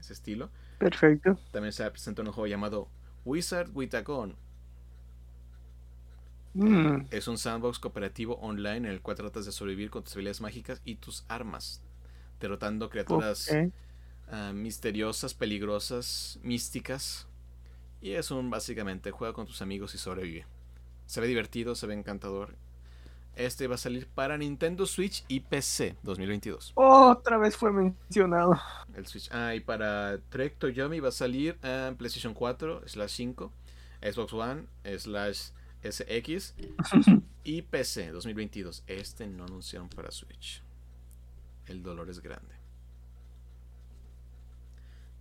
[0.00, 0.50] ese estilo.
[0.78, 1.38] Perfecto.
[1.52, 2.88] También se presentó un juego llamado
[3.24, 4.36] Wizard with a Gun.
[6.54, 10.40] Mm, Es un sandbox cooperativo online en el cual tratas de sobrevivir con tus habilidades
[10.40, 11.82] mágicas y tus armas,
[12.40, 13.60] derrotando criaturas
[14.28, 17.28] ah, misteriosas, peligrosas, místicas.
[18.00, 20.46] Y es un básicamente juega con tus amigos y sobrevive.
[21.06, 22.56] Se ve divertido, se ve encantador.
[23.36, 26.72] Este va a salir para Nintendo Switch y PC 2022.
[26.74, 28.60] Otra vez fue mencionado.
[28.94, 29.30] El Switch.
[29.32, 33.52] Ah, y para Trek to Yomi va a salir en PlayStation 4 slash 5,
[34.02, 34.66] Xbox One
[34.98, 35.50] slash
[35.82, 36.54] SX
[37.44, 38.84] y PC 2022.
[38.86, 40.62] Este no anunciaron para Switch.
[41.66, 42.54] El dolor es grande.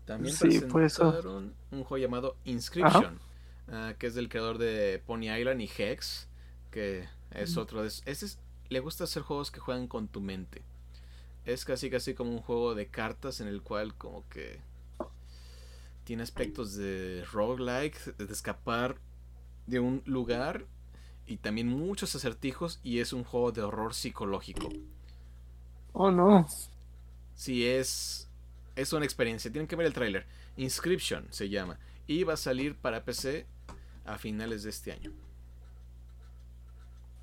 [0.05, 3.19] También Sí, presentaron un juego llamado Inscription,
[3.71, 6.27] ah, que es del creador de Pony Island y Hex,
[6.71, 7.87] que es otro de...
[7.89, 8.39] Este es-
[8.69, 10.63] le gusta hacer juegos que juegan con tu mente.
[11.45, 14.61] Es casi casi como un juego de cartas en el cual como que
[16.03, 18.97] tiene aspectos de roguelike, de escapar
[19.67, 20.65] de un lugar
[21.27, 24.69] y también muchos acertijos y es un juego de horror psicológico.
[25.93, 26.47] Oh, no.
[27.35, 28.27] Sí, es
[28.75, 29.51] es una experiencia.
[29.51, 30.25] Tienen que ver el tráiler.
[30.57, 33.45] Inscription se llama y va a salir para PC
[34.05, 35.11] a finales de este año.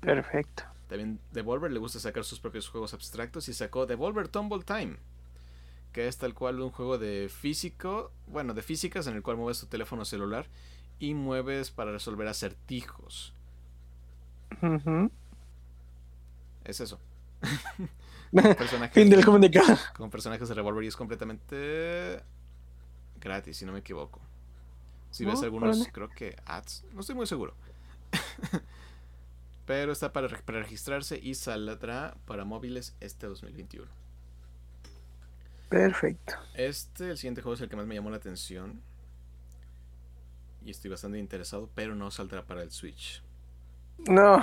[0.01, 0.63] Perfecto.
[0.87, 4.97] También Devolver le gusta sacar sus propios juegos abstractos y sacó Devolver Tumble Time,
[5.91, 9.59] que es tal cual un juego de físico, bueno, de físicas en el cual mueves
[9.59, 10.45] tu teléfono celular
[10.99, 13.33] y mueves para resolver acertijos.
[14.61, 15.11] Ujú.
[16.63, 16.99] Es eso.
[18.31, 19.77] Personajes fin del de- comunicado.
[19.95, 22.21] con personajes de Revolver y es completamente
[23.19, 24.21] gratis, si no me equivoco.
[25.11, 27.53] Si ves algunos, creo que ads, no estoy muy seguro.
[29.67, 33.91] Pero está para, re- para registrarse y saldrá para móviles este 2021.
[35.69, 36.35] Perfecto.
[36.53, 38.81] Este, el siguiente juego es el que más me llamó la atención.
[40.63, 43.23] Y estoy bastante interesado, pero no saldrá para el Switch.
[44.07, 44.41] No.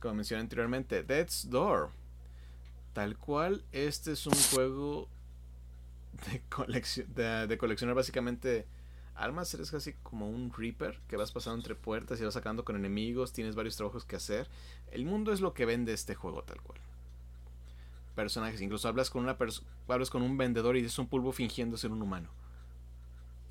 [0.00, 1.90] Como mencioné anteriormente, Death's Door.
[2.92, 5.08] Tal cual, este es un juego
[7.14, 8.66] de, de coleccionar básicamente
[9.16, 9.52] almas.
[9.54, 13.32] Eres casi como un Reaper que vas pasando entre puertas y vas sacando con enemigos.
[13.32, 14.48] Tienes varios trabajos que hacer.
[14.90, 16.78] El mundo es lo que vende este juego, tal cual.
[18.14, 19.36] Personajes, incluso hablas con una
[19.88, 22.30] hablas con un vendedor y es un pulpo fingiendo ser un humano.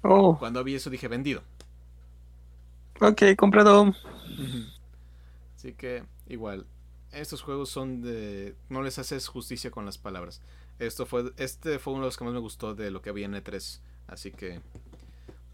[0.01, 0.37] Oh.
[0.37, 1.41] Cuando vi eso dije vendido.
[3.01, 3.93] Ok, comprado.
[5.55, 6.65] Así que igual,
[7.11, 8.55] estos juegos son de...
[8.69, 10.41] No les haces justicia con las palabras.
[10.79, 13.25] Esto fue, este fue uno de los que más me gustó de lo que había
[13.25, 13.79] en E3.
[14.07, 14.61] Así que,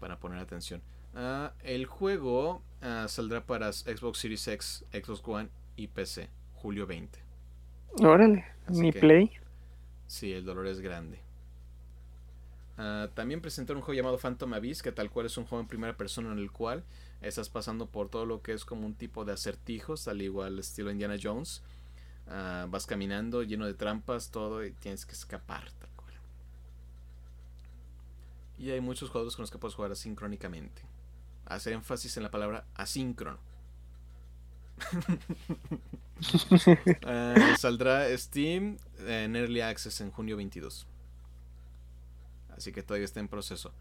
[0.02, 0.82] para poner atención.
[1.14, 7.20] Ah, el juego ah, saldrá para Xbox Series X, Xbox One y PC, julio 20.
[8.02, 9.30] Órale, Así mi que- play.
[10.08, 11.20] Sí, el dolor es grande.
[12.78, 15.68] Ah, también presentaron un juego llamado Phantom Abyss, que tal cual es un juego en
[15.68, 16.82] primera persona en el cual
[17.20, 20.90] estás pasando por todo lo que es como un tipo de acertijos, al igual estilo
[20.90, 21.62] Indiana Jones.
[22.26, 25.68] Vas caminando lleno de trampas, todo, y tienes que escapar.
[28.62, 30.82] Y hay muchos juegos con los que puedes jugar asincrónicamente.
[31.46, 33.40] Hacer énfasis en la palabra asíncrono.
[37.04, 40.86] Ah, saldrá Steam en Early Access en junio 22.
[42.56, 43.72] Así que todavía está en proceso.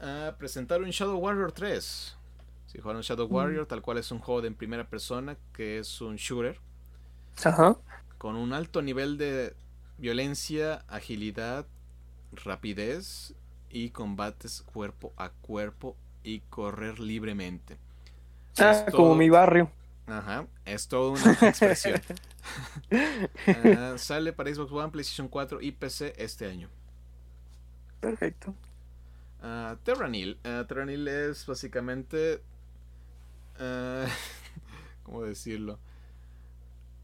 [0.00, 2.16] Ah, presentaron Shadow Warrior 3.
[2.66, 6.00] Si jugaron Shadow Warrior, tal cual es un juego de en primera persona que es
[6.00, 6.58] un shooter
[7.44, 7.76] Ajá.
[8.18, 9.54] con un alto nivel de
[9.96, 11.68] violencia, agilidad,
[12.32, 13.36] rapidez
[13.72, 17.78] y combates cuerpo a cuerpo y correr libremente.
[18.58, 19.70] Ah, como mi barrio.
[20.06, 22.00] Ajá, es toda una expresión.
[23.46, 26.70] Ah, sale para Xbox One, PlayStation 4 y PC este año.
[28.00, 28.54] Perfecto.
[29.42, 30.38] Ah, Terranil.
[30.44, 32.42] ah, Terranil es básicamente.
[35.04, 35.78] ¿Cómo decirlo?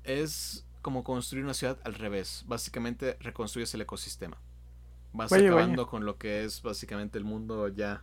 [0.04, 2.44] Es como construir una ciudad al revés.
[2.46, 4.38] Básicamente reconstruyes el ecosistema.
[5.12, 8.02] Vas Vaya, acabando con lo que es básicamente el mundo ya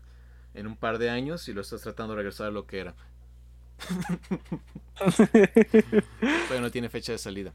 [0.54, 2.96] en un par de años y lo estás tratando de regresar a lo que era.
[4.98, 7.54] Todavía no tiene fecha de salida.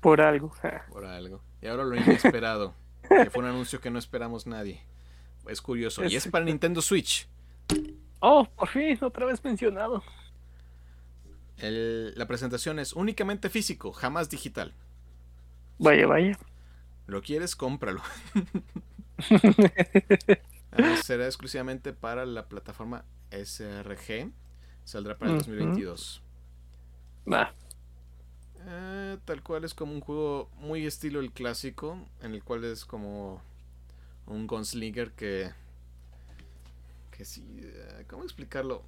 [0.00, 0.52] Por algo.
[0.90, 1.42] Por algo.
[1.60, 2.74] Y ahora lo inesperado.
[3.08, 4.80] que fue un anuncio que no esperamos nadie.
[5.48, 6.04] Es curioso.
[6.04, 7.28] Y es para Nintendo Switch.
[8.20, 10.02] Oh, por fin, otra vez mencionado.
[11.58, 14.72] El- la presentación es únicamente físico, jamás digital.
[15.78, 16.38] Vaya, vaya.
[17.10, 17.56] ¿Lo quieres?
[17.56, 18.02] Cómpralo.
[20.72, 24.32] Ah, será exclusivamente para la plataforma SRG.
[24.84, 25.38] Saldrá para el Ujú.
[25.38, 26.22] 2022.
[27.24, 27.52] Va.
[28.66, 32.84] Eh, tal cual es como un juego muy estilo el clásico, en el cual es
[32.84, 33.42] como
[34.26, 35.52] un gunslinger que
[37.10, 38.82] que sí, eh, ¿cómo explicarlo?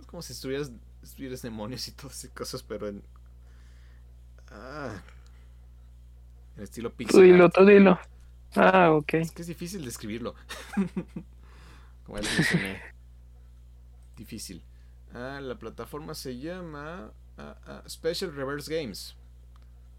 [0.00, 0.70] Es como si estuvieras
[1.02, 3.02] estuvieras demonios y todas esas cosas, pero en
[4.50, 5.02] ah,
[6.56, 7.54] en estilo Tú pixel dilo, art.
[7.54, 7.98] tú dilo.
[8.54, 9.14] Ah, ok.
[9.14, 10.34] Es que es difícil describirlo.
[12.04, 12.80] Como ya lo mencioné.
[14.16, 14.62] Difícil.
[15.14, 19.16] Ah, la plataforma se llama ah, ah, Special Reverse Games.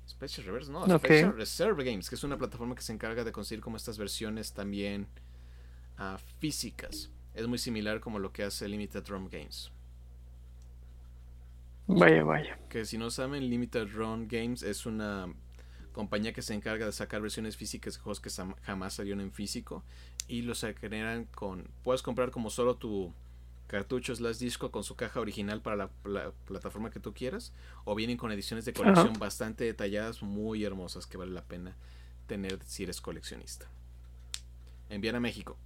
[0.08, 0.86] Special Reverse, no.
[1.00, 4.54] Special Reserve Games, que es una plataforma que se encarga de conseguir como estas versiones
[4.54, 5.08] también
[5.98, 7.10] ah, físicas.
[7.34, 9.72] Es muy similar como lo que hace Limited Run Games.
[11.88, 12.60] Vaya, vaya.
[12.70, 15.34] Que si no saben, Limited Run Games es una
[15.94, 18.30] compañía que se encarga de sacar versiones físicas de juegos que
[18.64, 19.84] jamás salieron en físico
[20.28, 23.14] y los generan con puedes comprar como solo tu
[23.68, 27.54] cartucho slash disco con su caja original para la, pla- plataforma que tú quieras
[27.86, 29.18] o vienen con ediciones de colección Ajá.
[29.20, 31.76] bastante detalladas muy hermosas que vale la pena
[32.28, 33.66] tener si eres coleccionista
[34.90, 35.58] envían a México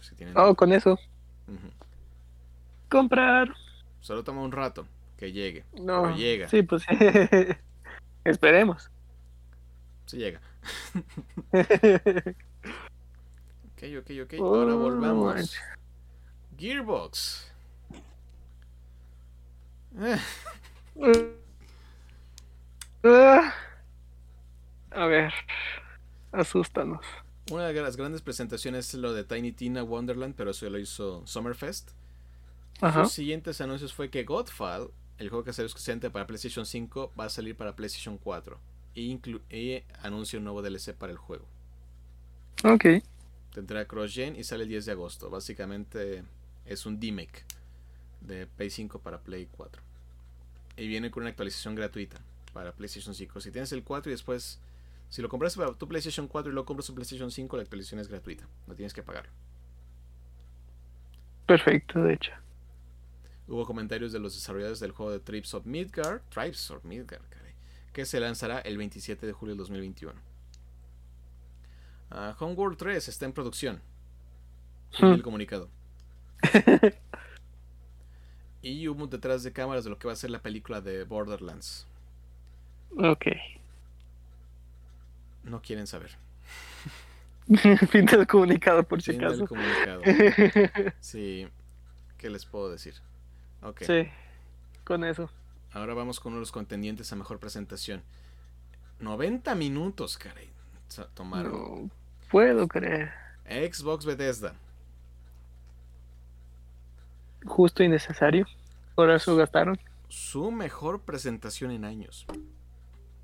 [0.00, 0.98] si tienen Oh, con eso.
[2.88, 3.54] Comprar.
[4.00, 4.86] solo toma un rato
[5.16, 6.02] que llegue No.
[6.02, 6.84] pero llega Sí, pues
[8.24, 8.90] Esperemos.
[10.08, 10.40] Se llega
[13.78, 14.34] Ok, ok, ok.
[14.40, 15.56] Ahora volvamos.
[16.58, 17.52] Gearbox.
[24.90, 25.32] A ver.
[26.32, 27.06] Asústanos.
[27.52, 31.24] una de las grandes presentaciones es lo de Tiny Tina Wonderland, pero eso lo hizo
[31.24, 31.92] Summerfest.
[32.80, 33.02] Ajá.
[33.02, 37.26] Los siguientes anuncios fue que Godfall, el juego que salió exclusivamente para PlayStation 5, va
[37.26, 38.58] a salir para PlayStation 4.
[38.98, 41.46] Y, inclu- y anuncia un nuevo DLC para el juego.
[42.64, 42.84] Ok.
[43.54, 45.30] Tendrá cross-gen y sale el 10 de agosto.
[45.30, 46.24] Básicamente
[46.66, 47.44] es un DMake
[48.22, 49.80] de Play 5 para Play 4.
[50.76, 52.18] Y viene con una actualización gratuita
[52.52, 53.40] para PlayStation 5.
[53.40, 54.58] Si tienes el 4 y después,
[55.10, 58.00] si lo compras para tu PlayStation 4 y luego compras tu PlayStation 5, la actualización
[58.00, 58.48] es gratuita.
[58.66, 59.28] No tienes que pagar.
[61.46, 62.32] Perfecto, de hecho.
[63.46, 67.22] Hubo comentarios de los desarrolladores del juego de Tribes of Midgard, Tribes of Midgard,
[67.92, 70.12] que se lanzará el 27 de julio del 2021.
[72.10, 73.80] Ah, Homeworld 3 está en producción.
[74.92, 75.12] Fin Hmm.
[75.12, 75.68] del comunicado.
[78.62, 81.86] y hubo detrás de cámaras de lo que va a ser la película de Borderlands.
[82.96, 83.26] Ok.
[85.44, 86.16] No quieren saber.
[87.90, 89.38] fin del comunicado, por si Fin acaso.
[89.40, 90.02] del comunicado.
[91.00, 91.48] Sí,
[92.18, 92.94] ¿qué les puedo decir?
[93.62, 94.08] Ok, Sí,
[94.84, 95.30] con eso.
[95.78, 98.02] Ahora vamos con uno de los contendientes a mejor presentación.
[99.00, 100.48] 90 minutos, caray.
[101.14, 101.52] Tomaron.
[101.84, 101.90] No
[102.30, 103.12] puedo creer.
[103.46, 104.54] Xbox Bethesda.
[107.44, 108.46] Justo y necesario.
[108.94, 109.78] Por eso gastaron.
[110.08, 112.26] Su mejor presentación en años.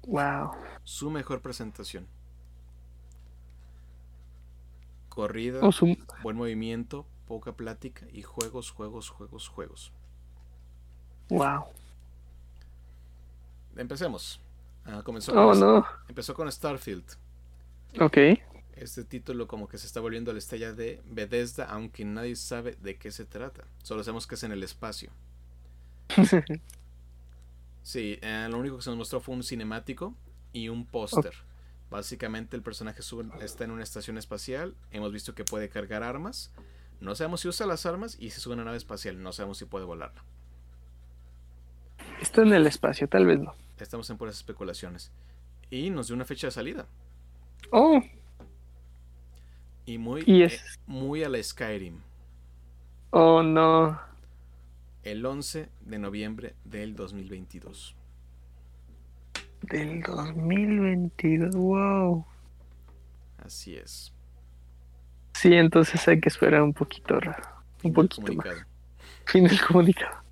[0.06, 0.52] Wow.
[0.84, 2.06] Su mejor presentación.
[5.08, 9.92] Corrida, su- buen movimiento, poca plática y juegos, juegos, juegos, juegos.
[11.28, 11.64] Wow.
[13.76, 14.40] Empecemos.
[14.84, 15.86] Ah, comenzó, con, Oh, no.
[16.08, 17.04] empezó con Starfield.
[18.00, 18.18] Ok.
[18.76, 22.96] Este título como que se está volviendo la estrella de Bethesda, aunque nadie sabe de
[22.96, 23.64] qué se trata.
[23.82, 25.10] Solo sabemos que es en el espacio.
[27.82, 30.14] Sí, eh, lo único que se nos mostró fue un cinemático
[30.54, 31.34] y un póster.
[31.90, 34.74] Básicamente el personaje sube- está en una estación espacial.
[34.90, 36.50] Hemos visto que puede cargar armas.
[37.00, 39.22] No sabemos si usa las armas y si sube a una nave espacial.
[39.22, 40.24] No sabemos si puede volarla.
[42.22, 43.54] Está en el espacio, tal vez no.
[43.78, 45.10] Estamos en puras especulaciones.
[45.70, 46.86] Y nos dio una fecha de salida.
[47.72, 48.00] Oh,
[49.86, 52.00] Y muy, eh, muy a la Skyrim.
[53.10, 53.98] oh no.
[55.02, 57.94] El 11 de noviembre del 2022.
[59.62, 61.54] Del 2022.
[61.54, 62.26] Wow.
[63.38, 64.12] Así es.
[65.34, 67.18] Sí, entonces hay que esperar un poquito
[67.82, 68.46] Un del poquito más.
[68.46, 68.60] comunicado.
[69.26, 70.22] Fin del comunicado.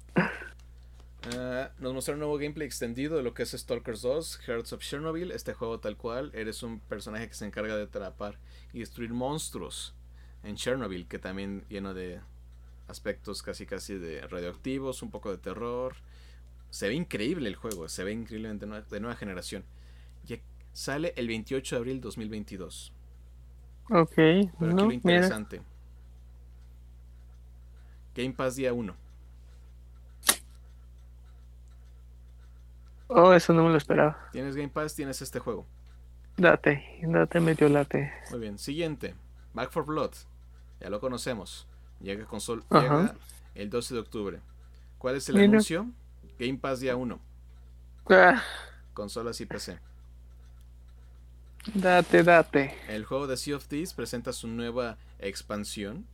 [1.31, 4.83] Ah, nos mostraron un nuevo gameplay extendido de lo que es Stalkers 2, Hearts of
[4.83, 5.31] Chernobyl.
[5.31, 8.39] Este juego tal cual, eres un personaje que se encarga de atrapar
[8.73, 9.95] y destruir monstruos
[10.43, 12.21] en Chernobyl, que también lleno de
[12.89, 15.95] aspectos casi casi de radioactivos, un poco de terror.
[16.71, 19.65] Se ve increíble el juego, se ve increíblemente de nueva generación.
[20.27, 20.41] Y
[20.73, 22.93] sale el 28 de abril 2022.
[23.91, 24.15] Ok.
[24.15, 24.95] Pero aquí no, lo mira.
[24.95, 25.61] interesante.
[28.15, 29.12] Game Pass día 1.
[33.15, 34.29] Oh, eso no me lo esperaba.
[34.33, 35.67] Tienes Game Pass, tienes este juego.
[36.37, 38.13] Date, date medio late.
[38.31, 39.15] Muy bien, siguiente.
[39.55, 40.13] Back for Blood.
[40.81, 41.67] Ya lo conocemos.
[42.01, 42.83] Llega, consol Ajá.
[42.83, 43.15] llega
[43.55, 44.41] el 12 de octubre.
[44.99, 45.47] ¿Cuál es el Mira.
[45.49, 45.87] anuncio?
[46.39, 47.21] Game Pass día 1.
[48.11, 48.43] Ah,
[48.95, 49.79] Consolas y PC.
[51.75, 52.75] date, date.
[52.89, 56.07] El juego de Sea of Thieves presenta su nueva expansión.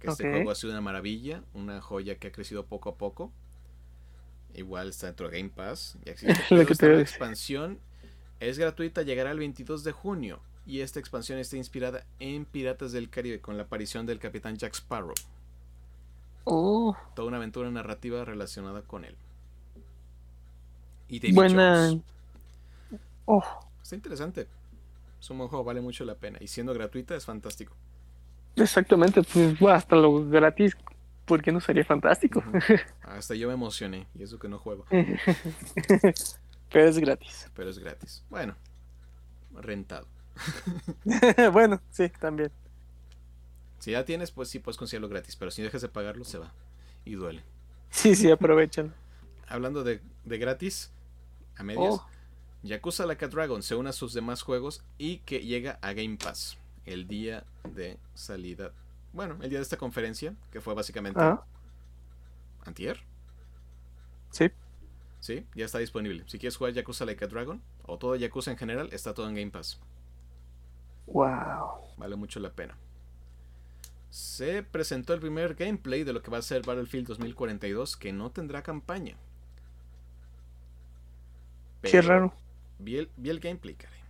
[0.00, 1.42] Que este juego ha sido una maravilla.
[1.54, 3.30] Una joya que ha crecido poco a poco.
[4.54, 5.98] Igual está dentro de Game Pass.
[6.04, 7.80] Ya existe, pero que esta te expansión
[8.40, 9.02] es gratuita.
[9.02, 10.40] Llegará el 22 de junio.
[10.66, 14.74] Y esta expansión está inspirada en Piratas del Caribe con la aparición del capitán Jack
[14.74, 15.14] Sparrow.
[16.44, 19.16] Oh, toda una aventura narrativa relacionada con él.
[21.08, 21.88] Y Davy buena.
[21.88, 22.02] Jones.
[23.26, 23.44] Oh,
[23.82, 24.48] Está interesante.
[25.20, 26.38] Es un buen juego, vale mucho la pena.
[26.40, 27.76] Y siendo gratuita es fantástico.
[28.56, 29.22] exactamente.
[29.22, 30.76] Pues hasta lo gratis.
[31.30, 32.42] ¿Por qué no sería fantástico?
[33.02, 34.08] Hasta yo me emocioné.
[34.18, 34.84] Y eso que no juego.
[36.72, 37.48] Pero es gratis.
[37.54, 38.24] Pero es gratis.
[38.28, 38.56] Bueno.
[39.52, 40.08] Rentado.
[41.52, 42.50] bueno, sí, también.
[43.78, 45.36] Si ya tienes, pues sí puedes conseguirlo gratis.
[45.36, 46.52] Pero si dejas de pagarlo, se va.
[47.04, 47.44] Y duele.
[47.90, 48.92] Sí, sí, aprovechan.
[49.46, 50.90] Hablando de, de gratis,
[51.56, 51.94] a medias.
[51.94, 52.06] Oh,
[52.64, 56.16] Yakuza Like a Dragon se une a sus demás juegos y que llega a Game
[56.16, 58.72] Pass el día de salida.
[59.12, 61.42] Bueno, el día de esta conferencia, que fue básicamente ah,
[62.64, 63.00] antier.
[64.30, 64.50] sí.
[65.20, 66.24] Sí, ya está disponible.
[66.28, 69.34] Si quieres jugar Yakuza Like a Dragon o todo Yakuza en general, está todo en
[69.34, 69.78] Game Pass.
[71.06, 71.94] Wow.
[71.98, 72.76] Vale mucho la pena.
[74.08, 78.30] Se presentó el primer gameplay de lo que va a ser Battlefield 2042, que no
[78.30, 79.16] tendrá campaña.
[81.82, 82.32] Qué raro.
[82.78, 84.00] Vi el, vi el gameplay, caray.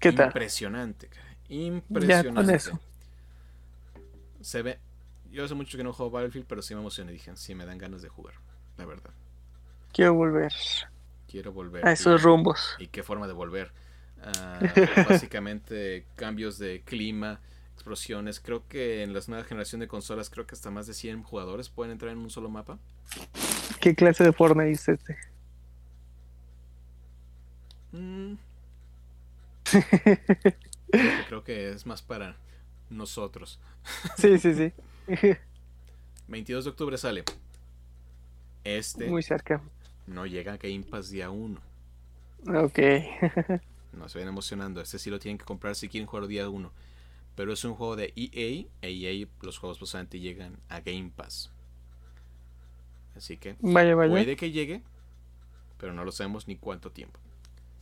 [0.00, 0.26] ¿Qué tal?
[0.26, 1.36] Impresionante, caray.
[1.48, 2.34] Ya Impresionante.
[2.34, 2.80] con eso.
[4.44, 4.78] Se ve.
[5.30, 7.12] Yo hace mucho que no juego Battlefield, pero sí me emocioné.
[7.12, 8.34] Dije, sí me dan ganas de jugar.
[8.76, 9.10] La verdad.
[9.92, 10.52] Quiero volver
[11.28, 11.86] Quiero volver.
[11.86, 12.76] a esos y- rumbos.
[12.78, 13.72] ¿Y qué forma de volver?
[14.22, 14.60] Ah,
[15.08, 17.40] básicamente cambios de clima,
[17.74, 18.38] explosiones.
[18.40, 21.68] Creo que en la nueva generación de consolas, creo que hasta más de 100 jugadores
[21.68, 22.78] pueden entrar en un solo mapa.
[23.80, 25.16] ¿Qué clase de Fortnite es este?
[27.92, 28.34] Mm.
[29.64, 29.84] Creo
[30.42, 30.56] que-
[31.28, 32.36] creo que es más para
[32.94, 33.58] nosotros.
[34.16, 34.72] sí, sí, sí.
[36.28, 37.24] 22 de octubre sale.
[38.64, 39.60] Este Muy cerca.
[40.06, 41.60] no llega a Game Pass día 1.
[42.54, 42.78] Ok.
[43.92, 44.80] No se ven emocionando.
[44.80, 46.72] Este sí lo tienen que comprar si quieren jugar día 1.
[47.36, 48.66] Pero es un juego de EA.
[48.82, 48.90] E
[49.22, 51.52] EA, los juegos posiblemente llegan a Game Pass.
[53.16, 54.10] Así que Vaya, vaya.
[54.10, 54.82] puede que llegue,
[55.78, 57.20] pero no lo sabemos ni cuánto tiempo.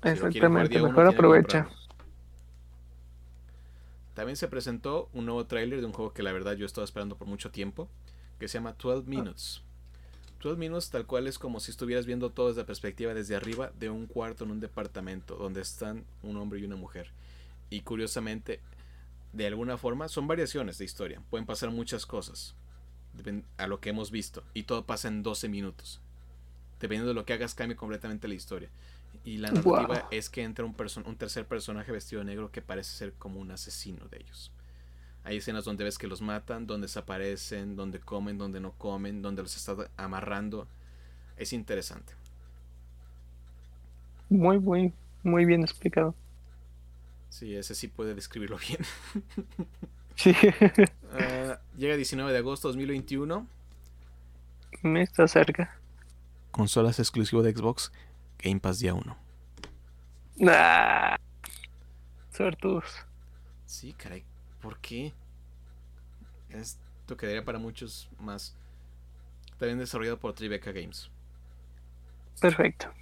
[0.02, 0.68] Si lo quieren jugar Exactamente.
[0.68, 1.68] día uno, Mejor que aprovecha.
[4.14, 7.16] También se presentó un nuevo tráiler de un juego que la verdad yo estaba esperando
[7.16, 7.89] por mucho tiempo,
[8.39, 9.62] que se llama 12 Minutes.
[10.43, 13.72] 12 Minutes tal cual es como si estuvieras viendo todo desde la perspectiva desde arriba
[13.78, 17.10] de un cuarto en un departamento donde están un hombre y una mujer.
[17.70, 18.60] Y curiosamente,
[19.32, 21.22] de alguna forma, son variaciones de historia.
[21.30, 22.55] Pueden pasar muchas cosas
[23.56, 24.43] a lo que hemos visto.
[24.52, 26.01] Y todo pasa en 12 minutos.
[26.80, 28.68] Dependiendo de lo que hagas, cambia completamente la historia.
[29.24, 30.74] Y la narrativa es que entra un,
[31.07, 34.51] un tercer personaje vestido de negro que parece ser como un asesino de ellos.
[35.24, 39.43] Hay escenas donde ves que los matan, donde desaparecen, donde comen, donde no comen, donde
[39.43, 40.66] los está amarrando.
[41.36, 42.12] Es interesante.
[44.28, 44.93] Muy, muy,
[45.23, 46.15] muy bien explicado.
[47.28, 48.81] Sí, ese sí puede describirlo bien.
[50.15, 50.35] Sí.
[51.15, 53.47] Ah, llega 19 de agosto de 2021.
[54.82, 55.78] Me está cerca.
[56.51, 57.93] Consolas exclusivo de Xbox,
[58.43, 59.16] Game Pass día 1.
[60.48, 61.16] Ah,
[62.32, 62.85] suertudos.
[63.66, 64.24] Sí, caray.
[64.60, 65.12] ¿Por qué?
[66.51, 68.55] Esto quedaría para muchos más.
[69.59, 71.09] También desarrollado por Tribeca Games.
[72.40, 72.93] Perfecto.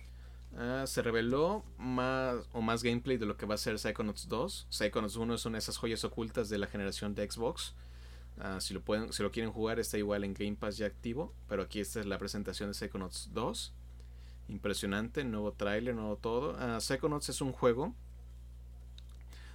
[0.58, 4.66] Ah, se reveló más o más gameplay de lo que va a ser Psychonauts 2.
[4.68, 7.74] Psychonauts 1 es una de esas joyas ocultas de la generación de Xbox.
[8.38, 11.32] Ah, si, lo pueden, si lo quieren jugar está igual en Game Pass ya activo.
[11.48, 13.72] Pero aquí esta es la presentación de Psychonauts 2.
[14.50, 16.52] Impresionante, nuevo trailer, nuevo todo.
[16.54, 17.94] Uh, Psychonauts es un juego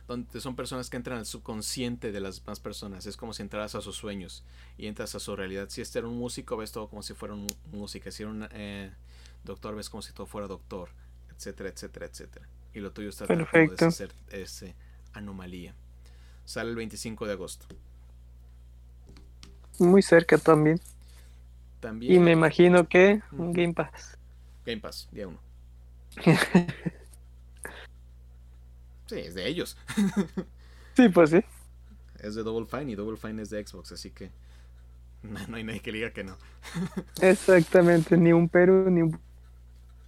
[0.07, 3.05] donde son personas que entran al subconsciente de las demás personas.
[3.05, 4.43] Es como si entraras a sus sueños
[4.77, 5.67] y entras a su realidad.
[5.69, 8.09] Si este era un músico, ves todo como si fuera un música.
[8.09, 8.91] Si era un eh,
[9.43, 10.89] doctor, ves como si todo fuera doctor,
[11.35, 12.47] etcétera, etcétera, etcétera.
[12.73, 14.67] Y lo tuyo está tratando de hacer esa
[15.13, 15.73] anomalía.
[16.45, 17.65] Sale el 25 de agosto.
[19.79, 20.79] Muy cerca también.
[21.81, 22.13] También.
[22.13, 24.14] Y me imagino que un Game Pass.
[24.65, 25.39] Game Pass, día uno.
[29.07, 29.77] sí, es de ellos.
[30.95, 31.43] sí, pues sí.
[32.19, 34.31] Es de Double Fine y Double Fine es de Xbox, así que
[35.23, 36.37] no, hay nadie que diga que no.
[37.21, 39.19] Exactamente, ni un pero ni un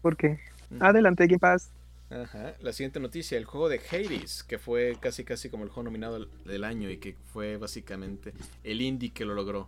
[0.02, 0.40] por qué.
[0.80, 1.72] Adelante, Game Pass.
[2.10, 2.56] Ajá.
[2.62, 6.26] La siguiente noticia, el juego de Hades, que fue casi casi como el juego nominado
[6.46, 9.68] del año y que fue básicamente el indie que lo logró.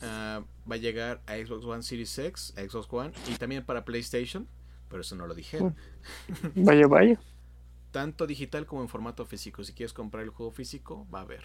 [0.00, 3.84] Ah, va a llegar a Xbox One Series X, a Xbox One y también para
[3.84, 4.46] PlayStation,
[4.88, 5.76] pero eso no lo dijeron.
[6.54, 6.54] Mm.
[6.64, 7.20] Vaya, vaya.
[7.90, 9.64] Tanto digital como en formato físico.
[9.64, 11.44] Si quieres comprar el juego físico, va a haber.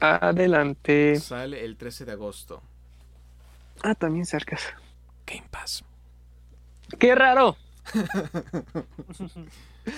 [0.00, 1.20] Adelante.
[1.20, 2.62] Sale el 13 de agosto.
[3.82, 4.58] Ah, también cerca.
[5.26, 5.84] Game Pass.
[6.98, 7.56] ¡Qué raro!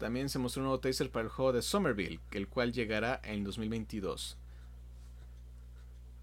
[0.00, 3.44] También se mostró un nuevo taser para el juego de Somerville, el cual llegará en
[3.44, 4.38] 2022.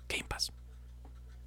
[0.09, 0.51] Game Pass.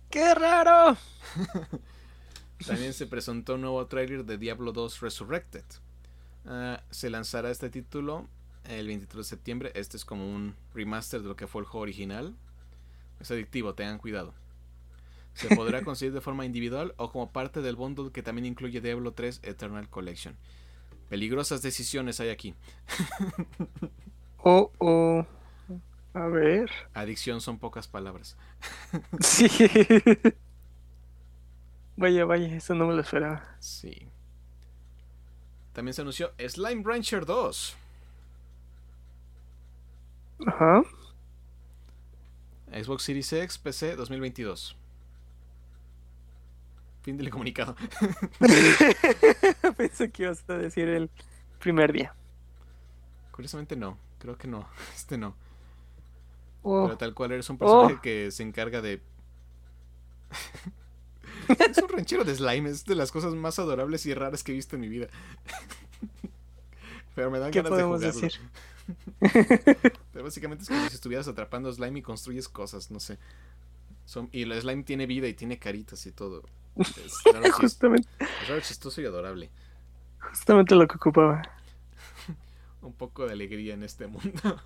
[0.08, 0.96] ¡Qué raro!
[2.66, 5.64] También se presentó un nuevo trailer de Diablo 2 Resurrected.
[6.46, 8.28] Ah, se lanzará este título
[8.62, 9.72] el 23 de septiembre.
[9.74, 12.36] Este es como un remaster de lo que fue el juego original.
[13.18, 14.34] Es adictivo, tengan cuidado.
[15.34, 19.14] Se podrá conseguir de forma individual o como parte del bundle que también incluye Diablo
[19.14, 20.36] 3 Eternal Collection.
[21.10, 22.54] Peligrosas decisiones hay aquí.
[24.38, 25.26] oh, oh.
[26.14, 26.70] A ver.
[26.94, 28.36] Adicción son pocas palabras.
[29.20, 29.48] sí.
[31.96, 33.56] Vaya, vaya, eso no me lo esperaba.
[33.58, 34.08] Sí.
[35.72, 37.76] También se anunció Slime Rancher 2.
[40.46, 40.82] Ajá.
[42.72, 44.76] Xbox Series X, PC 2022.
[47.10, 47.74] Fin del comunicado.
[49.76, 51.10] Pensé que ibas a decir el
[51.58, 52.14] primer día.
[53.32, 54.68] Curiosamente no, creo que no.
[54.94, 55.34] Este no.
[56.62, 56.84] Oh.
[56.84, 58.00] Pero tal cual eres un personaje oh.
[58.00, 59.02] que se encarga de.
[61.48, 64.54] es un ranchero de slime, es de las cosas más adorables y raras que he
[64.54, 65.08] visto en mi vida.
[67.16, 68.06] Pero me dan ganas de jugarlo.
[68.06, 68.34] Decir?
[70.12, 73.18] Pero básicamente es como si estuvieras atrapando slime y construyes cosas, no sé.
[74.30, 76.44] y el slime tiene vida y tiene caritas y todo.
[76.76, 78.08] Es raro, Justamente.
[78.20, 79.50] Es raro, chistoso y adorable.
[80.18, 81.42] Justamente lo que ocupaba.
[82.82, 84.40] Un poco de alegría en este mundo.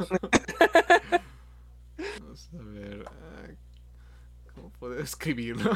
[2.21, 3.05] Vamos a ver.
[3.07, 3.49] Ah,
[4.55, 5.73] ¿Cómo puedo escribirlo?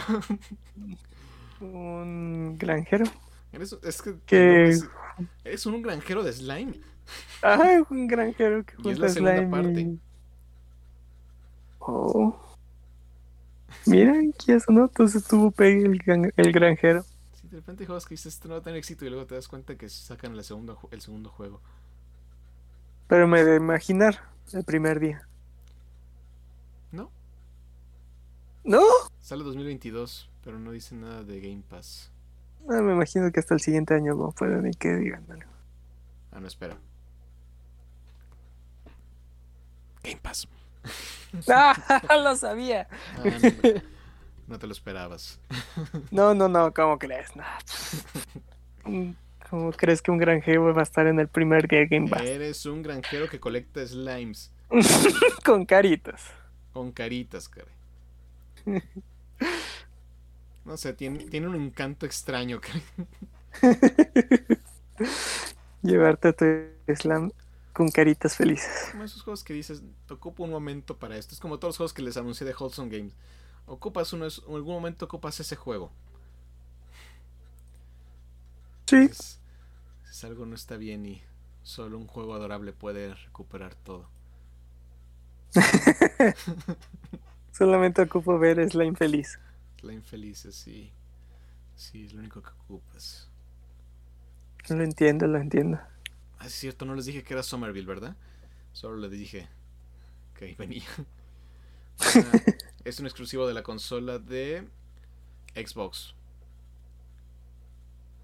[1.60, 3.04] Un granjero.
[3.52, 4.78] Eres, es que,
[5.44, 6.74] es, un granjero de slime.
[7.42, 9.98] Ah, un granjero que y es la segunda slime parte.
[11.80, 12.47] Oh.
[13.86, 14.14] Mira,
[14.44, 14.84] ¿qué eso no?
[14.84, 17.04] Entonces tuvo pegue el, el, granjero.
[17.32, 19.34] Sí, de repente juegas que dices esto no va a tener éxito y luego te
[19.34, 21.60] das cuenta que sacan el segundo, el segundo juego.
[23.06, 24.20] Pero me de imaginar
[24.52, 25.26] el primer día.
[26.92, 27.10] ¿No?
[28.64, 28.82] ¿No?
[29.20, 32.10] Sale 2022, pero no dice nada de Game Pass.
[32.68, 35.50] Ah, me imagino que hasta el siguiente año no pueden ni que digan algo.
[36.32, 36.76] Ah, no, espera.
[40.02, 40.48] Game Pass.
[41.48, 42.02] ¡Ah!
[42.22, 42.88] Lo sabía.
[43.16, 43.82] Ah, no,
[44.46, 45.40] no te lo esperabas.
[46.10, 47.28] No, no, no, ¿cómo crees?
[47.36, 47.44] No.
[49.50, 52.22] ¿Cómo crees que un granjero va a estar en el primer Game Pass?
[52.22, 54.52] Eres un granjero que colecta slimes.
[55.44, 56.22] Con caritas.
[56.72, 57.68] Con caritas, cara.
[60.64, 62.80] No sé, tiene, tiene un encanto extraño, cara.
[65.82, 66.44] Llevarte a tu
[66.94, 67.32] slam
[67.78, 68.88] con caritas felices.
[68.90, 71.32] Como esos juegos que dices, te ocupo un momento para esto.
[71.32, 73.14] Es como todos los juegos que les anuncié de Wholesome Games.
[73.66, 75.92] Ocupas uno, en algún momento ocupas ese juego.
[78.86, 78.96] Sí.
[78.96, 79.38] Es,
[80.10, 81.22] es algo no está bien y
[81.62, 84.08] solo un juego adorable puede recuperar todo.
[87.52, 89.38] Solamente ocupo ver Slime feliz.
[89.78, 90.90] Slime feliz, sí.
[91.76, 93.30] Sí, es lo único que ocupas.
[94.68, 95.78] Lo entiendo, lo entiendo.
[96.38, 98.16] Ah, es cierto, no les dije que era Somerville, ¿verdad?
[98.72, 99.48] Solo les dije
[100.34, 100.84] que ahí venía.
[102.84, 104.66] Es un exclusivo de la consola de
[105.54, 106.14] Xbox.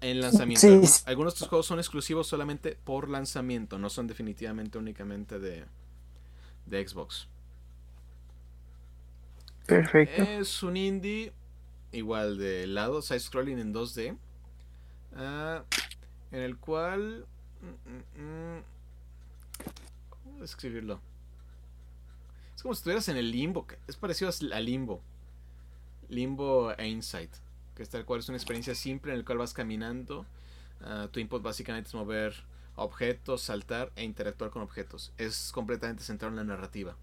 [0.01, 0.61] En lanzamiento.
[0.61, 0.67] Sí.
[0.67, 5.65] Algunos, algunos de estos juegos son exclusivos solamente por lanzamiento, no son definitivamente únicamente de,
[6.65, 7.27] de Xbox.
[9.65, 10.21] Perfecto.
[10.21, 11.33] Es un indie
[11.91, 14.17] igual de lado, side scrolling en 2D.
[15.15, 15.63] ah,
[16.31, 17.25] en el cual.
[17.65, 18.63] Mm, mm, mm,
[20.09, 20.99] ¿Cómo describirlo?
[22.55, 23.65] Es como si estuvieras en el limbo.
[23.87, 25.01] Es parecido a limbo.
[26.09, 27.31] Limbo e Insight.
[27.75, 30.25] Que es tal cual es una experiencia simple en el cual vas caminando.
[30.81, 32.33] ah, tu input básicamente es mover
[32.75, 35.13] objetos, saltar e interactuar con objetos.
[35.17, 36.95] Es completamente centrado en la narrativa.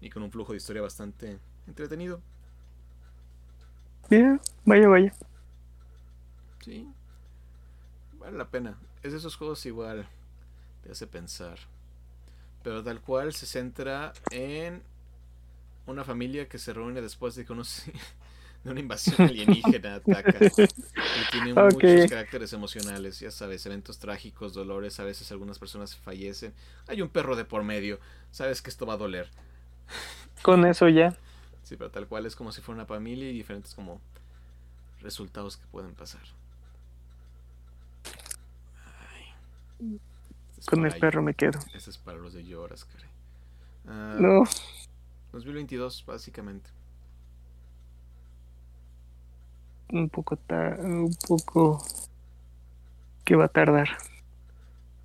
[0.00, 2.20] Y con un flujo de historia bastante entretenido.
[4.10, 5.12] Mira, vaya, vaya.
[6.64, 6.88] Sí.
[8.18, 8.78] Vale la pena.
[9.02, 10.08] Es de esos juegos igual.
[10.82, 11.58] Te hace pensar.
[12.62, 14.82] Pero tal cual se centra en
[15.86, 17.84] una familia que se reúne después de que unos
[18.64, 20.38] de una invasión alienígena ataca.
[20.44, 26.52] Y tiene muchos caracteres emocionales, ya sabes, eventos trágicos, dolores, a veces algunas personas fallecen.
[26.86, 28.00] Hay un perro de por medio,
[28.30, 29.28] sabes que esto va a doler.
[30.42, 31.16] Con eso ya.
[31.62, 34.00] Sí, pero tal cual es como si fuera una familia y diferentes como
[35.00, 36.22] resultados que pueden pasar.
[38.86, 39.24] Ay.
[39.26, 39.66] Este es
[40.66, 41.58] Con el perro me quedo.
[41.74, 43.08] Este es para los de lloras, caray.
[43.86, 44.44] Ah, No.
[45.32, 46.70] 2022, básicamente.
[49.90, 51.82] Un poco ta- un poco
[53.24, 53.88] que va a tardar.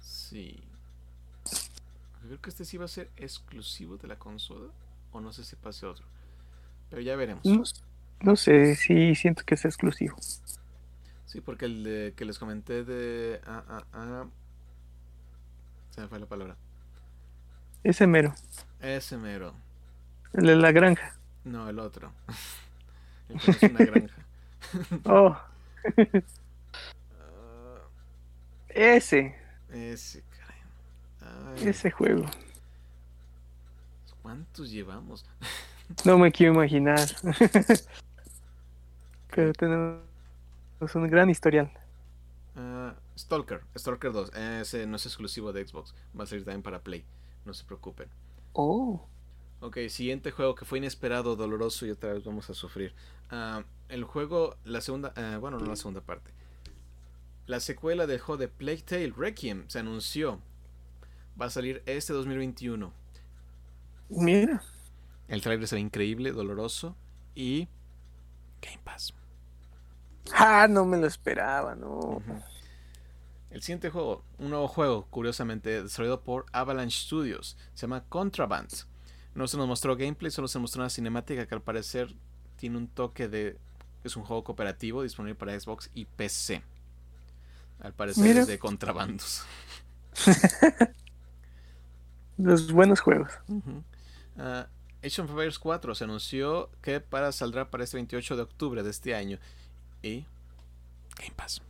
[0.02, 0.62] Sí.
[2.26, 4.70] Creo que este sí va a ser exclusivo de la consola.
[5.12, 6.06] O no sé si pase otro.
[6.90, 7.46] Pero ya veremos.
[7.46, 7.64] No,
[8.22, 10.16] no sé, sí siento que es exclusivo.
[11.26, 13.40] Sí, porque el de, que les comenté de.
[13.46, 14.26] Ah, ah, ah.
[15.94, 16.56] Se me fue la palabra.
[17.84, 18.34] Ese mero,
[18.80, 19.54] Ese mero.
[20.34, 21.16] el de la granja.
[21.44, 22.12] No, el otro.
[23.30, 24.16] el que es una granja.
[25.06, 25.38] Oh,
[28.70, 29.36] ese,
[29.70, 31.58] ese, caray.
[31.58, 32.26] Ay, ese juego.
[34.24, 35.26] ¿Cuántos llevamos?
[36.06, 37.08] No me quiero imaginar.
[39.36, 40.02] Pero tenemos
[40.96, 41.70] un gran historial.
[42.56, 44.34] Ah, Stalker, Stalker 2.
[44.36, 45.94] Ese no es exclusivo de Xbox.
[46.18, 47.06] Va a salir también para Play.
[47.46, 48.10] No se preocupen.
[48.54, 49.08] Oh,
[49.64, 52.94] Ok, siguiente juego que fue inesperado, doloroso y otra vez vamos a sufrir.
[53.30, 56.32] Ah, el juego, la segunda, ah, bueno, no la segunda parte.
[57.48, 60.42] La secuela del juego de Plague Tale Requiem se anunció.
[61.42, 62.92] Va a salir este 2021.
[64.10, 64.62] mira.
[65.30, 66.98] El trailer se ve increíble, doloroso
[67.34, 67.70] y
[68.62, 69.14] Game Pass.
[70.32, 72.22] Ah, no me lo esperaba, no.
[73.52, 78.72] El siguiente juego, un nuevo juego, curiosamente desarrollado por Avalanche Studios, se llama Contraband.
[79.36, 82.16] No se nos mostró gameplay, solo se mostró una cinemática que al parecer
[82.56, 83.58] tiene un toque de.
[84.04, 86.62] Es un juego cooperativo disponible para Xbox y PC.
[87.80, 88.42] Al parecer Mira.
[88.42, 89.44] es de contrabandos.
[92.38, 93.32] Los buenos juegos.
[94.38, 94.68] Ah,
[95.04, 98.90] Age of Empires 4 se anunció que para saldrá para este 28 de octubre de
[98.90, 99.38] este año.
[100.04, 100.26] Y.
[101.18, 101.62] Game Pass.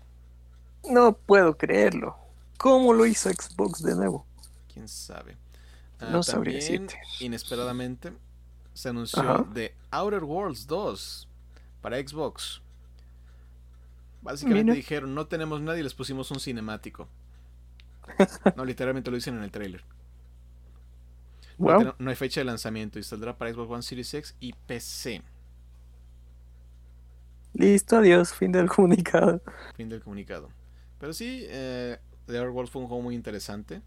[0.90, 2.18] No puedo creerlo.
[2.58, 4.26] ¿Cómo lo hizo Xbox de nuevo?
[4.74, 5.38] quién sabe.
[6.00, 7.24] Ah, No sabría también, decirte.
[7.24, 8.12] inesperadamente,
[8.74, 9.44] se anunció Ajá.
[9.54, 11.28] de Outer Worlds 2
[11.82, 12.60] para Xbox.
[14.22, 14.76] Básicamente Mira.
[14.76, 17.08] dijeron, no tenemos nadie y les pusimos un cinemático.
[18.58, 19.84] No, literalmente lo dicen en el trailer.
[21.58, 21.94] Wow.
[22.00, 25.22] no hay fecha de lanzamiento y saldrá para Xbox One Series X y PC.
[27.54, 28.34] Listo, adiós.
[28.34, 29.42] Fin del comunicado.
[29.76, 30.50] Fin del comunicado.
[31.00, 33.82] Pero sí, eh, The Other World fue un juego muy interesante.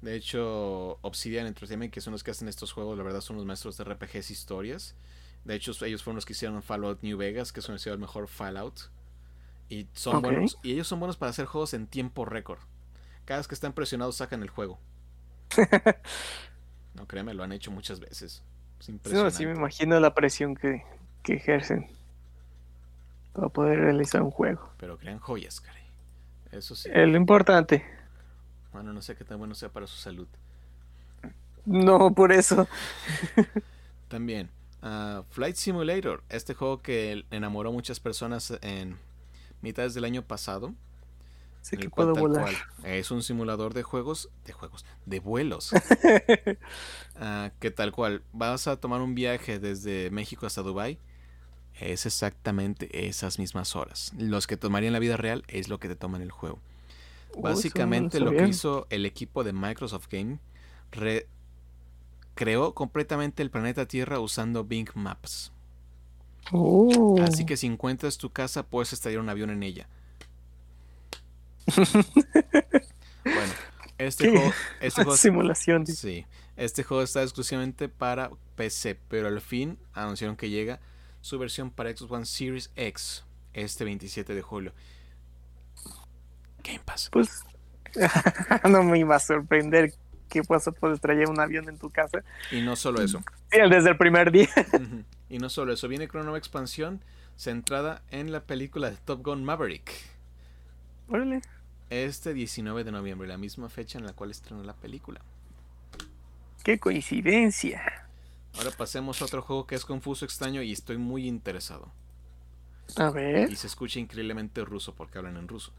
[0.00, 3.44] De hecho, Obsidian Entertainment, que son los que hacen estos juegos, la verdad son los
[3.44, 4.94] maestros de RPGs historias.
[5.44, 8.90] De hecho, ellos fueron los que hicieron Fallout New Vegas, que es el mejor Fallout.
[9.68, 10.58] Y son buenos.
[10.62, 12.58] Y ellos son buenos para hacer juegos en tiempo récord.
[13.26, 14.80] Cada vez que están presionados sacan el juego.
[16.94, 18.42] no créeme, lo han hecho muchas veces.
[19.12, 20.82] no, sí me imagino la presión que,
[21.22, 21.88] que ejercen
[23.32, 24.70] para poder realizar un juego.
[24.78, 25.82] Pero crean joyas, caray.
[26.52, 26.90] Eso sí.
[26.92, 27.84] Es lo importante.
[28.72, 30.28] Bueno, no sé qué tan bueno sea para su salud.
[31.64, 32.66] No, por eso.
[34.08, 34.50] También,
[34.82, 38.96] uh, Flight Simulator, este juego que enamoró a muchas personas en
[39.62, 40.74] mitades del año pasado.
[41.62, 42.54] Sí que puedo volar.
[42.84, 45.72] es un simulador de juegos, de juegos, de vuelos.
[47.22, 50.98] Ah, que tal cual, vas a tomar un viaje desde México hasta Dubai.
[51.80, 54.12] Es exactamente esas mismas horas.
[54.18, 56.58] Los que tomarían la vida real es lo que te toma en el juego.
[57.38, 60.38] Básicamente lo, que hizo el equipo de Microsoft Game
[62.34, 65.52] creó completamente el planeta Tierra usando Bing Maps.
[66.52, 67.16] Oh.
[67.22, 69.88] Así que si encuentras tu casa, puedes estallar un avión en ella.
[73.24, 73.52] bueno,
[73.98, 75.86] este juego, este simulación.
[75.86, 76.26] Sí,
[76.56, 80.80] este juego está exclusivamente para PC, pero al fin anunciaron que llega
[81.20, 84.72] su versión para Xbox One Series X este 27 de julio.
[86.62, 87.08] Game Pass.
[87.10, 87.44] Pues
[88.68, 89.92] no me iba a sorprender
[90.28, 90.68] que puedas
[91.00, 92.22] traer un avión en tu casa.
[92.50, 93.22] Y no solo eso.
[93.50, 94.48] desde el primer día.
[95.28, 97.02] Y no solo eso, viene con una nueva expansión
[97.36, 99.92] centrada en la película de Top Gun Maverick.
[101.08, 101.40] Órale.
[101.88, 105.20] Este 19 de noviembre, la misma fecha en la cual estrenó la película.
[106.62, 108.09] ¡Qué coincidencia!
[108.56, 111.92] Ahora pasemos a otro juego que es confuso, extraño y estoy muy interesado.
[112.96, 113.50] A ver.
[113.50, 115.72] Y se escucha increíblemente ruso porque hablan en ruso.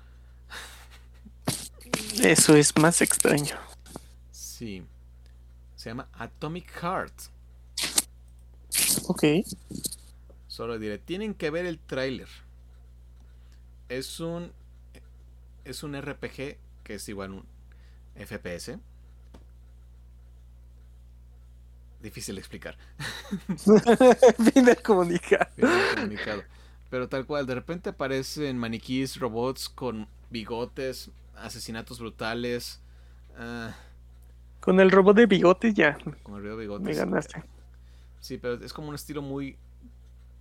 [2.21, 3.57] Eso es más extraño.
[4.31, 4.83] Sí.
[5.75, 7.13] Se llama Atomic Heart.
[9.07, 9.23] Ok.
[10.47, 12.27] Solo diré, tienen que ver el tráiler.
[13.89, 14.51] Es un
[15.65, 17.45] es un RPG que es igual un
[18.15, 18.77] FPS.
[22.01, 22.77] Difícil de explicar.
[23.57, 25.47] fin del comunicado.
[25.95, 26.43] comunicado.
[26.89, 32.81] Pero tal cual, de repente aparecen maniquís, robots con bigotes, asesinatos brutales.
[33.37, 33.73] Ah,
[34.59, 35.97] con el robot de bigotes ya.
[36.23, 36.85] Con el robot de bigotes.
[36.85, 37.43] Me ganaste.
[38.19, 39.57] Sí, pero es como un estilo muy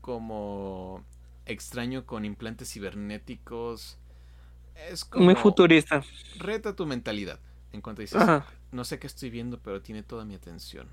[0.00, 1.04] como
[1.46, 3.98] extraño con implantes cibernéticos.
[4.88, 6.02] Es como muy futurista.
[6.38, 7.38] Reta tu mentalidad.
[7.72, 8.22] En cuanto dices,
[8.72, 10.88] no sé qué estoy viendo, pero tiene toda mi atención.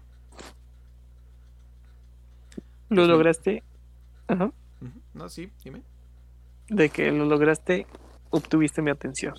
[2.90, 3.64] ¿Lo lograste?
[4.28, 4.52] Ajá.
[5.14, 5.82] No, sí, dime.
[6.70, 7.88] De que lo lograste,
[8.30, 9.36] obtuviste mi atención.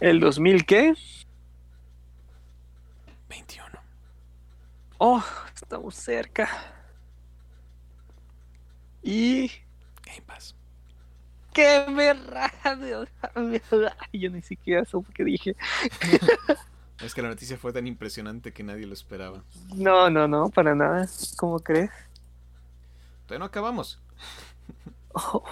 [0.00, 0.94] ¿El 2000 qué?
[3.28, 3.66] 21.
[4.98, 6.48] Oh, estamos cerca.
[9.02, 9.48] Y.
[10.04, 10.56] Game Pass.
[11.52, 12.50] ¡Qué verdad!
[14.12, 15.56] Yo ni siquiera supe que dije.
[17.00, 19.44] es que la noticia fue tan impresionante que nadie lo esperaba.
[19.74, 21.06] No, no, no, para nada.
[21.36, 21.90] ¿Cómo crees?
[23.26, 24.00] Todavía no acabamos.
[25.12, 25.42] Oh.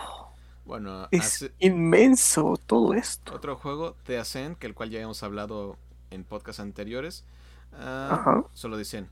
[0.64, 3.34] Bueno, es inmenso todo esto.
[3.34, 5.76] Otro juego, The Ascent, que el cual ya hemos hablado
[6.10, 7.24] en podcasts anteriores.
[7.72, 9.10] Ah, solo dicen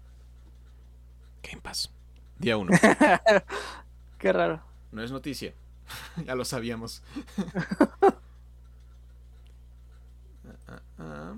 [1.43, 1.93] Game Pass.
[2.39, 2.73] Día 1.
[4.19, 4.63] Qué raro.
[4.93, 5.53] No es noticia.
[6.25, 7.03] ya lo sabíamos.
[10.69, 11.35] Ah, ah,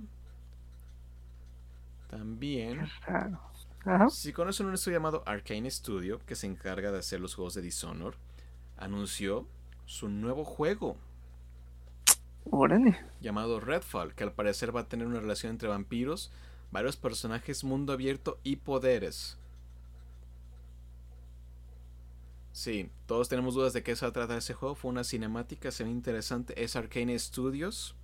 [2.08, 2.88] También.
[4.10, 7.60] Si conocen un estudio llamado Arcane Studio, que se encarga de hacer los juegos de
[7.60, 8.14] Dishonor,
[8.78, 9.46] anunció
[9.84, 10.96] su nuevo juego.
[12.50, 12.98] Órale.
[13.20, 16.30] Llamado Redfall, que al parecer va a tener una relación entre vampiros,
[16.70, 19.36] varios personajes, mundo abierto y poderes.
[22.52, 24.76] Sí, todos tenemos dudas de qué se va a tratar ese juego.
[24.76, 26.62] Fue una cinemática, se ve interesante.
[26.62, 27.94] Es Arcane Studios.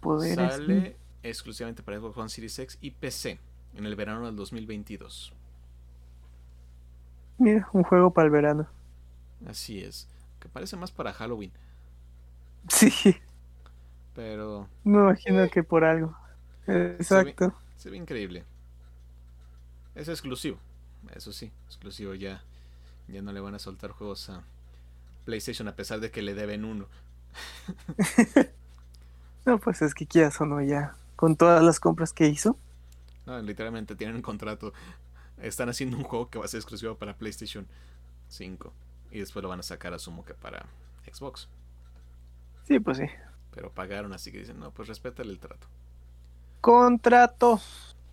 [0.00, 0.54] Poderes.
[0.54, 3.38] Sale exclusivamente para Xbox One Series X y PC
[3.74, 5.32] en el verano del 2022.
[7.38, 8.66] Mira, un juego para el verano.
[9.46, 10.08] Así es
[10.42, 11.52] que parece más para Halloween.
[12.68, 12.92] Sí.
[14.14, 14.68] Pero.
[14.84, 16.16] Me imagino que por algo.
[16.66, 17.54] Exacto.
[17.76, 18.44] Se ve, increíble.
[19.94, 20.58] Es exclusivo.
[21.14, 22.42] Eso sí, exclusivo ya.
[23.08, 24.42] Ya no le van a soltar juegos a
[25.24, 26.86] PlayStation a pesar de que le deben uno.
[29.46, 30.94] no, pues es que quieras o no ya.
[31.16, 32.56] Con todas las compras que hizo.
[33.26, 34.72] No, literalmente tienen un contrato.
[35.38, 37.66] Están haciendo un juego que va a ser exclusivo para PlayStation
[38.28, 38.72] 5.
[39.10, 40.66] Y después lo van a sacar, asumo que para
[41.10, 41.48] Xbox.
[42.66, 43.04] Sí, pues sí.
[43.52, 45.66] pero pagaron, así que dicen, no, pues respétale el trato.
[46.60, 47.60] Contrato.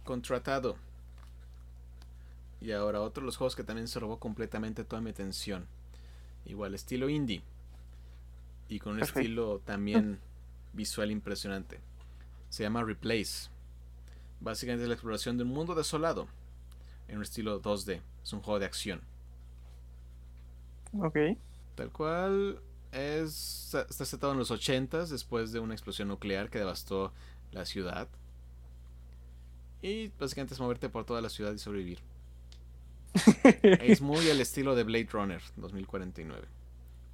[0.04, 0.76] Contratado.
[2.62, 5.66] Y ahora otro de los juegos que también se robó completamente toda mi atención.
[6.46, 7.42] Igual, estilo indie.
[8.68, 10.20] Y con un estilo también
[10.74, 11.80] visual impresionante.
[12.50, 13.50] Se llama Replace.
[14.42, 16.28] Básicamente es la exploración de un mundo desolado.
[17.08, 18.02] En un estilo 2D.
[18.24, 19.02] Es un juego de acción.
[21.00, 21.18] Ok.
[21.76, 22.62] Tal cual
[22.92, 27.14] es, está setado en los 80 después de una explosión nuclear que devastó
[27.52, 28.08] la ciudad.
[29.82, 32.00] Y básicamente es moverte por toda la ciudad y sobrevivir.
[33.64, 36.48] es muy al estilo de Blade Runner 2049.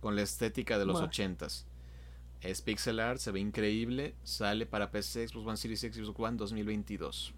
[0.01, 1.63] Con la estética de los 80s.
[2.41, 4.15] Es pixel art, se ve increíble.
[4.23, 7.33] Sale para PC, Xbox One Series X, Xbox One 2022.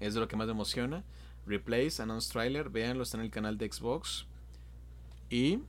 [0.00, 1.04] Es de lo que más me emociona.
[1.46, 4.26] Replace, Announce Trailer, véanlo, está en el canal de Xbox.
[5.30, 5.62] Y.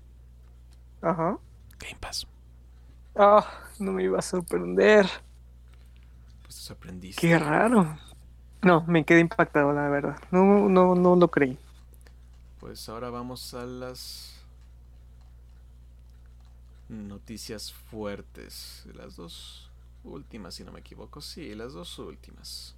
[1.01, 1.37] Ajá.
[1.79, 2.27] Game Pass.
[3.15, 3.45] Ah,
[3.79, 5.07] no me iba a sorprender.
[6.41, 7.21] Pues te sorprendiste.
[7.21, 7.97] Qué raro.
[8.61, 10.17] No, me quedé impactado, la verdad.
[10.31, 11.57] No, no, no lo creí.
[12.59, 14.38] Pues ahora vamos a las
[16.89, 18.85] noticias fuertes.
[18.93, 19.71] Las dos
[20.03, 21.21] últimas, si no me equivoco.
[21.21, 22.75] Sí, las dos últimas.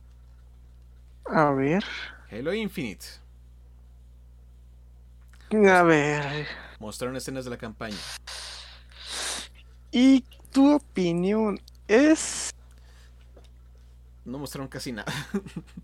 [1.26, 1.84] A ver.
[2.30, 3.06] Halo Infinite.
[5.68, 6.48] A ver.
[6.80, 7.98] Mostraron escenas de la campaña.
[9.92, 12.52] ¿Y tu opinión es
[14.24, 15.12] no mostraron casi nada.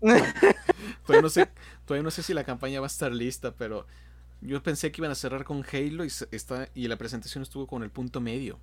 [1.06, 1.48] todavía, no sé,
[1.84, 3.86] todavía no sé si la campaña va a estar lista, pero
[4.40, 7.82] yo pensé que iban a cerrar con Halo y, está, y la presentación estuvo con
[7.82, 8.58] el punto medio.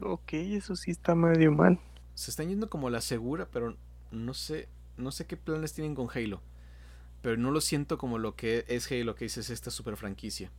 [0.00, 1.78] Ok, eso sí está medio mal.
[2.14, 3.76] Se están yendo como la segura, pero
[4.10, 6.40] no sé, no sé qué planes tienen con Halo.
[7.20, 10.50] Pero no lo siento como lo que es Halo, que dices esta super franquicia.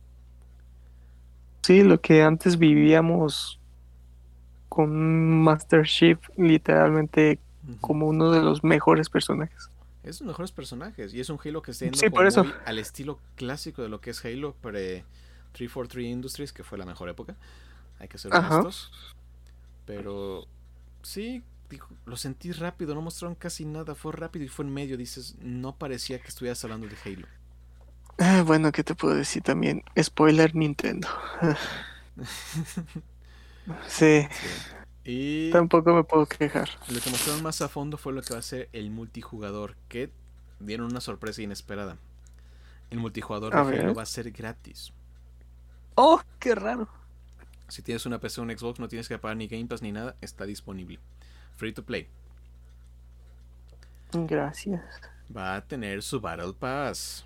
[1.62, 3.60] Sí, lo que antes vivíamos
[4.68, 7.38] con Master Chief, literalmente
[7.80, 9.70] como uno de los mejores personajes.
[10.04, 13.82] Es de los mejores personajes y es un Halo que está yendo al estilo clásico
[13.82, 15.04] de lo que es Halo pre
[15.52, 17.36] 343 Industries, que fue la mejor época.
[17.98, 18.92] Hay que ser honestos.
[19.86, 20.46] Pero
[21.02, 21.42] sí,
[22.04, 24.96] lo sentí rápido, no mostraron casi nada, fue rápido y fue en medio.
[24.96, 27.26] Dices, no parecía que estuvieras hablando de Halo.
[28.18, 29.82] Ah, bueno, ¿qué te puedo decir también?
[30.00, 31.08] Spoiler Nintendo.
[33.88, 34.26] sí.
[35.04, 36.70] Y Tampoco me puedo quejar.
[36.88, 40.10] Lo que mostraron más a fondo fue lo que va a ser el multijugador, que
[40.60, 41.98] dieron una sorpresa inesperada.
[42.90, 44.92] El multijugador de va a ser gratis.
[45.94, 46.88] ¡Oh, qué raro!
[47.68, 49.92] Si tienes una PC o un Xbox, no tienes que pagar ni Game Pass ni
[49.92, 50.98] nada, está disponible.
[51.56, 52.08] Free to play.
[54.12, 54.82] Gracias.
[55.34, 57.24] Va a tener su Battle Pass.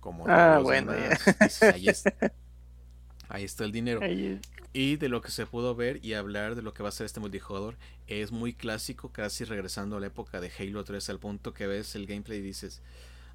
[0.00, 0.92] Como ah, bueno,
[1.72, 4.00] ahí, está, el dinero.
[4.72, 7.04] Y de lo que se pudo ver y hablar de lo que va a ser
[7.04, 7.76] este multijugador,
[8.06, 11.94] es muy clásico, casi regresando a la época de Halo 3, al punto que ves
[11.94, 12.80] el gameplay y dices,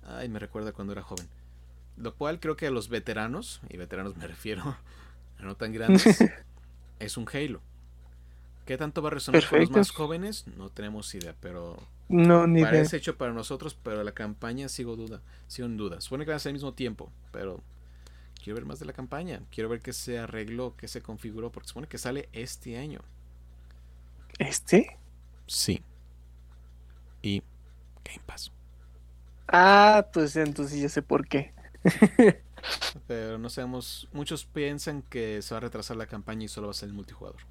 [0.08, 1.28] ay, me recuerda cuando era joven.
[1.98, 4.78] Lo cual creo que a los veteranos, y veteranos me refiero
[5.40, 6.24] a no tan grandes,
[7.00, 7.62] es un Halo.
[8.66, 10.46] ¿Qué tanto va a resonar con los más jóvenes?
[10.58, 11.78] No tenemos idea, pero
[12.10, 16.00] no, ni parece hecho para nosotros, pero la campaña sigo duda, sigo en duda.
[16.00, 17.62] Supone que va a ser al mismo tiempo, pero
[18.44, 19.42] quiero ver más de la campaña.
[19.52, 23.02] Quiero ver qué se arregló, qué se configuró, porque supone que sale este año.
[24.40, 24.98] ¿Este?
[25.48, 25.82] Sí.
[27.22, 27.42] Y
[28.06, 28.52] Game Pass.
[29.48, 31.54] Ah, pues entonces ya sé por qué.
[33.08, 36.72] Pero no sabemos, muchos piensan que se va a retrasar la campaña y solo va
[36.72, 37.42] a ser el multijugador.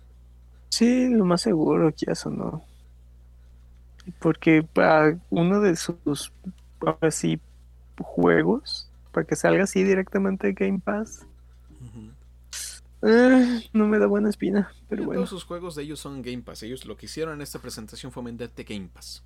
[0.69, 2.63] Sí, lo más seguro que eso no.
[4.19, 6.33] Porque para uno de sus
[7.01, 7.41] así
[7.99, 8.86] juegos
[9.17, 11.25] para que salga así directamente de Game Pass.
[13.01, 15.21] Eh, no me da buena espina, pero bueno.
[15.21, 16.63] Todos sus juegos de ellos son Game Pass.
[16.65, 19.25] Ellos lo que hicieron en esta presentación fue venderte Game Pass.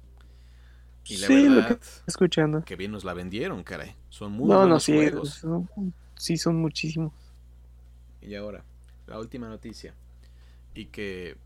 [1.07, 2.65] Y la sí, verdad, lo que escuchando.
[2.65, 3.97] Que bien nos la vendieron, caray.
[4.11, 5.45] Son muy no, buenos no, sí, juegos.
[6.15, 7.13] sí, son muchísimos.
[8.23, 8.63] Y ahora,
[9.09, 9.97] la última noticia.
[10.73, 11.37] Y que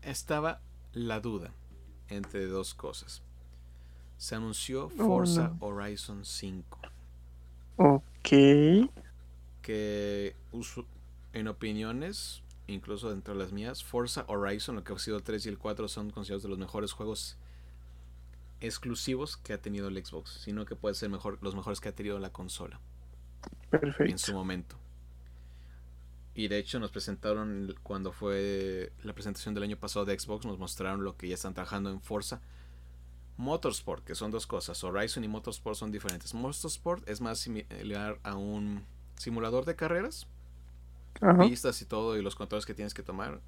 [0.00, 0.62] estaba
[0.94, 1.52] la duda
[2.08, 3.22] entre dos cosas
[4.20, 6.78] se anunció oh, Forza Horizon 5.
[7.76, 8.28] Ok.
[9.62, 10.36] Que
[11.32, 15.46] en opiniones, incluso dentro de las mías, Forza Horizon, lo que ha sido el 3
[15.46, 17.38] y el 4 son considerados de los mejores juegos
[18.60, 21.94] exclusivos que ha tenido el Xbox, sino que puede ser mejor, los mejores que ha
[21.94, 22.78] tenido la consola.
[23.70, 24.04] Perfecto.
[24.04, 24.76] En su momento.
[26.34, 30.58] Y de hecho nos presentaron cuando fue la presentación del año pasado de Xbox, nos
[30.58, 32.42] mostraron lo que ya están trabajando en Forza
[33.40, 34.84] Motorsport, que son dos cosas.
[34.84, 36.34] Horizon y Motorsport son diferentes.
[36.34, 38.84] Motorsport es más similar a un
[39.16, 40.26] simulador de carreras.
[41.38, 43.40] pistas y todo, y los controles que tienes que tomar,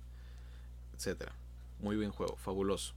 [0.97, 1.33] etcétera.
[1.79, 2.95] Muy buen juego, fabuloso.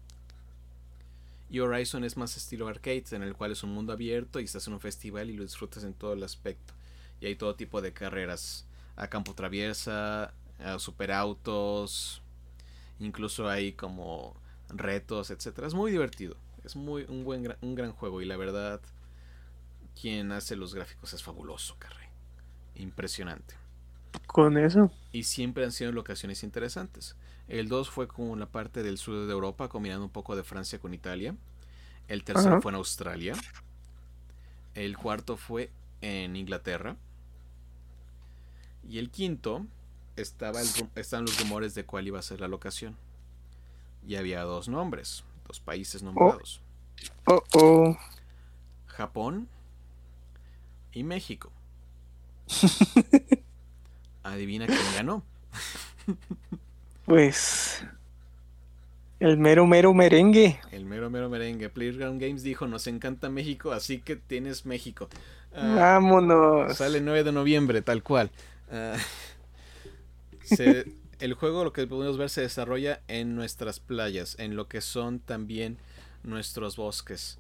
[1.50, 4.66] Y Horizon es más estilo arcade, en el cual es un mundo abierto y estás
[4.68, 6.74] en un festival y lo disfrutas en todo el aspecto.
[7.20, 8.66] Y hay todo tipo de carreras,
[8.96, 12.22] a campo traviesa, a superautos,
[13.00, 14.34] incluso hay como
[14.70, 15.68] retos, etcétera.
[15.68, 18.82] Es muy divertido, es muy un buen un gran juego y la verdad
[20.00, 22.08] quien hace los gráficos es fabuloso, Carrey.
[22.76, 23.56] Impresionante.
[24.28, 24.92] Con eso.
[25.12, 27.16] Y siempre han sido locaciones interesantes.
[27.48, 30.80] El 2 fue con la parte del sur de Europa, combinando un poco de Francia
[30.80, 31.36] con Italia.
[32.08, 33.34] El tercero fue en Australia.
[34.74, 35.72] El cuarto fue
[36.02, 36.98] en Inglaterra.
[38.88, 39.66] Y el quinto
[40.16, 40.62] estaba
[40.96, 42.96] estaban los rumores de cuál iba a ser la locación.
[44.08, 46.06] Y había dos nombres, dos países oh.
[46.06, 46.62] nombrados.
[47.26, 47.98] Oh, oh.
[48.88, 49.48] Japón
[50.92, 51.52] y México.
[54.24, 55.24] Adivina quién ganó.
[57.06, 57.84] pues
[59.20, 60.60] el mero mero merengue.
[60.72, 61.70] El mero mero merengue.
[61.70, 65.10] Playground Games dijo, nos encanta México, así que tienes México.
[65.54, 66.78] Ah, Vámonos.
[66.78, 68.30] Sale el 9 de noviembre, tal cual.
[68.72, 68.98] Ah,
[71.20, 75.20] el juego, lo que podemos ver, se desarrolla en nuestras playas, en lo que son
[75.20, 75.78] también
[76.24, 77.40] nuestros bosques,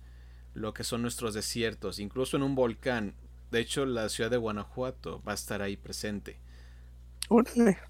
[0.54, 3.14] lo que son nuestros desiertos, incluso en un volcán.
[3.52, 6.40] De hecho, la ciudad de Guanajuato va a estar ahí presente.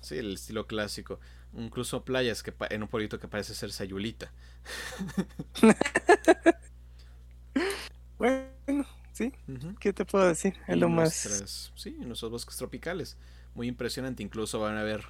[0.02, 1.20] Sí, el estilo clásico.
[1.54, 4.32] Incluso playas que en un pueblito que parece ser Sayulita.
[8.18, 9.34] bueno, sí.
[9.80, 10.56] ¿Qué te puedo decir?
[10.68, 11.72] Es lo más.
[11.76, 13.18] Sí, en nuestros bosques tropicales.
[13.54, 14.24] Muy impresionante.
[14.24, 15.06] Incluso van a ver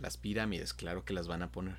[0.00, 1.78] las pirámides, claro que las van a poner.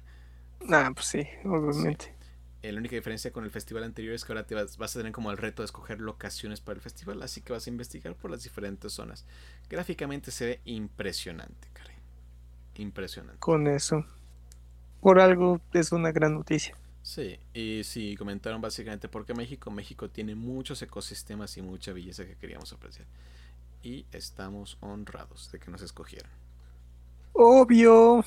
[0.70, 2.14] Ah, pues sí, obviamente.
[2.62, 5.32] La única diferencia con el festival anterior es que ahora te vas, a tener como
[5.32, 8.44] el reto de escoger locaciones para el festival, así que vas a investigar por las
[8.44, 9.26] diferentes zonas.
[9.68, 11.98] Gráficamente se ve impresionante, Karen.
[12.76, 13.40] Impresionante.
[13.40, 14.06] Con eso.
[15.02, 16.76] Por algo es una gran noticia.
[17.02, 22.36] Sí, y sí, comentaron básicamente porque México, México tiene muchos ecosistemas y mucha belleza que
[22.36, 23.08] queríamos apreciar.
[23.82, 26.30] Y estamos honrados de que nos escogieran.
[27.34, 28.24] Obvio.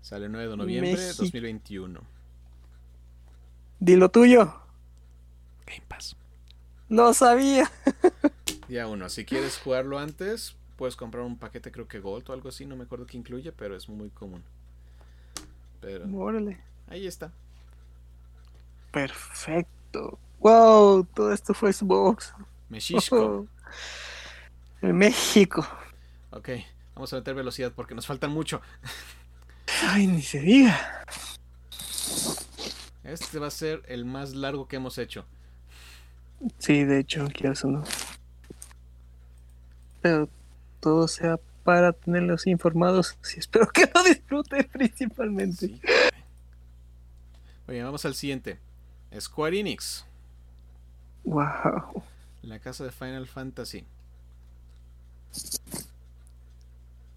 [0.00, 2.00] Sale el 9 de noviembre de 2021.
[3.78, 4.52] Dilo tuyo.
[5.66, 6.16] Game Pass.
[6.88, 7.70] Lo sabía.
[8.68, 12.48] ya uno, si quieres jugarlo antes, puedes comprar un paquete, creo que Gold o algo
[12.48, 14.42] así, no me acuerdo qué incluye, pero es muy común.
[15.80, 16.06] Pero.
[16.16, 16.60] Órale.
[16.88, 17.32] Ahí está.
[18.90, 20.18] Perfecto.
[20.40, 22.34] Wow, todo esto fue Xbox.
[22.68, 23.46] México.
[24.82, 25.66] México.
[26.30, 26.50] Ok,
[26.94, 28.60] vamos a meter velocidad porque nos faltan mucho.
[29.88, 31.04] Ay, ni se diga.
[33.04, 35.24] Este va a ser el más largo que hemos hecho.
[36.58, 37.84] Sí, de hecho, quiero no.
[40.00, 40.28] Pero
[40.80, 43.18] todo sea para tenerlos informados.
[43.34, 45.80] Y espero que lo disfruten principalmente.
[47.68, 48.58] Oye, vamos al siguiente.
[49.18, 50.06] Square Enix.
[51.24, 52.02] Wow.
[52.42, 53.84] La casa de Final Fantasy.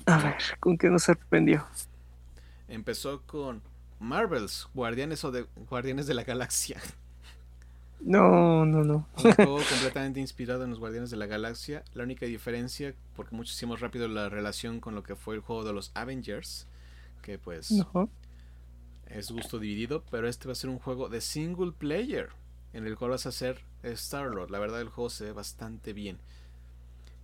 [0.06, 1.66] A ver, ¿con qué nos sorprendió?
[2.68, 3.62] Empezó con
[4.00, 6.82] Marvels, Guardianes o de Guardianes de la Galaxia.
[8.02, 9.08] No, no, no.
[9.24, 11.84] Un juego completamente inspirado en los Guardianes de la Galaxia.
[11.94, 15.64] La única diferencia, porque mucho hicimos rápido la relación con lo que fue el juego
[15.64, 16.68] de los Avengers,
[17.22, 17.72] que pues
[19.08, 22.30] es gusto dividido, pero este va a ser un juego de single player,
[22.74, 24.52] en el cual vas a ser Star-Lord.
[24.52, 26.20] La verdad el juego se ve bastante bien.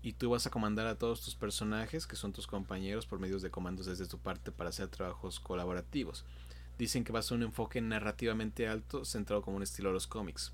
[0.02, 3.42] Y tú vas a comandar a todos tus personajes, que son tus compañeros, por medios
[3.42, 6.26] de comandos desde tu parte para hacer trabajos colaborativos.
[6.78, 10.08] Dicen que va a ser un enfoque narrativamente alto, centrado como un estilo de los
[10.08, 10.54] cómics.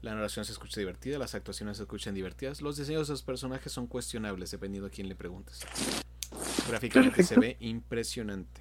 [0.00, 3.72] La narración se escucha divertida, las actuaciones se escuchan divertidas, los diseños de los personajes
[3.72, 5.60] son cuestionables dependiendo a quién le preguntes.
[6.68, 8.60] Gráficamente se ve impresionante.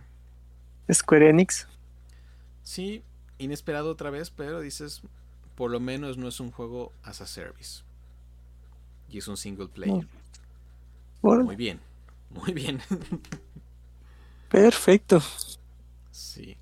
[0.92, 1.68] Square Enix.
[2.64, 3.04] Sí,
[3.38, 5.02] inesperado otra vez, pero dices,
[5.56, 7.84] por lo menos no es un juego as a service.
[9.12, 10.08] Y es un single player.
[11.22, 11.80] Muy bien,
[12.30, 12.82] muy bien.
[14.50, 15.22] Perfecto.
[16.12, 16.58] Sí.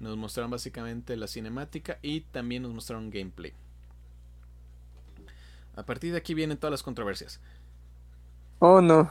[0.00, 3.52] Nos mostraron básicamente la cinemática y también nos mostraron gameplay.
[5.76, 7.40] A partir de aquí vienen todas las controversias.
[8.58, 9.10] Oh, no.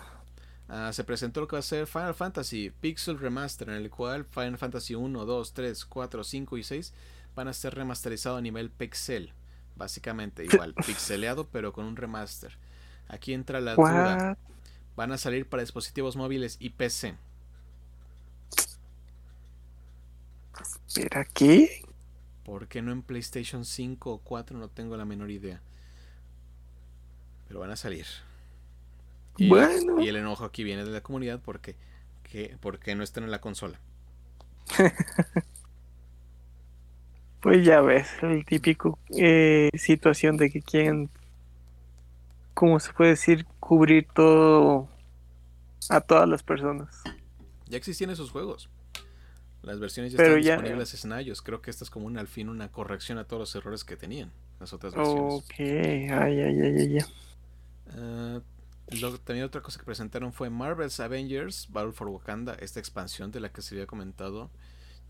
[0.67, 4.25] Ah, se presentó lo que va a ser Final Fantasy Pixel Remaster, en el cual
[4.25, 6.93] Final Fantasy 1, 2, 3, 4, 5 y 6
[7.35, 9.33] van a ser remasterizados a nivel pixel.
[9.75, 12.57] Básicamente igual, pixeleado, pero con un remaster.
[13.07, 14.37] Aquí entra la duda.
[14.95, 17.15] Van a salir para dispositivos móviles y PC.
[20.87, 21.83] ¿Espera qué?
[22.45, 24.57] ¿Por qué no en PlayStation 5 o 4?
[24.57, 25.61] No tengo la menor idea.
[27.47, 28.05] Pero van a salir.
[29.37, 29.99] Y, Bueno.
[30.01, 31.75] y el enojo aquí viene de la comunidad porque
[32.23, 33.79] que, porque no están en la consola.
[37.43, 41.09] Pues ya ves, el típico eh, situación de que quieren,
[42.53, 43.45] ¿cómo se puede decir?
[43.59, 44.87] Cubrir todo
[45.89, 47.03] a todas las personas.
[47.67, 48.69] Ya existían esos juegos.
[49.61, 51.41] Las versiones ya Pero están ya- disponibles en iOS.
[51.41, 53.97] Creo que esta es como un, al fin una corrección a todos los errores que
[53.97, 55.33] tenían las otras versiones.
[55.33, 56.99] Ok, ay, ay, ay, ay, ay.
[57.97, 58.39] Ah,
[59.25, 63.51] también otra cosa que presentaron fue Marvel's Avengers Battle for Wakanda, esta expansión de la
[63.51, 64.49] que se había comentado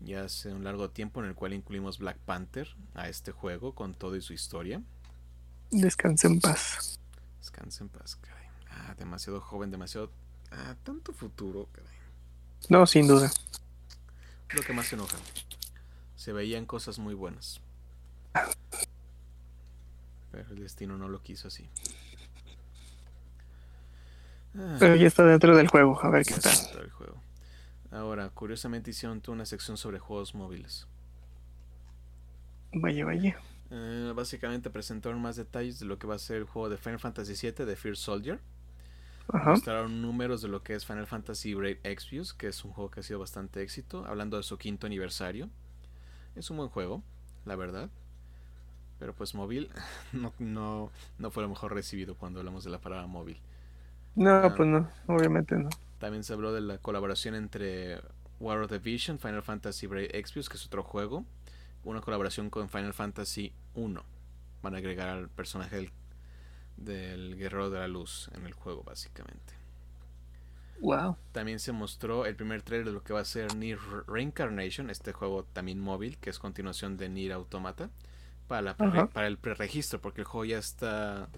[0.04, 3.94] ya hace un largo tiempo, en el cual incluimos Black Panther a este juego con
[3.94, 4.82] todo y su historia.
[5.70, 6.98] Descansa en paz.
[7.38, 8.46] Descansa en paz, caray.
[8.70, 10.10] Ah, demasiado joven, demasiado.
[10.50, 11.90] Ah, tanto futuro, caray.
[12.68, 13.30] No, sin duda.
[14.50, 15.16] Lo que más enoja.
[16.16, 17.60] Se veían cosas muy buenas.
[20.30, 21.68] Pero el destino no lo quiso así.
[24.56, 24.76] Ah.
[24.78, 26.52] Pero ya está dentro del juego, a ver qué tal.
[26.52, 27.23] está el juego.
[27.94, 30.86] Ahora, curiosamente hicieron toda una sección sobre juegos móviles.
[32.74, 33.36] Vaya, vaya.
[33.70, 36.98] Eh, básicamente presentaron más detalles de lo que va a ser el juego de Final
[37.00, 38.40] Fantasy VII de Fear Soldier.
[39.28, 39.54] Ajá.
[39.54, 43.00] Mostraron números de lo que es Final Fantasy Brave Exvius, que es un juego que
[43.00, 45.50] ha sido bastante éxito, hablando de su quinto aniversario.
[46.36, 47.02] Es un buen juego,
[47.46, 47.90] la verdad.
[48.98, 49.70] Pero pues móvil
[50.12, 53.40] no, no, no fue lo mejor recibido cuando hablamos de la palabra móvil.
[54.16, 54.54] No, Ah.
[54.56, 55.68] pues no, obviamente no.
[56.04, 57.98] También se habló de la colaboración entre
[58.38, 61.24] War of the Vision, Final Fantasy Brave Exvius, que es otro juego,
[61.82, 64.04] una colaboración con Final Fantasy 1.
[64.62, 65.92] Van a agregar al personaje del,
[66.76, 69.54] del Guerrero de la Luz en el juego, básicamente.
[70.82, 71.16] Wow.
[71.32, 75.14] También se mostró el primer trailer de lo que va a ser Nier Reincarnation, este
[75.14, 77.88] juego también móvil, que es continuación de Nier Automata,
[78.46, 79.08] para, la pre- Ajá.
[79.08, 81.30] para el preregistro, porque el juego ya está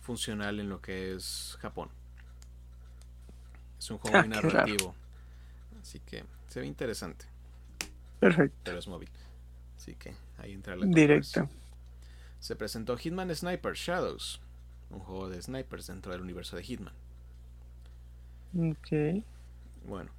[0.00, 1.90] funcional en lo que es Japón.
[3.84, 4.94] Es un juego Ah, muy narrativo,
[5.82, 7.26] así que se ve interesante,
[8.18, 8.56] Perfecto.
[8.64, 9.10] pero es móvil.
[9.76, 11.50] Así que ahí entra la Directo.
[12.40, 14.40] Se presentó Hitman Sniper Shadows,
[14.88, 16.94] un juego de snipers dentro del universo de Hitman.
[18.58, 19.22] Ok.
[19.86, 20.10] Bueno,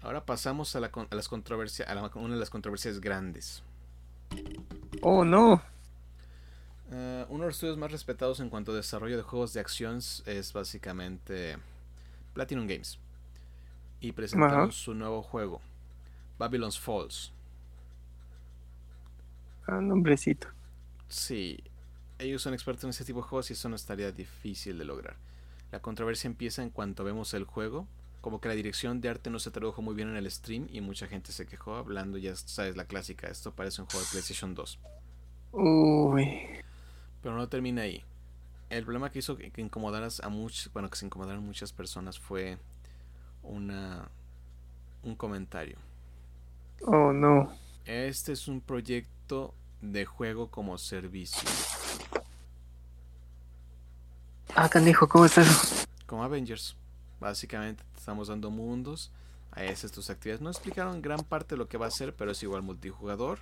[0.00, 3.62] ahora pasamos a, la, a las controversias, a la- una de las controversias grandes.
[5.02, 5.60] Oh, no.
[6.90, 9.98] Eh, uno de los estudios más respetados en cuanto a desarrollo de juegos de acción
[9.98, 11.58] es básicamente
[12.38, 13.00] Platinum Games.
[14.00, 14.70] Y presentaron Ajá.
[14.70, 15.60] su nuevo juego,
[16.38, 17.32] Babylon's Falls.
[19.66, 20.46] Ah, nombrecito.
[21.08, 21.58] Sí,
[22.20, 25.16] ellos son expertos en ese tipo de juegos y eso no estaría difícil de lograr.
[25.72, 27.88] La controversia empieza en cuanto vemos el juego,
[28.20, 30.80] como que la dirección de arte no se tradujo muy bien en el stream y
[30.80, 34.54] mucha gente se quejó hablando, ya sabes, la clásica, esto parece un juego de PlayStation
[34.54, 34.78] 2.
[35.50, 36.62] Uy.
[37.20, 38.04] Pero no termina ahí.
[38.70, 42.18] El problema que hizo que, que incomodaras a muchos, bueno, que se incomodaran muchas personas
[42.18, 42.58] fue
[43.42, 44.08] una
[45.02, 45.78] un comentario.
[46.82, 47.50] Oh, no.
[47.84, 51.48] Este es un proyecto de juego como servicio,
[54.54, 55.86] Ah, canijo, ¿cómo está eso?
[56.06, 56.74] como Avengers.
[57.20, 59.10] Básicamente te estamos dando mundos,
[59.52, 60.40] a esas tus actividades.
[60.40, 63.38] No explicaron gran parte de lo que va a ser, pero es igual multijugador.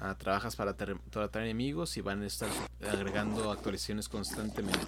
[0.00, 2.48] Ah, trabajas para tratar enemigos y van a estar
[2.88, 4.78] agregando actualizaciones constantemente.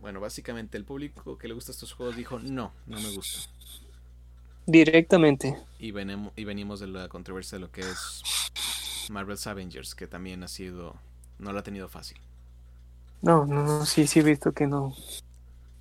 [0.00, 3.48] Bueno, básicamente el público que le gusta estos juegos dijo, no, no me gusta.
[4.66, 5.56] Directamente.
[5.78, 8.22] Y, venemo- y venimos de la controversia de lo que es
[9.10, 10.96] Marvel's Avengers, que también ha sido,
[11.38, 12.18] no lo ha tenido fácil.
[13.22, 14.94] No, no, no, sí, sí he visto que no.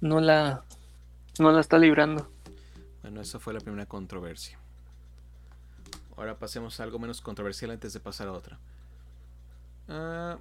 [0.01, 0.63] No la.
[1.39, 2.29] No la está librando.
[3.01, 4.59] Bueno, esa fue la primera controversia.
[6.19, 8.59] Ahora pasemos a algo menos controversial antes de pasar a otra.
[9.87, 10.37] Ah,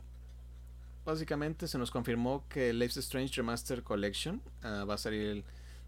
[1.04, 5.44] básicamente se nos confirmó que Life Strange Remaster Collection ah, va a salir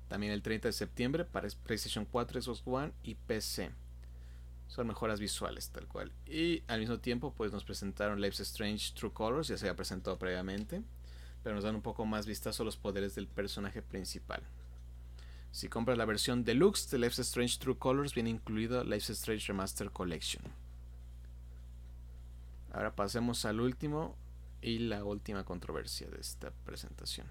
[0.07, 3.73] también el 30 de septiembre para PlayStation 4, Xbox One y PC.
[4.69, 6.13] Son mejoras visuales, tal cual.
[6.25, 10.17] Y al mismo tiempo, pues nos presentaron Life Strange True Colors, ya se había presentado
[10.21, 10.85] previamente,
[11.43, 14.45] pero nos dan un poco más vistazo a los poderes del personaje principal.
[15.53, 19.19] Si compras la versión deluxe de Life is Strange True Colors, viene incluido Life is
[19.19, 20.43] Strange Remaster Collection.
[22.73, 24.17] Ahora pasemos al último
[24.63, 27.27] y la última controversia de esta presentación.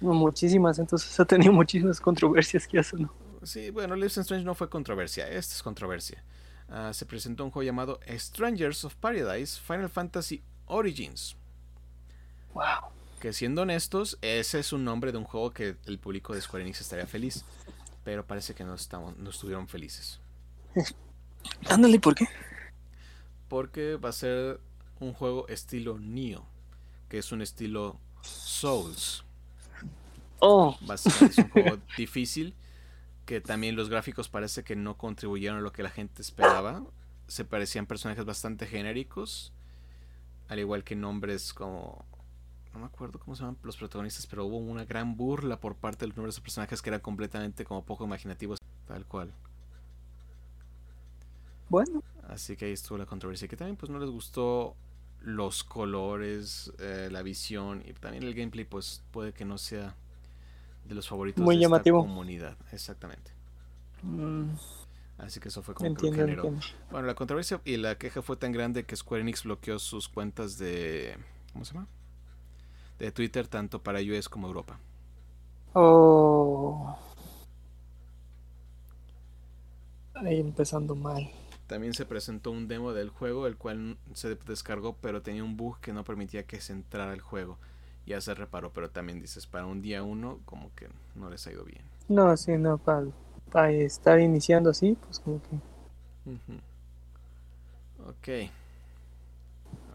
[0.00, 3.12] No, muchísimas, entonces ha tenido muchísimas controversias que eso, ¿no?
[3.42, 6.24] Sí, bueno, Life is Strange no fue controversia, esta es controversia.
[6.68, 11.36] Ah, se presentó un juego llamado Strangers of Paradise Final Fantasy Origins.
[12.52, 12.97] Wow.
[13.20, 16.64] Que siendo honestos, ese es un nombre de un juego que el público de Square
[16.64, 17.44] Enix estaría feliz.
[18.04, 20.20] Pero parece que no, estamos, no estuvieron felices.
[21.68, 22.26] Ándale, ¿por qué?
[23.48, 24.60] Porque va a ser
[25.00, 26.46] un juego estilo Neo,
[27.08, 29.24] que es un estilo Souls.
[30.40, 30.76] Oh.
[30.82, 32.54] Básicamente es un juego difícil
[33.28, 36.82] que también los gráficos parece que no contribuyeron a lo que la gente esperaba.
[37.26, 39.52] Se parecían personajes bastante genéricos,
[40.48, 42.06] al igual que nombres como
[42.78, 46.06] no me acuerdo cómo se llaman los protagonistas, pero hubo una gran burla por parte
[46.06, 49.32] de los de personajes que eran completamente como poco imaginativos, tal cual.
[51.68, 52.02] Bueno.
[52.28, 53.48] Así que ahí estuvo la controversia.
[53.48, 54.76] Que también pues no les gustó
[55.20, 59.96] los colores, eh, la visión y también el gameplay pues puede que no sea
[60.84, 61.98] de los favoritos Muy de llamativo.
[61.98, 62.56] esta comunidad.
[62.72, 63.32] Exactamente.
[64.02, 64.50] Mm,
[65.18, 66.54] Así que eso fue como entiendo, que generó.
[66.92, 70.58] Bueno, la controversia y la queja fue tan grande que Square Enix bloqueó sus cuentas
[70.58, 71.18] de.
[71.52, 71.88] ¿Cómo se llama?
[72.98, 74.78] De Twitter, tanto para iOS como Europa.
[75.74, 76.96] Oh.
[80.14, 81.30] Ahí empezando mal.
[81.68, 85.78] También se presentó un demo del juego, el cual se descargó, pero tenía un bug
[85.80, 87.58] que no permitía que se entrara el juego.
[88.06, 91.52] Ya se reparó, pero también dices, para un día uno, como que no les ha
[91.52, 91.82] ido bien.
[92.08, 93.06] No, sí, no, para,
[93.52, 95.56] para estar iniciando así, pues como que.
[96.30, 96.58] Ujú.
[98.08, 98.50] Ok.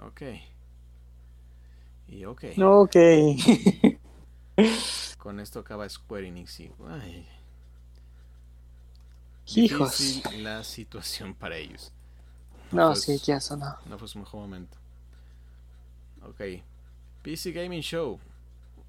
[0.08, 0.22] Ok.
[2.14, 2.44] Y ok.
[2.58, 2.96] No, ok.
[5.18, 6.72] Con esto acaba Square Enix y...
[6.88, 7.28] ay,
[9.56, 9.98] Hijos.
[9.98, 11.92] difícil la situación para ellos.
[12.72, 13.78] No, fue sí, ya sonó.
[13.88, 14.78] No fue su mejor momento.
[16.22, 16.42] Ok.
[17.24, 18.20] PC Gaming Show.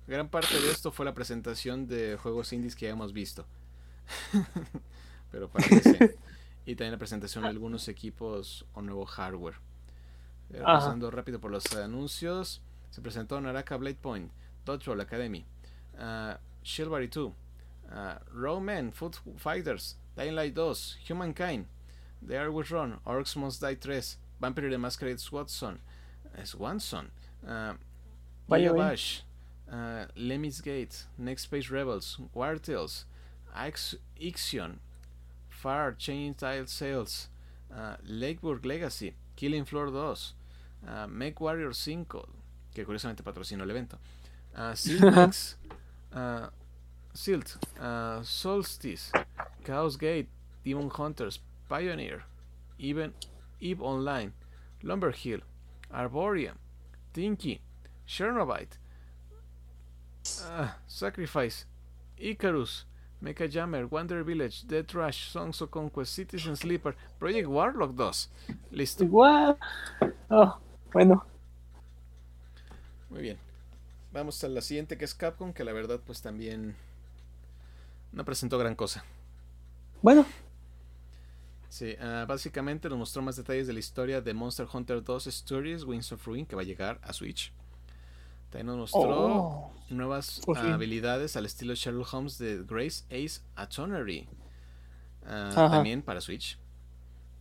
[0.07, 3.47] Gran parte de esto fue la presentación de juegos indies que ya hemos visto.
[5.31, 6.19] Pero para PC.
[6.67, 9.57] Y también la presentación de algunos equipos o nuevo hardware.
[10.51, 10.63] Eh.
[10.63, 12.63] Pasando rápido por los anuncios.
[12.95, 14.31] Se presentó Naraka Blade Point,
[14.65, 15.45] Dodgeball Academy,
[15.99, 17.27] uh, Shilbury 2,
[17.91, 20.75] uh, Raw Men, Foot Fighters, Dying Light 2,
[21.09, 21.67] Humankind,
[22.23, 24.01] The Air Will Run, Orcs Must Die 3,
[24.41, 25.81] Vampire the Masquerade Swanson,
[26.45, 27.11] Swanson,
[27.45, 27.73] uh.
[28.49, 29.25] Bash,
[29.73, 33.07] uh, Lemmy's Gate, Next Space Rebels, War Tales,
[33.57, 34.79] Ix- Ixion,
[35.49, 37.27] Far Chain Tile Sales,
[37.77, 39.97] uh, Lakeburg Legacy, Killing Floor 2,
[40.89, 42.07] uh, Mech Warrior 5,
[42.75, 43.99] que curiosamente patrocinó el evento,
[44.57, 44.73] uh,
[46.17, 46.49] uh,
[47.15, 49.13] Silt, uh, Solstice,
[49.65, 50.29] Chaos Gate,
[50.65, 52.25] Demon Hunters, Pioneer,
[52.79, 53.15] Even,
[53.61, 54.33] Eve Online,
[54.83, 55.43] Lumberhill,
[55.93, 56.55] Arborea,
[57.13, 57.61] Tinky,
[58.07, 58.79] Chernobite,
[60.43, 61.67] ah, Sacrifice,
[62.19, 62.85] Icarus,
[63.23, 68.29] Mecha Jammer, Wonder Village, Dead Rush, Songs of Conquest, Citizen Sleeper, Project Warlock 2.
[68.73, 69.05] Listo.
[69.05, 69.57] Igual.
[70.31, 70.59] Oh,
[70.93, 71.25] bueno.
[73.15, 73.39] Muy bien.
[74.13, 76.75] Vamos a la siguiente que es Capcom, que la verdad pues también
[78.11, 79.05] no presentó gran cosa.
[80.03, 80.27] Bueno,
[81.69, 85.83] Sí, ah, básicamente nos mostró más detalles de la historia de Monster Hunter 2 Stories
[85.85, 87.53] Wings of Ruin, que va a llegar a Switch.
[88.51, 90.57] También nos mostró Oh, nuevas fin.
[90.57, 94.29] habilidades al estilo Sherlock Holmes de Grace Ace Attorney.
[95.27, 96.59] Ah, también para Switch.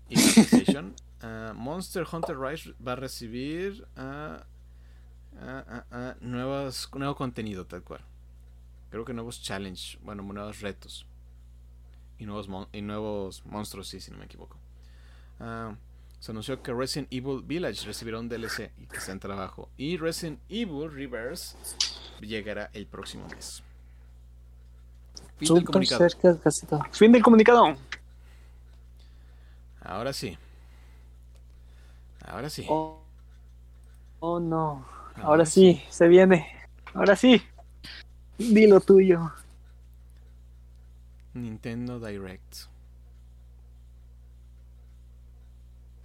[0.09, 0.95] Y PlayStation.
[1.21, 3.87] Ah, Monster Hunter Rise va a recibir
[5.41, 8.01] ah, ah, ah, nuevas, nuevo contenido, tal cual.
[8.89, 11.05] Creo que nuevos challenge, bueno, nuevos retos.
[12.19, 14.57] Y nuevos, mon- y nuevos monstruos, sí, si no me equivoco.
[15.39, 15.75] Ah,
[16.19, 19.69] se anunció que Resident Evil Village recibirá un DLC y que está en trabajo.
[19.77, 21.57] Y Resident Evil Reverse
[22.21, 23.61] llegará el próximo mes.
[25.37, 25.99] Fin del comunicado.
[26.09, 26.81] cerca casi todo.
[26.91, 27.75] Fin del comunicado.
[29.81, 30.37] Ahora sí.
[32.25, 32.65] Ahora sí.
[32.69, 33.01] Oh,
[34.21, 34.85] oh no.
[35.21, 36.47] Ahora sí, se viene.
[36.93, 37.41] Ahora sí.
[38.37, 39.31] Dilo tuyo.
[41.33, 42.67] Nintendo Direct.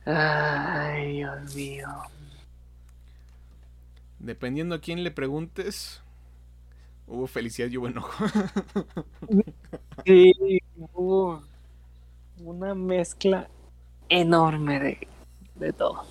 [0.06, 1.88] Ay, Dios mío.
[4.18, 6.02] Dependiendo a quién le preguntes,
[7.06, 8.24] hubo felicidad y hubo enojo.
[10.04, 10.32] Sí,
[10.94, 11.42] hubo
[12.38, 13.48] una mezcla
[14.08, 15.08] enorme de,
[15.56, 16.04] de todo.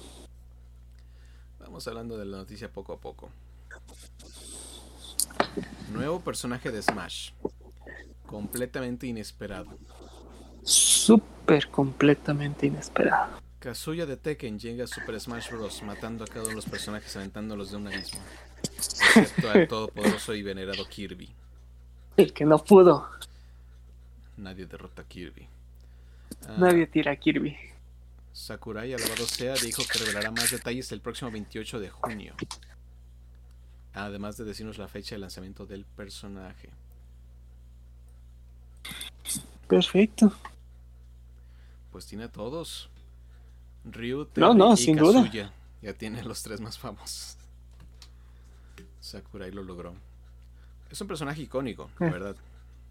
[1.78, 3.30] Vamos hablando de la noticia poco a poco.
[5.92, 7.34] Nuevo personaje de Smash.
[8.26, 9.78] Completamente inesperado.
[10.64, 13.40] Súper completamente inesperado.
[13.60, 15.84] Kazuya de Tekken llega a Super Smash Bros.
[15.84, 18.22] matando a cada uno de los personajes aventándolos de un abismo.
[18.64, 21.30] Excepto al todopoderoso y venerado Kirby.
[22.18, 23.08] El que no pudo.
[24.36, 25.48] Nadie derrota a Kirby.
[26.48, 27.56] Ah, Nadie tira a Kirby.
[28.38, 32.36] Sakurai, alabado sea, dijo que revelará más detalles el próximo 28 de junio.
[33.94, 36.70] Además de decirnos la fecha de lanzamiento del personaje.
[39.68, 40.32] Perfecto.
[41.92, 42.92] Pues tiene a todos.
[43.84, 45.52] Ryu, No, Terry no, y sin duda.
[45.82, 47.38] Ya tiene los tres más famosos.
[49.02, 49.96] Sakurai lo logró.
[50.92, 52.36] Es un personaje icónico, la verdad.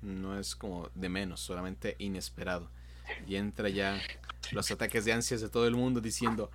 [0.03, 2.69] No es como de menos, solamente inesperado.
[3.27, 4.01] Y entra ya
[4.53, 6.51] los ataques de ansias de todo el mundo diciendo,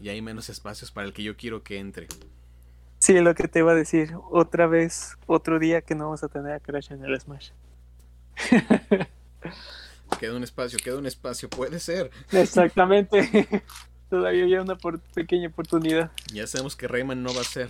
[0.00, 2.06] y hay menos espacios para el que yo quiero que entre.
[2.98, 4.14] Sí, lo que te iba a decir.
[4.30, 7.50] Otra vez, otro día que no vamos a tener a Crash en el Smash.
[10.18, 12.10] queda un espacio, queda un espacio, puede ser.
[12.32, 13.48] Exactamente.
[14.10, 14.76] Todavía hay una
[15.14, 16.10] pequeña oportunidad.
[16.32, 17.68] Ya sabemos que Rayman no va a ser.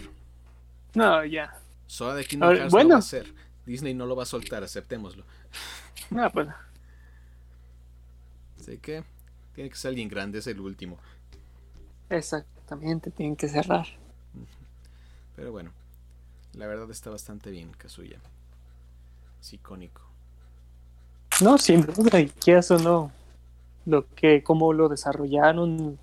[0.94, 1.52] No, ya.
[1.86, 3.34] Soda de Kingdom Hearts no va a ser.
[3.66, 5.24] Disney no lo va a soltar, aceptémoslo.
[6.10, 6.48] No, pues.
[8.68, 9.02] Así que
[9.54, 10.98] tiene que ser alguien grande, es el último.
[12.10, 13.86] Exactamente, tienen que cerrar.
[15.34, 15.70] Pero bueno,
[16.52, 18.20] la verdad está bastante bien, Kazuya.
[19.40, 20.02] Es icónico.
[21.40, 23.10] No, sin duda, y qué eso no.
[23.86, 25.98] Lo que, cómo lo desarrollaron,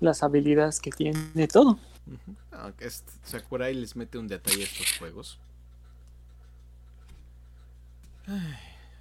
[0.00, 1.78] las habilidades que tiene, todo.
[3.24, 5.38] Sakurai les mete un detalle a estos juegos.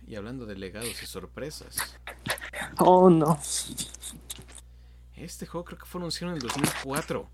[0.07, 1.97] y hablando de legados y sorpresas.
[2.80, 3.39] Oh, no.
[5.15, 7.27] Este juego creo que fue anunciado en el 2004.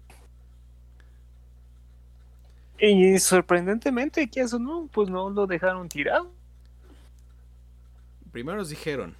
[2.80, 4.88] Y sorprendentemente, ¿qué eso no?
[4.92, 6.32] Pues no lo dejaron tirado.
[8.32, 9.16] Primero nos dijeron.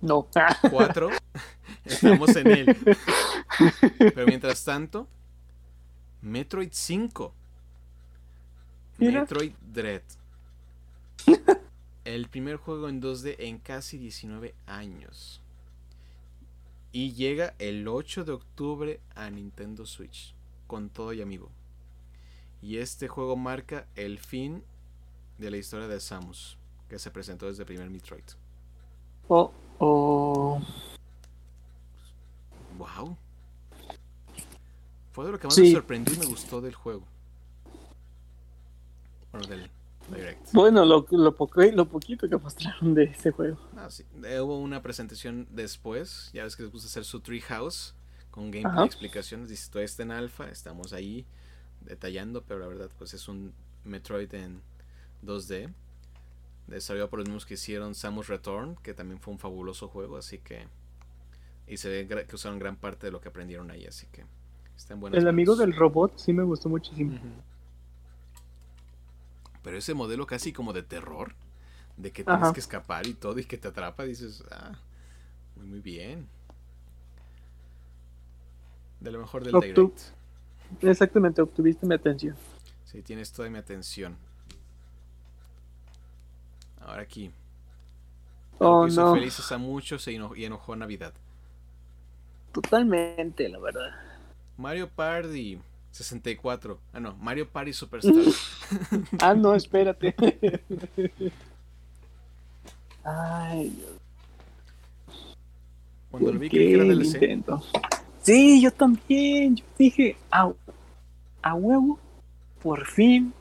[0.00, 0.28] No.
[0.70, 1.10] Cuatro.
[1.84, 2.96] Estamos en él.
[3.98, 5.08] Pero mientras tanto,
[6.22, 7.34] Metroid 5.
[8.98, 10.02] Metroid Dread.
[12.06, 15.40] El primer juego en 2D en casi 19 años.
[16.92, 20.32] Y llega el 8 de octubre a Nintendo Switch.
[20.68, 21.50] Con todo y amigo.
[22.62, 24.62] Y este juego marca el fin
[25.38, 26.58] de la historia de Samus.
[26.88, 28.22] Que se presentó desde el primer Metroid.
[29.26, 30.62] Oh, oh.
[32.78, 33.16] Wow.
[35.10, 37.02] Fue de lo que más me sorprendió y me gustó del juego.
[39.32, 39.68] Bueno, del,
[40.52, 41.34] bueno, lo, lo,
[41.88, 43.58] poquito que mostraron de ese juego.
[43.76, 44.04] Ah, sí.
[44.24, 47.94] Eh, hubo una presentación después, ya ves que les gusta hacer su Treehouse
[48.30, 49.48] con gameplay y explicaciones.
[49.48, 51.26] Dice, todo está en alfa, estamos ahí
[51.80, 53.52] detallando, pero la verdad pues es un
[53.84, 54.60] Metroid en
[55.24, 55.72] 2D.
[56.66, 60.38] Desarrollado por los mismos que hicieron Samus Return, que también fue un fabuloso juego, así
[60.38, 60.66] que...
[61.68, 64.24] Y se ve que usaron gran parte de lo que aprendieron ahí, así que...
[64.76, 67.18] Está en El amigo del robot sí me gustó muchísimo.
[69.66, 71.34] Pero ese modelo casi como de terror,
[71.96, 74.78] de que tienes que escapar y todo y que te atrapa, dices, ah,
[75.56, 76.28] muy, muy bien.
[79.00, 80.02] De lo mejor del direct.
[80.82, 82.36] Exactamente, obtuviste mi atención.
[82.84, 84.16] Sí, tienes toda mi atención.
[86.78, 87.32] Ahora aquí.
[88.60, 89.14] Oh, no.
[89.14, 91.12] felices a muchos y enojó Navidad.
[92.52, 93.90] Totalmente, la verdad.
[94.56, 95.58] Mario Party
[95.96, 96.78] 64.
[96.92, 98.14] Ah, no, Mario Party Superstar.
[99.20, 100.14] ah, no, espérate.
[103.04, 103.82] Ay,
[106.10, 107.14] Cuando lo vi que era DLC.
[107.14, 107.62] Intento?
[108.22, 109.56] Sí, yo también.
[109.56, 110.52] Yo dije, a,
[111.42, 111.98] a huevo,
[112.62, 113.32] por fin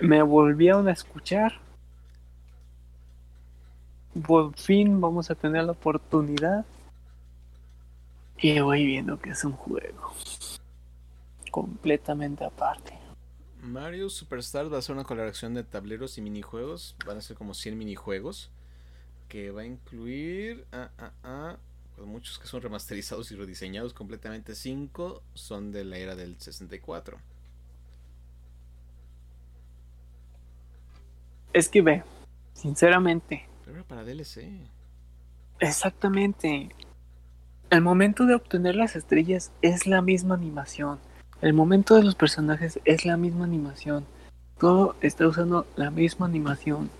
[0.00, 1.60] me volvieron a escuchar.
[4.26, 6.64] Por fin vamos a tener la oportunidad.
[8.38, 10.14] Y voy viendo que es un juego
[11.62, 12.92] completamente aparte.
[13.60, 16.94] Mario Superstar va a ser una colaboración de tableros y minijuegos.
[17.04, 18.50] Van a ser como 100 minijuegos.
[19.28, 20.64] Que va a incluir.
[20.72, 21.56] Ah, ah, ah,
[21.96, 24.54] pues muchos que son remasterizados y rediseñados completamente.
[24.54, 27.18] 5 son de la era del 64.
[31.52, 32.04] Es que ve,
[32.54, 33.48] sinceramente.
[33.64, 34.48] Pero para DLC.
[35.58, 36.68] Exactamente.
[37.70, 41.00] El momento de obtener las estrellas es la misma animación.
[41.40, 44.04] El momento de los personajes es la misma animación.
[44.58, 46.90] Todo está usando la misma animación.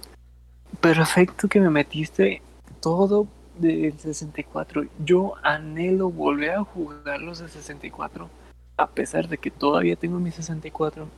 [0.80, 2.40] Perfecto que me metiste
[2.80, 3.26] todo
[3.58, 4.84] del 64.
[5.04, 8.30] Yo anhelo volver a jugar los de 64.
[8.76, 11.08] A pesar de que todavía tengo mi 64.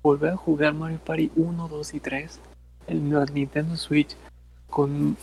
[0.00, 2.40] Volver a jugar Mario Party 1, 2 y 3.
[2.86, 4.16] En la Nintendo Switch.
[4.70, 5.16] Con,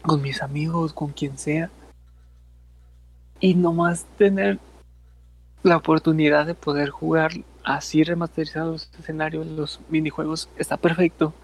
[0.00, 1.70] con mis amigos, con quien sea.
[3.38, 4.58] Y nomás tener
[5.66, 7.32] la oportunidad de poder jugar
[7.64, 11.34] así remasterizados los escenarios, los minijuegos, está perfecto.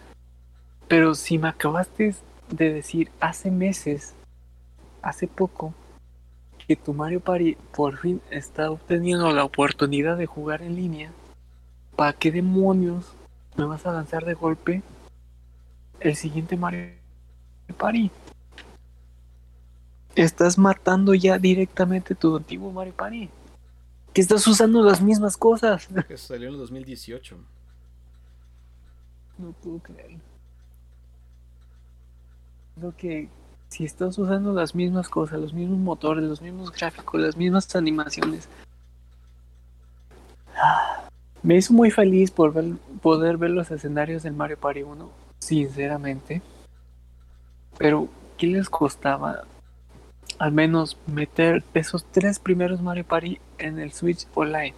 [0.87, 2.15] Pero si me acabaste
[2.49, 4.15] de decir hace meses,
[5.03, 5.75] hace poco,
[6.69, 11.11] que tu Mario Party por fin está obteniendo la oportunidad de jugar en línea,
[11.97, 13.15] ¿para qué demonios
[13.57, 14.83] me vas a lanzar de golpe
[15.99, 16.91] el siguiente Mario
[17.77, 18.13] Party?
[20.15, 23.29] Estás matando ya directamente tu antiguo Mario Party
[24.13, 25.89] que estás usando las mismas cosas.
[26.09, 27.37] Que salió en el 2018.
[29.39, 30.21] No puedo creerlo.
[32.81, 33.29] Lo que
[33.69, 38.49] si estás usando las mismas cosas, los mismos motores, los mismos gráficos, las mismas animaciones.
[41.43, 42.53] Me hizo muy feliz por
[43.01, 45.11] poder ver los escenarios del Mario Party 1,
[45.41, 46.41] sinceramente.
[47.79, 49.43] Pero, ¿qué les costaba
[50.39, 54.75] al menos meter esos tres primeros Mario Party en el Switch Online?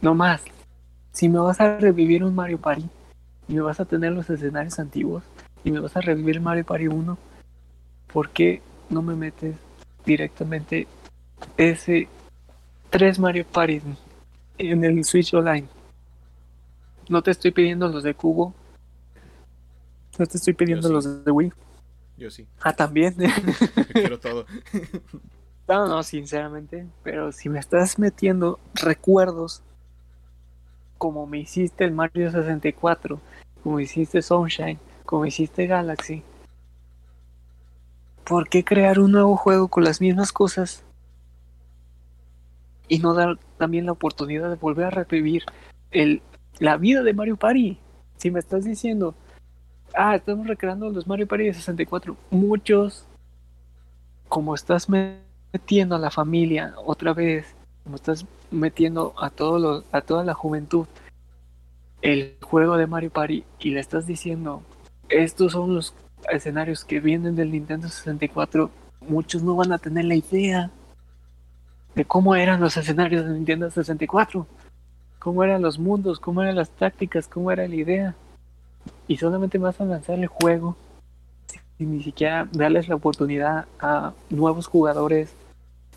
[0.00, 0.42] No más.
[1.12, 2.88] Si me vas a revivir un Mario Party
[3.48, 5.24] y me vas a tener los escenarios antiguos
[5.64, 7.18] y me vas a revivir Mario Party 1,
[8.12, 9.56] ¿por qué no me metes
[10.04, 10.86] directamente
[11.56, 12.08] ese
[12.88, 13.82] tres Mario Party
[14.58, 15.66] en el Switch Online?
[17.08, 18.54] No te estoy pidiendo los de Cubo.
[20.18, 21.52] No te estoy pidiendo los de Wii.
[22.20, 22.46] Yo sí.
[22.60, 23.16] Ah, también.
[23.94, 24.44] Quiero todo.
[25.68, 26.86] no, no, sinceramente.
[27.02, 29.62] Pero si me estás metiendo recuerdos
[30.98, 33.18] como me hiciste el Mario 64,
[33.62, 36.22] como hiciste Sunshine, como hiciste Galaxy,
[38.24, 40.84] ¿por qué crear un nuevo juego con las mismas cosas
[42.86, 45.44] y no dar también la oportunidad de volver a revivir
[45.90, 46.20] el,
[46.58, 47.78] la vida de Mario Party?
[48.18, 49.14] Si me estás diciendo,
[49.94, 53.06] ah, estamos recreando los Mario Party de 64, muchos,
[54.28, 54.88] como estás
[55.52, 57.54] metiendo a la familia otra vez,
[57.84, 60.86] como estás metiendo a, todos a toda la juventud
[62.02, 64.62] el juego de Mario Party y le estás diciendo,
[65.08, 65.94] estos son los
[66.30, 70.70] escenarios que vienen del Nintendo 64, muchos no van a tener la idea
[71.94, 74.46] de cómo eran los escenarios de Nintendo 64,
[75.18, 78.14] cómo eran los mundos, cómo eran las tácticas, cómo era la idea.
[79.10, 80.76] Y solamente vas a lanzar el juego
[81.76, 85.34] sin ni siquiera darles la oportunidad a nuevos jugadores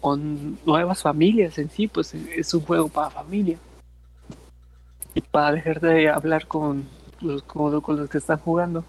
[0.01, 3.59] o nuevas familias en sí, pues es un juego para familia.
[5.13, 6.89] Y para dejar de hablar con
[7.21, 8.83] los, con los que están jugando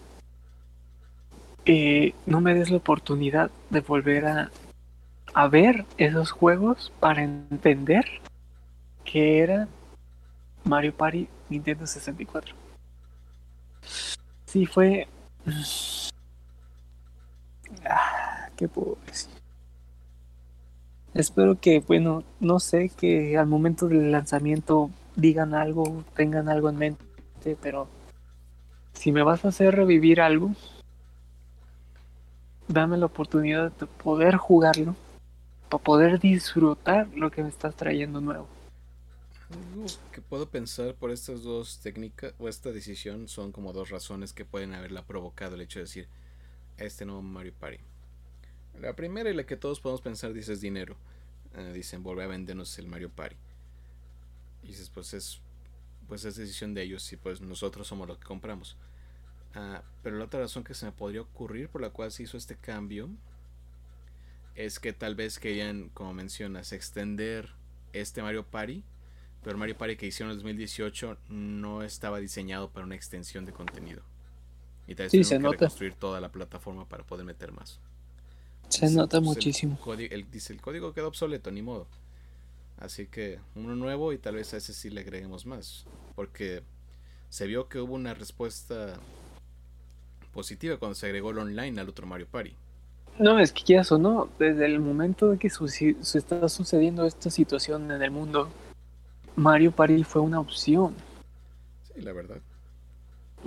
[2.25, 4.51] no me des la oportunidad de volver a,
[5.35, 8.07] a ver esos juegos para entender
[9.05, 9.69] que era
[10.65, 12.64] Mario Party Nintendo 64.
[14.47, 15.09] Sí, fue.
[17.85, 19.31] Ah, ¿Qué puedo decir?
[21.15, 26.77] Espero que, bueno, no sé, que al momento del lanzamiento digan algo, tengan algo en
[26.77, 27.05] mente,
[27.63, 27.89] pero
[28.95, 30.53] si me vas a hacer revivir algo,
[32.69, 34.97] dame la oportunidad de poder jugarlo,
[35.69, 38.49] para poder disfrutar lo que me estás trayendo nuevo.
[39.55, 44.33] Algo que puedo pensar por estas dos técnicas o esta decisión son como dos razones
[44.33, 46.09] que pueden haberla provocado el hecho de decir
[46.77, 47.79] este nuevo Mario Party.
[48.81, 50.97] La primera y la que todos podemos pensar dices dinero.
[51.55, 53.37] Eh, dicen volver a vendernos el Mario Party.
[54.65, 55.41] Dices pues es
[56.09, 58.77] pues es decisión de ellos y pues nosotros somos los que compramos.
[59.55, 62.37] Ah, pero la otra razón que se me podría ocurrir por la cual se hizo
[62.37, 63.09] este cambio
[64.57, 67.51] es que tal vez querían, como mencionas, extender
[67.93, 68.83] este Mario Party,
[69.45, 74.03] pero Mario Party que hicieron en 2018 no estaba diseñado para una extensión de contenido.
[74.87, 77.79] Y tal vez sí, se que reconstruir toda la plataforma para poder meter más.
[78.69, 79.79] Se nota pues, muchísimo.
[79.99, 81.87] El, dice, el código quedó obsoleto, ni modo.
[82.79, 85.85] Así que uno nuevo y tal vez a ese sí le agreguemos más.
[86.17, 86.63] Porque
[87.29, 88.99] se vio que hubo una respuesta
[90.33, 92.57] positiva cuando se agregó el online al otro Mario Party.
[93.19, 97.31] No, es que quieras o no, desde el momento de que se está sucediendo esta
[97.31, 98.51] situación en el mundo,
[99.37, 100.95] Mario Party fue una opción.
[101.93, 102.37] Sí, la verdad.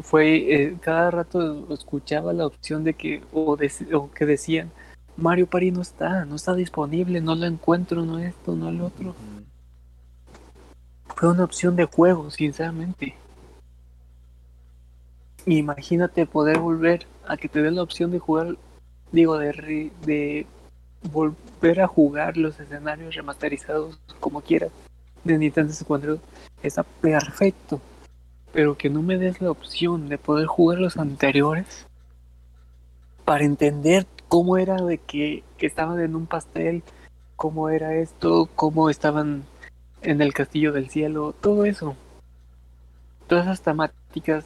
[0.02, 4.72] Fue, eh, cada rato escuchaba la opción de que, o, que decían,
[5.16, 9.16] Mario Party no está, no está disponible, no lo encuentro, no esto, no el otro.
[11.16, 13.16] Fue una opción de juego, sinceramente.
[15.46, 18.58] Imagínate poder volver a que te den la opción de jugar,
[19.12, 20.46] digo, de, de
[21.12, 24.72] volver a jugar los escenarios remasterizados como quieras
[25.34, 26.20] de Nintendo 64.
[26.64, 27.82] Está perfecto.
[28.54, 31.86] Pero que no me des la opción de poder jugar los anteriores
[33.26, 36.84] para entender cómo era de que, que estaban en un pastel,
[37.36, 39.44] cómo era esto, cómo estaban
[40.02, 41.96] en el castillo del cielo, todo eso.
[43.28, 44.46] Todas esas temáticas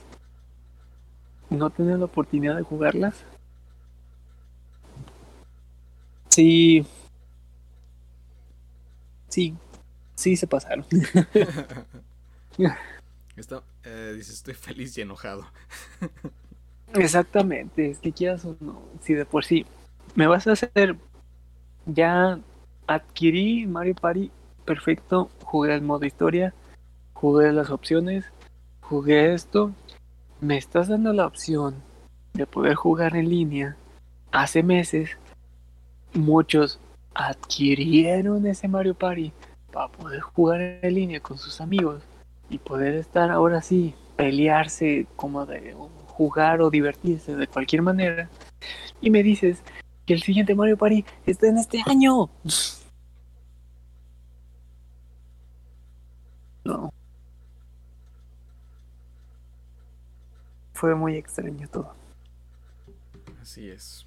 [1.49, 3.23] no tener la oportunidad de jugarlas.
[6.29, 6.85] Sí.
[9.27, 9.55] Sí,
[10.21, 10.85] sí se pasaron.
[13.35, 15.45] Está, eh, dice, estoy feliz y enojado.
[16.93, 19.65] Exactamente, es que quieras o no, si de por sí
[20.15, 20.97] me vas a hacer,
[21.85, 22.39] ya
[22.85, 24.29] adquirí Mario Party,
[24.65, 26.53] perfecto, jugué el modo historia,
[27.13, 28.25] jugué las opciones,
[28.81, 29.71] jugué esto,
[30.41, 31.75] me estás dando la opción
[32.33, 33.77] de poder jugar en línea.
[34.31, 35.11] Hace meses,
[36.13, 36.79] muchos
[37.13, 39.31] adquirieron ese Mario Party
[39.71, 42.03] para poder jugar en línea con sus amigos
[42.49, 45.75] y poder estar ahora sí, pelearse como de
[46.07, 48.29] jugar o divertirse de cualquier manera.
[48.99, 49.63] Y me dices
[50.05, 52.29] que el siguiente Mario Party está en este año.
[56.63, 56.93] No.
[60.73, 61.93] Fue muy extraño todo.
[63.41, 64.05] Así es.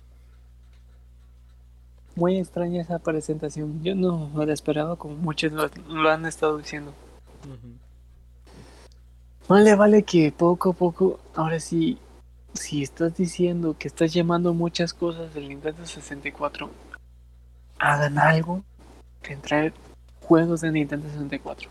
[2.16, 3.82] Muy extraña esa presentación.
[3.82, 6.94] Yo no la esperaba como muchos lo, han estado diciendo.
[9.48, 11.98] Vale, vale que poco a poco, ahora sí,
[12.54, 16.70] si estás diciendo que estás llamando muchas cosas del Nintendo 64,
[17.78, 18.64] hagan algo
[19.22, 19.74] que traer
[20.20, 21.68] juegos de Nintendo 64.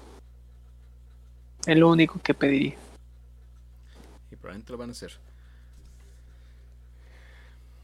[1.65, 2.75] Es lo único que pediría.
[4.29, 5.13] Y probablemente lo van a hacer.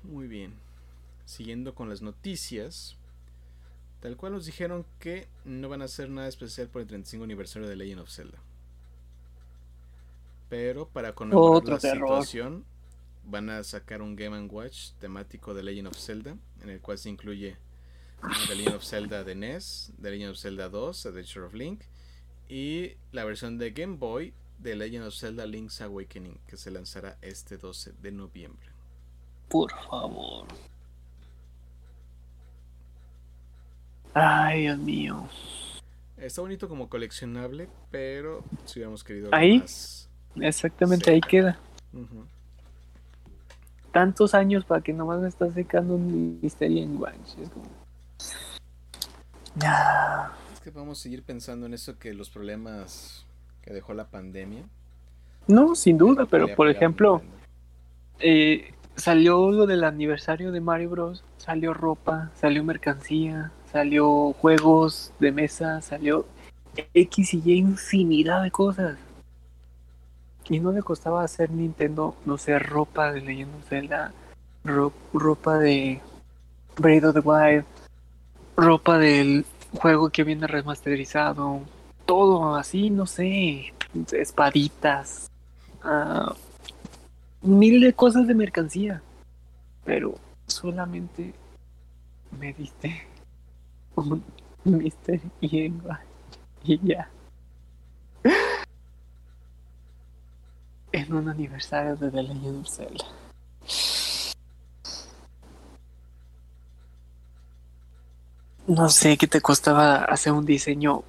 [0.04, 0.69] Muy bien.
[1.30, 2.98] Siguiendo con las noticias.
[4.00, 7.68] Tal cual nos dijeron que no van a hacer nada especial por el 35 aniversario
[7.68, 8.40] de Legend of Zelda.
[10.50, 12.66] Pero para conmemorar la situación,
[13.26, 17.10] van a sacar un Game Watch temático de Legend of Zelda, en el cual se
[17.10, 17.58] incluye
[18.48, 21.84] The Legend of Zelda de NES, The Legend of Zelda 2, Adventure of Link,
[22.48, 27.20] y la versión de Game Boy de Legend of Zelda Link's Awakening, que se lanzará
[27.22, 28.70] este 12 de noviembre.
[29.48, 30.48] Por favor.
[34.14, 35.28] Ay, Dios mío.
[36.18, 39.64] Está bonito como coleccionable, pero si hubiéramos querido ahí,
[40.36, 41.58] exactamente ahí queda.
[43.92, 47.42] Tantos años para que nomás me estás secando un misterio en Guanche.
[47.42, 47.66] Es como.
[50.54, 53.26] Es que a seguir pensando en eso que los problemas
[53.62, 54.64] que dejó la pandemia.
[55.48, 57.22] No, sin duda, pero por ejemplo,
[58.20, 61.24] eh, salió lo del aniversario de Mario Bros.
[61.38, 66.26] Salió ropa, salió mercancía, salió juegos de mesa, salió
[66.94, 68.98] X y Y infinidad de cosas.
[70.50, 74.14] Y no le costaba hacer Nintendo, no sé, ropa de Legend of Zelda,
[75.14, 76.02] ropa de
[76.78, 77.66] Breath of the Wild,
[78.58, 81.62] ropa del juego que viene remasterizado,
[82.06, 83.74] todo así, no sé,
[84.12, 85.30] espaditas,
[85.84, 86.34] uh,
[87.48, 89.04] mil de cosas de mercancía,
[89.86, 90.16] pero
[90.48, 91.36] solamente
[92.40, 93.08] me diste
[94.00, 94.24] un
[94.66, 95.20] Mr.
[95.42, 97.10] y ya.
[100.92, 103.06] En un aniversario de The Legend of Zelda.
[108.68, 111.04] No sé qué te costaba hacer un diseño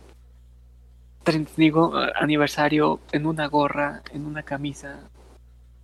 [1.57, 4.99] digo, aniversario en una gorra, en una camisa.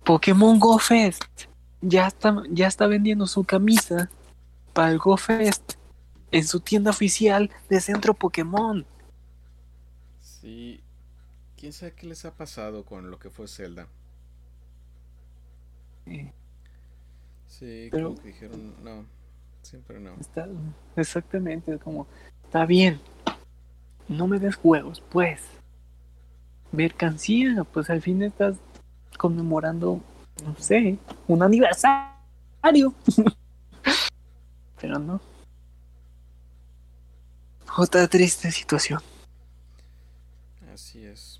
[0.03, 1.23] Pokémon Go Fest
[1.81, 4.09] ya está, ya está vendiendo su camisa
[4.73, 5.73] para el Go Fest
[6.31, 8.85] en su tienda oficial de Centro Pokémon.
[10.19, 10.81] Sí.
[11.57, 13.87] ¿Quién sabe qué les ha pasado con lo que fue Zelda?
[17.47, 19.05] Sí, pero que dijeron no,
[19.61, 20.13] siempre no.
[20.19, 20.47] Está,
[20.95, 22.07] exactamente, como,
[22.43, 23.01] está bien,
[24.07, 25.41] no me des juegos, pues.
[26.71, 28.57] Mercancía, pues al fin estás
[29.17, 30.01] conmemorando,
[30.43, 30.97] no sé,
[31.27, 32.13] un aniversario.
[34.81, 35.19] Pero no.
[37.79, 38.99] Otra triste situación.
[40.73, 41.39] Así es.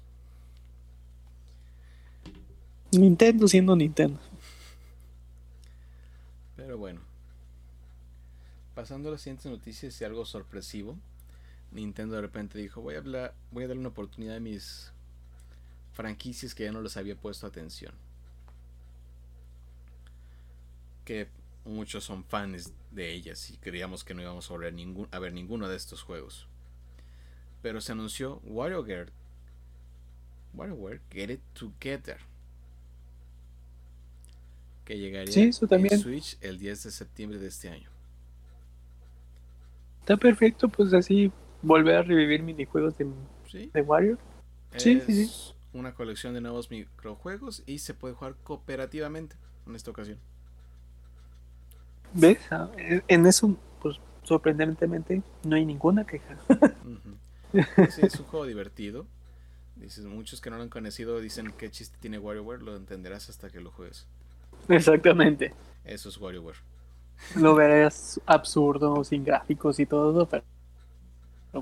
[2.92, 4.20] Nintendo siendo Nintendo.
[6.56, 7.02] Pero bueno.
[8.76, 10.96] Pasando a las siguientes noticias y algo sorpresivo.
[11.72, 14.92] Nintendo de repente dijo, voy a hablar, voy a darle una oportunidad a mis
[15.94, 17.96] franquicias que ya no les había puesto atención.
[21.04, 21.30] Que
[21.68, 25.34] muchos son fans de ellas y creíamos que no íbamos a ver, ningún, a ver
[25.34, 26.48] ninguno de estos juegos.
[27.62, 29.12] Pero se anunció WarioWare,
[30.54, 32.18] WarioWare Get It Together.
[34.86, 35.54] Que llegaría en
[36.00, 37.90] Switch el 10 de septiembre de este año.
[40.00, 41.32] Está perfecto, pues así
[41.62, 43.12] volver a revivir minijuegos de,
[43.74, 44.18] de Wario.
[44.78, 45.54] Sí, sí, sí.
[45.74, 50.20] Una colección de nuevos microjuegos y se puede jugar cooperativamente en esta ocasión.
[52.14, 52.40] ¿Ves?
[52.52, 56.38] Ah, en eso, pues sorprendentemente, no hay ninguna queja.
[57.90, 59.06] sí, es un juego divertido.
[59.76, 63.50] Dices, muchos que no lo han conocido dicen qué chiste tiene WarioWare, lo entenderás hasta
[63.50, 64.08] que lo juegues.
[64.70, 65.54] Exactamente.
[65.86, 66.58] Eso es WarioWare.
[67.36, 70.44] Lo verás absurdo, sin gráficos y todo, pero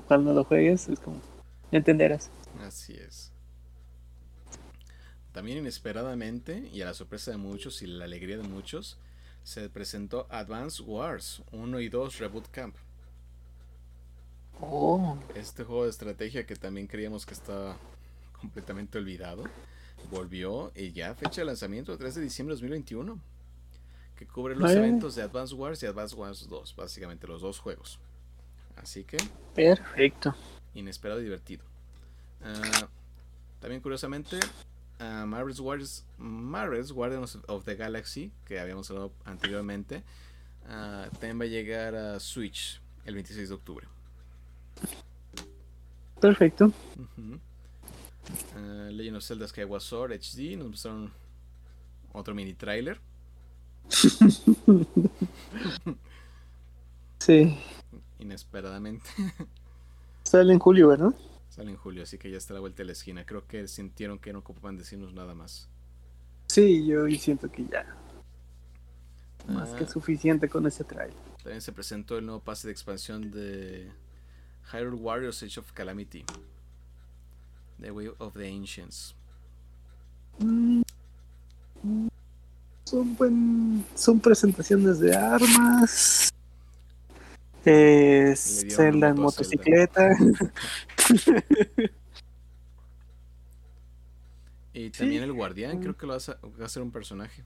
[0.06, 1.20] cuando lo juegues es como,
[1.70, 2.30] entenderás.
[2.60, 3.32] Así es.
[5.32, 8.98] también inesperadamente, y a la sorpresa de muchos y la alegría de muchos,
[9.46, 12.74] se presentó Advance Wars 1 y 2 Reboot Camp.
[14.60, 15.16] Oh.
[15.36, 17.76] Este juego de estrategia que también creíamos que estaba
[18.40, 19.44] completamente olvidado,
[20.10, 23.20] volvió y ya fecha de lanzamiento 3 de diciembre de 2021,
[24.16, 28.00] que cubre los eventos de Advance Wars y Advance Wars 2, básicamente los dos juegos.
[28.74, 29.16] Así que...
[29.54, 30.34] Perfecto.
[30.74, 31.64] Inesperado y divertido.
[32.42, 32.88] Ah,
[33.60, 34.40] también curiosamente,
[35.00, 40.02] uh, Marvel's, Wars, Marvel's Guardians of the Galaxy, que habíamos hablado anteriormente,
[40.64, 43.86] uh, también va a llegar a Switch el 26 de octubre.
[46.20, 46.72] Perfecto.
[48.56, 51.12] uh, Legend of Zelda Skyward Sword HD, nos mostraron
[52.12, 52.98] otro mini trailer.
[57.18, 57.56] sí.
[58.18, 59.08] Inesperadamente.
[60.24, 61.14] Sale en julio, ¿verdad?
[61.56, 63.24] Sale en julio, así que ya está la vuelta de la esquina.
[63.24, 65.68] Creo que sintieron que no ocupaban decirnos nada más.
[66.48, 67.96] Sí, yo siento que ya.
[69.48, 69.88] Más que Ah.
[69.88, 71.16] suficiente con ese trailer.
[71.42, 73.90] También se presentó el nuevo pase de expansión de
[74.72, 76.24] Hyrule Warriors Age of Calamity.
[77.80, 79.14] The Way of the Ancients.
[80.38, 80.82] Mm,
[82.84, 86.32] Son buen, son presentaciones de armas.
[87.64, 90.16] Es Zelda en moto a Zelda.
[94.72, 97.42] Y también el guardián, creo que lo va a, va a ser un personaje.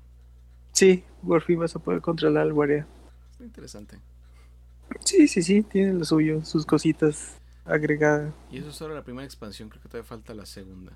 [0.73, 2.87] sí, por fin vas a poder controlar al guardia.
[3.31, 4.01] Está interesante.
[5.05, 8.35] Sí, sí, sí, tiene lo suyo, sus cositas agregadas.
[8.51, 10.93] Y eso es solo la primera expansión, creo que todavía falta la segunda.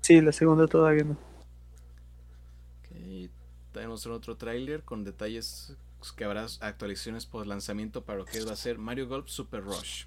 [0.00, 1.12] Sí, la segunda todavía no.
[1.12, 3.28] Ok,
[3.72, 5.76] También mostró otro tráiler con detalles
[6.16, 10.04] que habrá actualizaciones por lanzamiento para lo que va a ser Mario Golf Super Rush.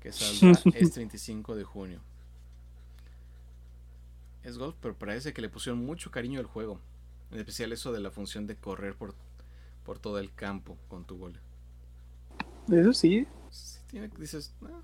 [0.00, 2.00] Que saldrá este 25 de junio.
[4.42, 6.80] Es golf, pero parece que le pusieron mucho cariño al juego.
[7.30, 9.14] En especial eso de la función de correr por,
[9.84, 11.38] por todo el campo con tu bola.
[12.70, 14.80] Eso sí, Sí, tiene, dices, "Ah".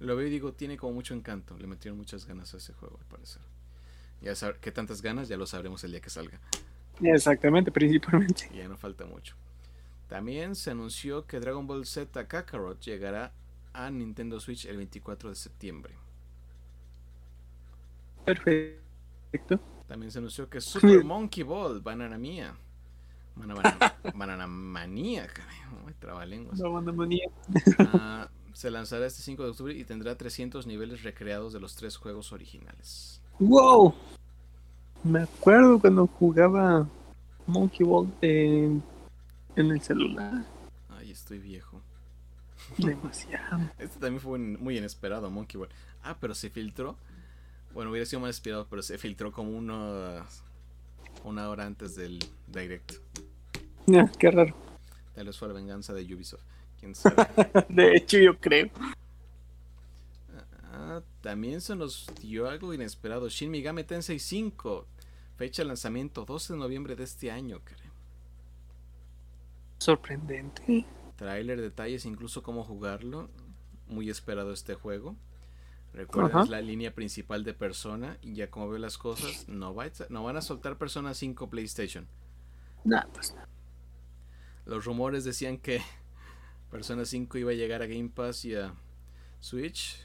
[0.00, 1.56] lo veo y digo, tiene como mucho encanto.
[1.58, 3.40] Le metieron muchas ganas a ese juego, al parecer.
[4.20, 6.40] Ya saber qué tantas ganas, ya lo sabremos el día que salga.
[7.02, 8.48] exactamente, principalmente.
[8.52, 9.34] Y ya no falta mucho.
[10.08, 13.32] También se anunció que Dragon Ball Z Kakarot llegará
[13.74, 15.94] a Nintendo Switch el 24 de septiembre.
[18.24, 19.60] Perfecto.
[19.86, 22.56] También se anunció que Super Monkey Ball, Banana Mía.
[23.36, 25.28] Banana, banana, banana Manía,
[25.98, 26.58] trabalenguas.
[26.58, 27.26] La banda manía.
[27.78, 31.96] Ah, se lanzará este 5 de octubre y tendrá 300 niveles recreados de los tres
[31.96, 33.20] juegos originales.
[33.40, 33.94] ¡Wow!
[35.02, 36.88] Me acuerdo cuando jugaba
[37.46, 38.82] Monkey Ball en,
[39.56, 40.46] en el celular.
[40.88, 41.82] Ay, estoy viejo.
[42.78, 43.70] Demasiado.
[43.78, 45.68] Este también fue un- muy inesperado, Monkey Ball.
[46.02, 46.96] Ah, pero se filtró.
[47.72, 50.24] Bueno, hubiera sido más esperado, pero se filtró como una,
[51.24, 52.94] una hora antes del direct.
[53.94, 54.54] Ah, qué raro.
[55.14, 56.42] Tal vez fue la venganza de Ubisoft.
[56.78, 57.16] Quién sabe.
[57.68, 58.70] De hecho, yo creo.
[60.72, 63.28] Ah, también se nos dio algo inesperado.
[63.28, 64.86] Shin Megami Tensei 5.
[65.36, 67.92] Fecha de lanzamiento 12 de noviembre de este año, creo.
[69.78, 70.84] Sorprendente.
[71.16, 73.30] Trailer, detalles, incluso cómo jugarlo.
[73.86, 75.16] Muy esperado este juego.
[75.92, 76.44] Recuerden, Ajá.
[76.44, 78.18] es la línea principal de Persona.
[78.22, 81.48] Y ya como veo las cosas, no, va a- no van a soltar Persona 5
[81.50, 82.06] PlayStation.
[82.84, 83.34] Nah, pues
[84.66, 85.80] Los rumores decían que
[86.70, 88.74] Persona 5 iba a llegar a Game Pass y a
[89.40, 90.04] Switch.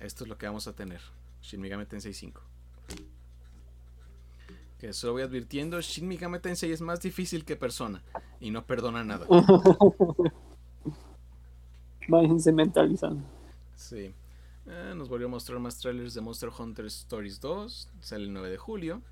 [0.00, 1.00] Esto es lo que vamos a tener.
[1.40, 2.40] Shin Megami Tensei 5.
[4.82, 8.02] Que solo voy advirtiendo, Shin Megami Tensei es más difícil que Persona
[8.40, 9.28] y no perdona nada.
[12.08, 13.24] Váyanse mentalizando.
[13.76, 14.12] Sí.
[14.66, 17.90] Eh, nos volvió a mostrar más trailers de Monster Hunter Stories 2.
[18.00, 19.02] Sale el 9 de julio.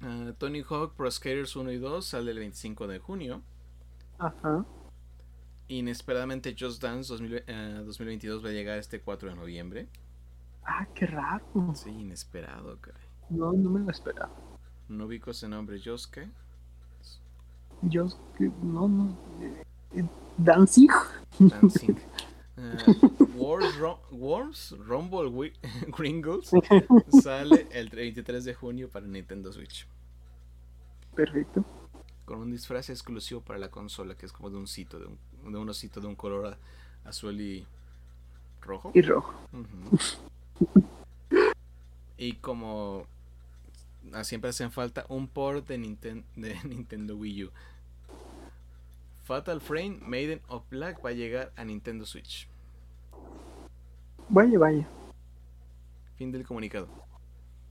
[0.00, 3.42] Ah, Tony Hawk Pro Skaters 1 y 2 sale el 25 de junio.
[4.18, 4.64] Ajá.
[5.68, 9.88] Inesperadamente Just Dance 2000 eh, 2022 va a llegar este 4 de noviembre.
[10.70, 11.74] Ah, qué raro.
[11.74, 13.00] Sí, inesperado, caray.
[13.30, 14.30] No, no me lo esperaba.
[14.88, 16.28] No ubico ese nombre, Josuke.
[17.82, 18.06] Yo,
[18.36, 19.16] que- no, no.
[19.94, 20.04] eh,
[20.36, 20.90] Danzig.
[21.38, 21.94] Dancing.
[22.60, 22.76] Eh,
[23.36, 25.52] Wars, Ro- Wars Rumble
[25.96, 26.50] Gringos
[27.22, 29.86] sale el 23 de junio para Nintendo Switch.
[31.14, 31.64] Perfecto.
[32.24, 35.52] Con un disfraz exclusivo para la consola, que es como de un sitio, de un,
[35.52, 36.56] de un osito de un color
[37.04, 37.64] azul y
[38.60, 38.90] rojo.
[38.92, 39.32] Y rojo.
[39.52, 39.96] Ujú.
[42.20, 43.06] Y como
[44.12, 47.50] ah, siempre hacen falta un port de, Ninten- de Nintendo Wii U.
[49.22, 52.48] Fatal Frame Maiden of Black va a llegar a Nintendo Switch.
[54.28, 54.88] Vaya, vaya.
[56.16, 56.88] Fin del comunicado.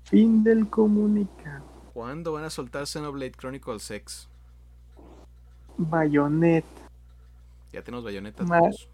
[0.06, 1.66] Fin del comunicado.
[1.94, 4.30] ¿Cuándo van a soltar Xenoblade Chronicles X?
[5.78, 6.68] Bayonetta.
[7.74, 8.88] Ya tenemos Bayonetta Ma- 2.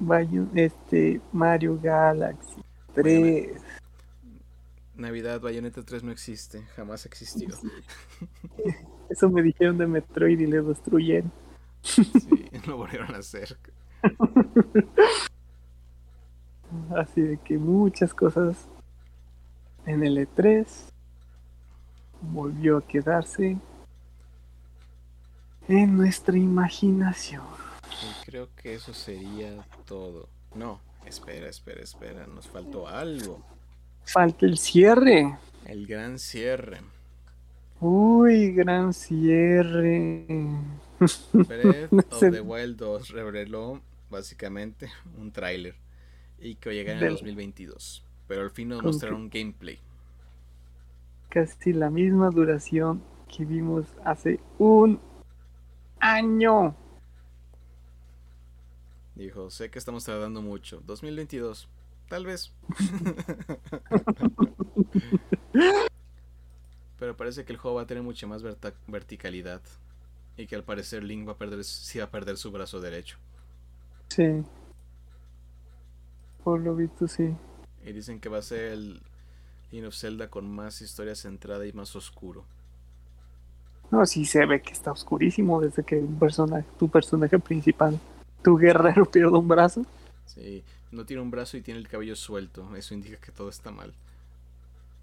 [0.00, 2.62] Bayo- este, Mario Galaxy
[2.94, 3.60] 3.
[4.94, 7.48] Navidad, Bayonetta 3 no existe, jamás existió.
[9.08, 11.32] Eso me dijeron de Metroid y le destruyeron.
[11.82, 12.02] Sí,
[12.66, 13.56] lo volvieron a hacer.
[16.96, 18.68] Así de que muchas cosas
[19.86, 20.66] en el E3
[22.20, 23.58] volvió a quedarse
[25.68, 27.44] en nuestra imaginación.
[27.90, 30.28] Y creo que eso sería todo.
[30.54, 33.44] No, espera, espera, espera, nos faltó algo.
[34.04, 35.38] Falta el cierre.
[35.66, 36.78] El gran cierre.
[37.80, 40.24] Uy, gran cierre.
[41.32, 45.74] Breath No of the Wild 2 reveló básicamente un tráiler
[46.38, 48.04] y que llegará en el Del- 2022.
[48.28, 49.78] Pero al fin nos Con que- mostraron gameplay.
[51.28, 53.02] Casi la misma duración
[53.34, 55.00] que vimos hace un
[55.98, 56.74] año.
[59.14, 60.82] Dijo, sé que estamos tardando mucho.
[60.86, 61.68] 2022,
[62.08, 62.52] tal vez.
[66.98, 68.42] Pero parece que el juego va a tener mucha más
[68.86, 69.60] verticalidad.
[70.36, 73.18] Y que al parecer Link va a perder, sí va a perder su brazo derecho.
[74.08, 74.42] Sí.
[76.42, 77.34] Por lo visto, sí.
[77.84, 79.00] Y dicen que va a ser el
[79.70, 82.44] Legend of Zelda con más historia centrada y más oscuro.
[83.90, 88.00] No, sí se ve que está oscurísimo desde que un personaje, tu personaje principal,
[88.42, 89.84] tu guerrero pierde un brazo.
[90.26, 92.74] Sí, no tiene un brazo y tiene el cabello suelto.
[92.76, 93.92] Eso indica que todo está mal.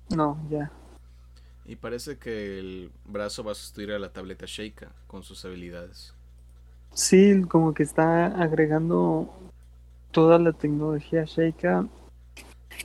[0.09, 0.71] No, ya.
[1.65, 6.13] Y parece que el brazo va a sustituir a la tableta Sheikah con sus habilidades.
[6.93, 9.31] Sí, como que está agregando
[10.11, 11.87] toda la tecnología Sheikah.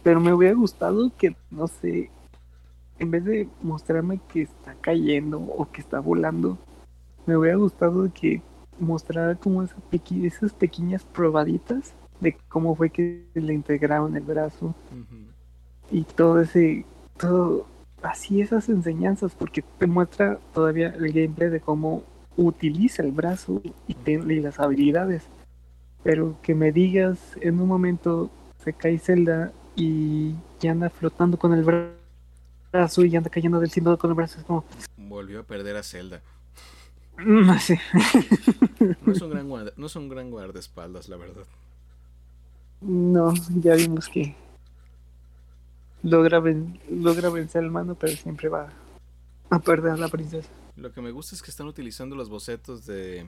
[0.02, 2.10] Pero me hubiera gustado que, no sé,
[2.98, 6.58] en vez de mostrarme que está cayendo o que está volando,
[7.26, 8.42] me hubiera gustado que
[8.78, 14.66] mostrara como esa pequi- esas pequeñas probaditas de cómo fue que le integraron el brazo
[14.66, 15.16] Ujú.
[15.90, 16.84] y todo ese,
[17.18, 17.66] todo,
[18.02, 22.02] así esas enseñanzas, porque te muestra todavía el gameplay de cómo
[22.36, 25.24] utiliza el brazo y, te- y las habilidades.
[26.02, 28.30] Pero que me digas en un momento
[28.62, 31.90] se cae Zelda y ya anda flotando con el bra-
[32.72, 34.64] brazo y anda cayendo del cielo con el brazo, es como,
[34.96, 36.22] Volvió a perder a Zelda.
[37.18, 37.80] No sé.
[39.02, 41.44] No es un gran, guarda- no es un gran guardaespaldas, la verdad.
[42.80, 44.34] No, ya vimos que
[46.02, 48.68] logra, ven- logra vencer al mano, pero siempre va
[49.50, 50.48] a perder a la princesa.
[50.76, 53.26] Lo que me gusta es que están utilizando los bocetos de,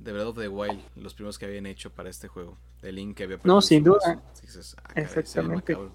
[0.00, 2.56] de Breath of the Wild, los primeros que habían hecho para este juego.
[2.80, 4.20] De Link que había No, sin duda.
[4.40, 5.74] dices, "Ah, caray, Exactamente.
[5.74, 5.92] macabro".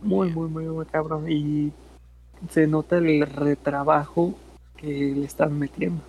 [0.00, 1.30] Muy, muy, muy, muy cabrón.
[1.30, 1.72] Y
[2.50, 4.38] se nota el retrabajo
[4.78, 6.02] que le están metiendo.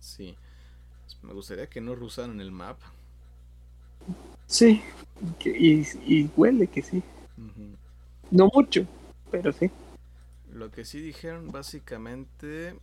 [0.00, 0.36] Sí.
[1.22, 2.92] Me gustaría que no rusaran el mapa.
[4.46, 4.82] Sí,
[5.38, 7.02] que- y, y huele que sí.
[8.30, 8.86] No mucho,
[9.30, 9.70] pero sí.
[10.52, 12.74] Lo que sí dijeron básicamente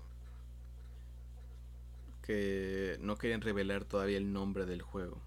[2.24, 5.18] que no querían revelar todavía el nombre del juego.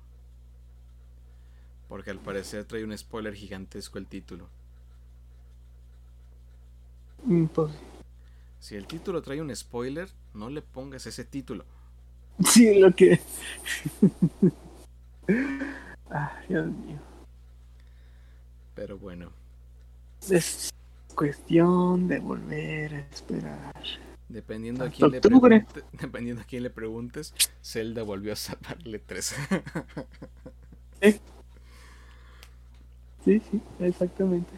[1.89, 4.49] Porque al parecer trae un spoiler gigantesco el título.
[7.25, 7.71] Mm, Pues,
[8.61, 11.65] Si el título trae un spoiler, no le pongas ese título.
[12.45, 13.21] sí, lo que.
[16.11, 16.99] ah, Dios mío.
[18.75, 19.31] Pero bueno,
[20.31, 20.71] Es
[21.15, 23.75] cuestión de volver a esperar.
[24.29, 29.35] dependiendo a quién le pregunte- dependiendo a quién le preguntes, Zelda volvió a salvarle 3.
[33.25, 34.53] Sí, sí, exactamente.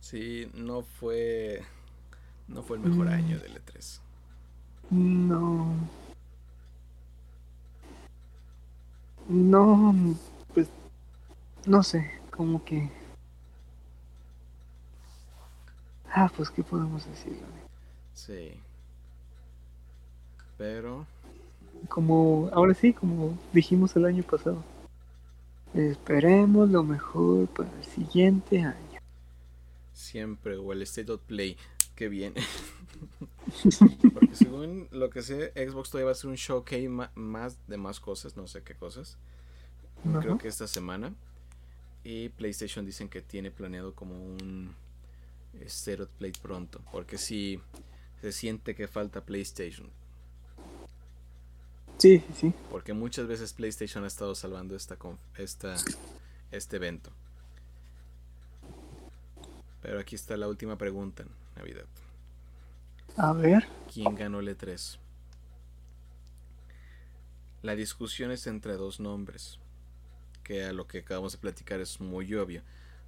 [0.00, 1.62] sí, no fue
[2.48, 3.12] no fue el mejor Mm.
[3.12, 4.00] año del E3.
[4.90, 5.74] No.
[9.28, 9.94] No,
[10.54, 10.68] pues
[11.66, 12.90] no sé, como que...
[16.10, 17.38] Ah, pues qué podemos decir.
[18.14, 18.52] Sí.
[20.56, 21.06] Pero
[21.88, 24.64] Como, ahora sí, como dijimos el año pasado.
[25.74, 29.00] Esperemos lo mejor para el siguiente año.
[29.92, 31.56] siempre o el State of Play
[31.98, 32.40] que viene.
[34.14, 37.98] Porque según lo que sé, Xbox todavía va a hacer un showcase más de más
[37.98, 39.18] cosas, no sé qué cosas.
[40.08, 40.20] Ajá.
[40.20, 41.12] Creo que esta semana.
[42.04, 44.76] Y PlayStation dicen que tiene planeado como un
[45.62, 46.80] State of Play pronto.
[46.92, 47.60] Porque sí
[48.20, 49.90] se siente que falta PlayStation.
[51.98, 52.54] Sí, sí.
[52.70, 54.96] Porque muchas veces PlayStation ha estado salvando esta,
[55.36, 55.74] esta
[56.52, 57.10] este evento.
[59.82, 61.24] Pero aquí está la última pregunta,
[61.58, 61.86] Navidad.
[63.16, 63.68] A ver.
[63.92, 64.98] ¿Quién ganó el E3?
[67.62, 69.58] La discusión es entre dos nombres,
[70.44, 72.62] que a lo que acabamos de platicar es muy obvio.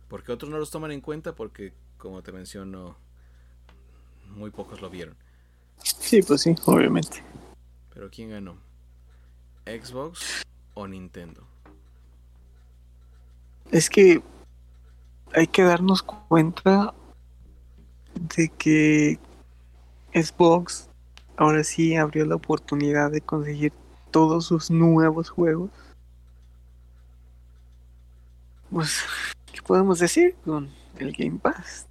[0.09, 2.97] Porque otros no los toman en cuenta porque, como te menciono,
[4.27, 5.17] muy pocos lo vieron.
[5.83, 7.23] Sí, pues sí, obviamente.
[7.95, 8.57] Pero ¿quién ganó?
[9.65, 10.43] ¿Xbox
[10.75, 11.47] o Nintendo?
[13.71, 14.21] Es que
[15.33, 16.93] hay que darnos cuenta
[18.21, 19.19] de que
[20.13, 20.89] Xbox
[21.37, 23.73] ahora sí abrió la oportunidad de conseguir
[24.11, 25.71] todos sus nuevos juegos.
[28.71, 29.03] Pues,
[29.53, 30.69] ¿qué podemos decir con
[30.99, 31.87] el Game Pass?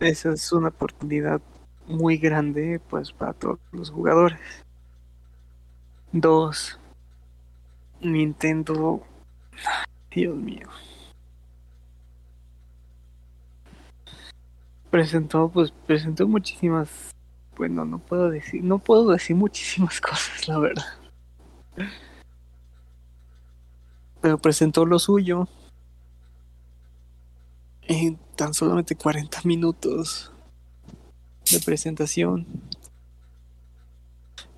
[0.00, 1.40] Esa es una oportunidad
[1.86, 4.40] muy grande pues para todos los jugadores.
[6.12, 6.78] Dos,
[8.00, 9.02] Nintendo,
[10.10, 10.68] Dios mío.
[14.94, 16.88] Presentó, pues presentó muchísimas,
[17.56, 20.84] bueno, no puedo decir, no puedo decir muchísimas cosas, la verdad.
[24.20, 25.48] Pero presentó lo suyo
[27.88, 30.30] en tan solamente 40 minutos
[31.50, 32.46] de presentación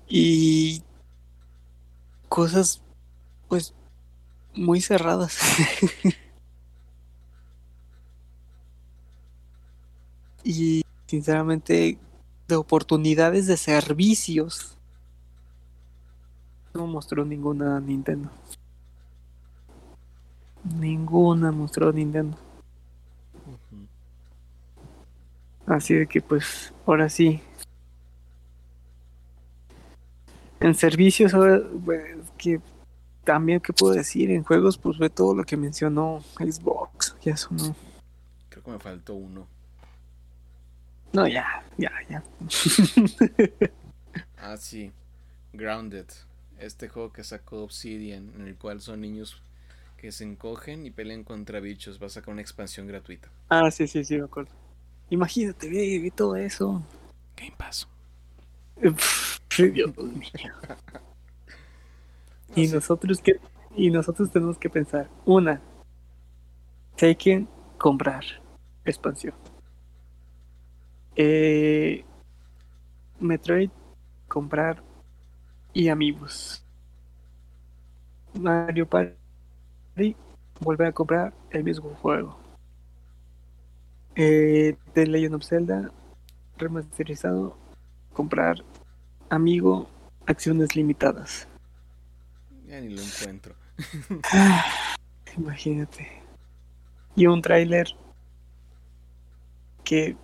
[0.07, 0.83] y
[2.29, 2.83] cosas
[3.47, 3.73] pues
[4.53, 5.39] muy cerradas
[10.47, 11.97] y sinceramente
[12.47, 14.77] de oportunidades de servicios
[16.73, 18.29] no mostró ninguna Nintendo
[20.63, 22.37] ninguna mostró Nintendo
[25.67, 27.41] Así de que pues ahora sí.
[30.61, 32.61] En servicios ahora, pues, que
[33.25, 37.49] también que puedo decir, en juegos pues ve todo lo que mencionó Xbox, ya eso
[37.51, 37.75] no.
[38.47, 39.45] Creo que me faltó uno.
[41.13, 42.23] No, ya, ya, ya.
[44.37, 44.91] ah, sí.
[45.53, 46.05] Grounded.
[46.59, 49.41] Este juego que sacó Obsidian, en el cual son niños
[49.97, 52.01] que se encogen y pelean contra bichos.
[52.01, 53.29] Va a sacar una expansión gratuita.
[53.49, 54.51] Ah, sí, sí, sí, me acuerdo.
[55.09, 56.83] Imagínate, vi, todo eso.
[57.35, 57.87] Game Pass.
[58.77, 60.53] Dios mío.
[62.55, 63.39] y nosotros que
[63.77, 65.61] y nosotros tenemos que pensar, una,
[66.97, 68.23] Taken, comprar
[68.85, 69.35] expansión.
[71.19, 72.05] Eh,
[73.19, 73.71] Metroid,
[74.27, 74.83] comprar
[75.73, 76.63] y amigos.
[78.35, 80.15] Mario Party,
[80.59, 82.37] volver a comprar el mismo juego.
[84.15, 85.91] Eh, The Legend of Zelda
[86.57, 87.57] remasterizado,
[88.13, 88.63] comprar
[89.29, 89.89] amigo,
[90.27, 91.47] acciones limitadas.
[92.67, 93.55] Ya ni lo encuentro.
[95.35, 96.21] imagínate.
[97.15, 97.87] Y un tráiler
[99.83, 100.15] que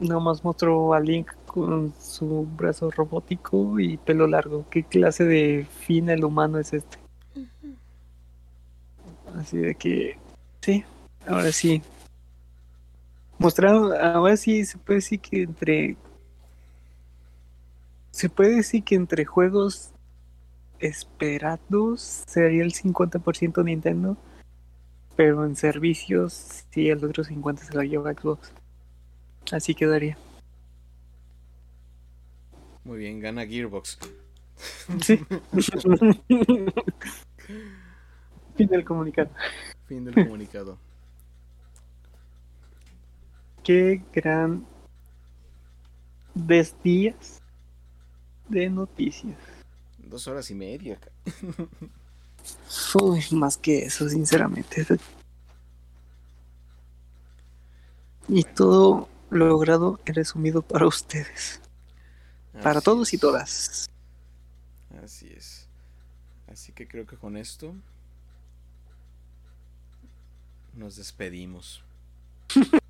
[0.00, 4.64] nomás mostró a Link con su brazo robótico y pelo largo.
[4.70, 6.98] ¿Qué clase de fin el humano es este?
[9.36, 10.18] Así de que,
[10.60, 10.84] sí,
[11.26, 11.82] ahora sí.
[13.38, 15.96] Mostrado, ahora sí se puede decir que entre.
[18.10, 19.92] Se puede decir que entre juegos
[20.80, 24.16] esperados sería el 50% Nintendo,
[25.16, 28.52] pero en servicios sí el otro 50% se lo lleva Xbox.
[29.52, 30.16] Así quedaría.
[32.84, 33.98] Muy bien, gana Gearbox.
[35.02, 35.20] Sí.
[38.56, 39.30] fin del comunicado.
[39.86, 40.78] Fin del comunicado
[43.68, 44.66] qué gran
[46.82, 47.42] días
[48.48, 49.36] de noticias.
[49.98, 50.98] Dos horas y media.
[52.94, 54.86] Uy, más que eso, sinceramente.
[58.26, 61.60] Y todo logrado y resumido para ustedes.
[62.62, 63.88] para todos y todas.
[65.02, 65.68] Así es.
[66.50, 67.74] Así que creo que con esto
[70.74, 71.82] nos despedimos.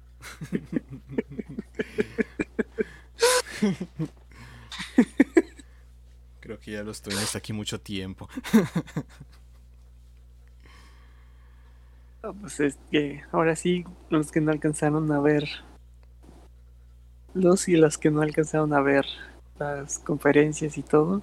[6.40, 8.28] Creo que ya los tuvimos aquí mucho tiempo.
[12.40, 15.48] pues es que ahora sí, los que no alcanzaron a ver,
[17.34, 19.06] los y los que no alcanzaron a ver
[19.58, 21.22] las conferencias y todo,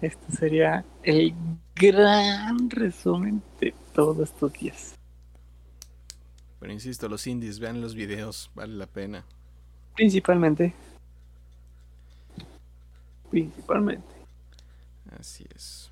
[0.00, 1.34] este sería el
[1.74, 4.94] gran resumen de todos estos días.
[6.60, 9.24] Pero insisto, los indies, vean los videos, vale la pena.
[9.94, 10.74] Principalmente.
[13.30, 14.14] Principalmente.
[15.18, 15.90] Así es.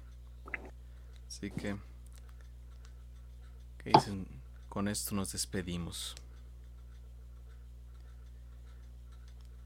[1.28, 1.76] Así que
[3.84, 4.26] ¿Qué dicen?
[4.70, 6.14] Con esto nos despedimos.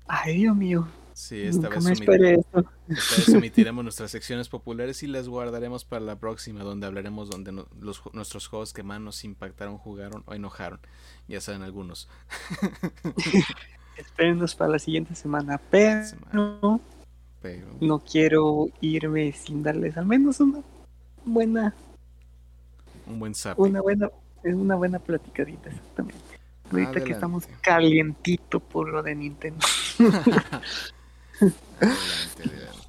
[0.09, 0.89] Ay, Dios mío.
[1.19, 6.63] Sí, esta vez, esta vez, omitiremos nuestras secciones populares y las guardaremos para la próxima,
[6.63, 10.79] donde hablaremos donde los, nuestros juegos que más nos impactaron, jugaron o enojaron.
[11.27, 12.09] Ya saben algunos.
[13.97, 16.81] Espérenos para la siguiente semana, pero,
[17.81, 20.63] no quiero irme sin darles al menos una
[21.25, 21.75] buena.
[23.09, 23.59] Un buen zap.
[23.59, 24.09] Una buena,
[24.45, 26.38] una buena platicadita, exactamente.
[26.71, 29.65] Ahorita que estamos calientito por lo de Nintendo.
[29.99, 30.53] adelante,
[32.43, 32.89] adelante.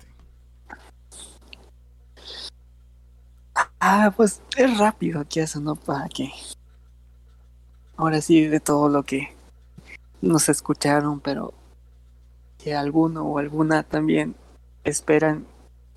[3.79, 5.75] Ah, pues es rápido aquí eso, ¿no?
[5.75, 6.31] Para que.
[7.95, 9.29] Ahora sí, de todo lo que
[10.21, 11.53] nos escucharon, pero
[12.57, 14.35] que alguno o alguna también
[14.83, 15.45] esperan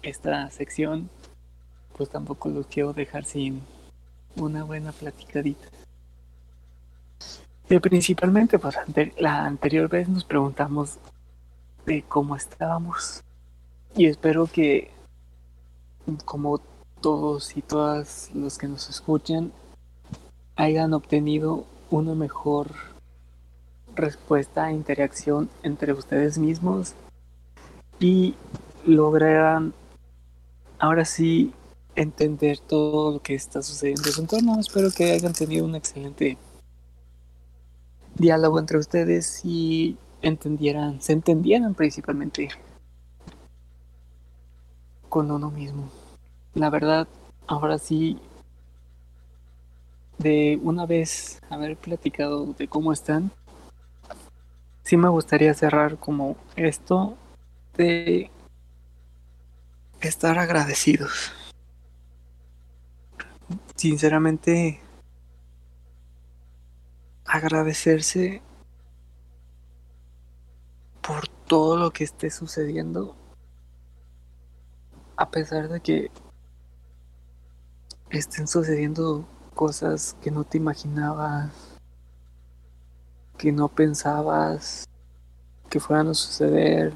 [0.02, 1.10] esta sección,
[1.96, 3.62] pues tampoco los quiero dejar sin
[4.36, 5.68] una buena platicadita.
[7.80, 8.76] Principalmente, pues
[9.18, 10.98] la anterior vez nos preguntamos
[11.86, 13.22] de cómo estábamos.
[13.96, 14.90] Y espero que,
[16.24, 16.58] como
[17.00, 19.52] todos y todas los que nos escuchan,
[20.56, 22.68] hayan obtenido una mejor
[23.94, 26.94] respuesta e interacción entre ustedes mismos
[28.00, 28.34] y
[28.86, 29.74] lograran
[30.78, 31.52] ahora sí
[31.94, 34.58] entender todo lo que está sucediendo en su entorno.
[34.58, 36.38] Espero que hayan tenido un excelente
[38.14, 42.48] diálogo entre ustedes y entendieran, se entendieran principalmente
[45.08, 45.90] con uno mismo.
[46.54, 47.08] La verdad,
[47.46, 48.18] ahora sí,
[50.18, 53.32] de una vez haber platicado de cómo están,
[54.84, 57.16] sí me gustaría cerrar como esto
[57.76, 58.30] de
[60.00, 61.32] estar agradecidos.
[63.76, 64.80] Sinceramente,
[67.32, 68.42] agradecerse
[71.00, 73.16] por todo lo que esté sucediendo,
[75.16, 76.10] a pesar de que
[78.10, 81.50] estén sucediendo cosas que no te imaginabas,
[83.38, 84.84] que no pensabas
[85.70, 86.92] que fueran a suceder,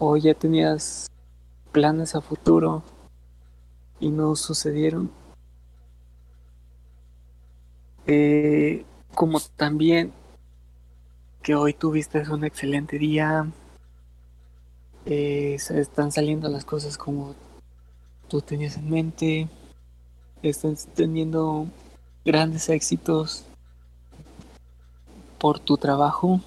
[0.00, 1.06] o ya tenías
[1.70, 2.82] planes a futuro
[4.00, 5.21] y no sucedieron.
[8.06, 10.12] Eh, como también
[11.42, 13.46] que hoy tuviste un excelente día.
[15.04, 17.34] Eh, están saliendo las cosas como
[18.28, 19.48] tú tenías en mente.
[20.42, 21.66] Están teniendo
[22.24, 23.44] grandes éxitos
[25.38, 26.40] por tu trabajo.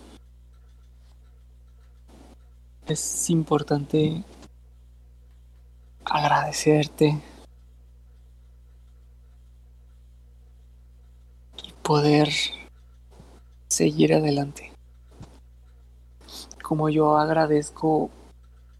[2.88, 4.24] Es importante
[6.06, 7.20] agradecerte
[11.64, 12.30] y poder
[13.68, 14.72] seguir adelante.
[16.64, 18.10] Como yo agradezco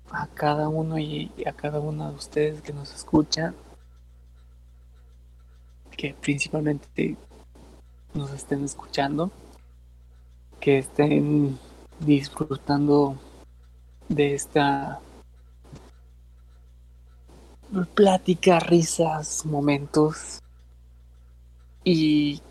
[0.10, 3.56] a cada uno y a cada una de ustedes que nos escuchan,
[5.96, 7.16] que principalmente
[8.16, 9.30] nos estén escuchando,
[10.60, 11.60] que estén
[12.00, 13.20] disfrutando
[14.10, 15.00] de esta
[17.94, 20.42] plática, risas, momentos
[21.84, 22.42] y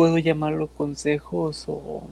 [0.00, 2.08] puedo llamarlo consejos o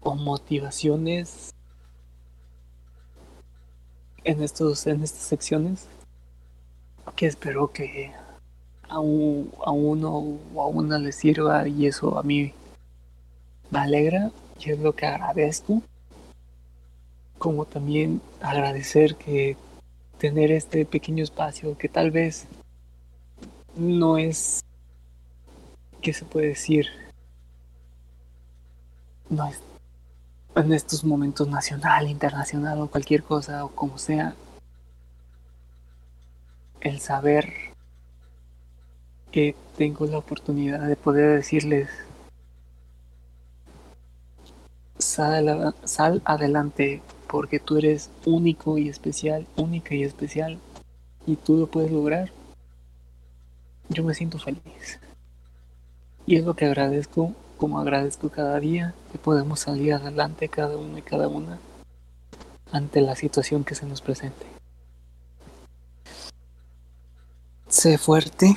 [0.00, 1.54] o motivaciones
[4.24, 5.86] en estos en estas secciones
[7.14, 8.10] que espero que
[8.88, 12.52] a, a uno o a una le sirva y eso a mí
[13.70, 15.80] me alegra y es lo que agradezco
[17.38, 19.56] como también agradecer que
[20.18, 22.48] tener este pequeño espacio que tal vez
[23.76, 24.64] no es
[26.04, 26.86] qué se puede decir
[29.30, 29.58] no es
[30.54, 34.36] en estos momentos nacional, internacional o cualquier cosa o como sea,
[36.80, 37.52] el saber
[39.32, 41.88] que tengo la oportunidad de poder decirles
[44.98, 50.60] sal, sal adelante porque tú eres único y especial, única y especial
[51.26, 52.30] y tú lo puedes lograr.
[53.88, 55.00] Yo me siento feliz.
[56.26, 60.98] Y es lo que agradezco como agradezco cada día que podemos salir adelante cada uno
[60.98, 61.58] y cada una
[62.72, 64.44] ante la situación que se nos presente.
[67.68, 68.56] Sé fuerte,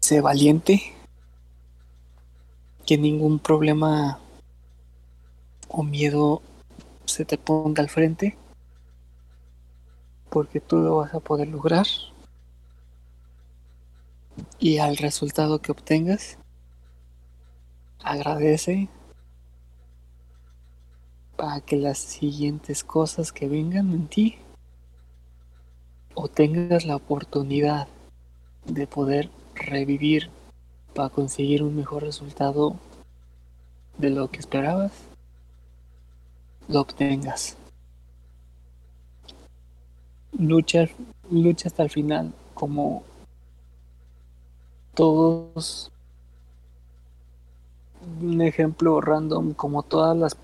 [0.00, 0.94] sé valiente,
[2.86, 4.18] que ningún problema
[5.68, 6.40] o miedo
[7.04, 8.38] se te ponga al frente,
[10.30, 11.86] porque tú lo vas a poder lograr
[14.58, 16.37] Y al resultado que obtengas,
[18.02, 18.88] agradece
[21.36, 24.38] para que las siguientes cosas que vengan en ti
[26.14, 27.86] o tengas la oportunidad
[28.64, 30.30] de poder revivir
[30.94, 32.76] para conseguir un mejor resultado
[33.98, 34.92] de lo que esperabas,
[36.66, 37.56] lo obtengas.
[40.32, 40.86] Lucha,
[41.30, 43.04] lucha hasta el final como
[44.94, 45.92] todos
[48.20, 50.36] un ejemplo random como todas las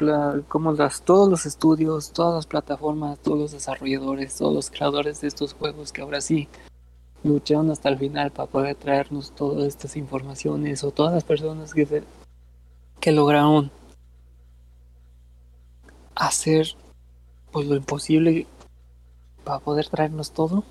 [0.49, 5.29] como las todos los estudios, todas las plataformas, todos los desarrolladores, todos los creadores de
[5.29, 6.49] estos juegos que ahora sí
[7.23, 12.05] lucharon hasta el final para poder traernos todas estas informaciones o todas las personas que
[13.01, 13.71] que lograron
[16.15, 16.69] hacer
[17.51, 18.47] pues lo imposible
[19.45, 20.65] para poder traernos todo.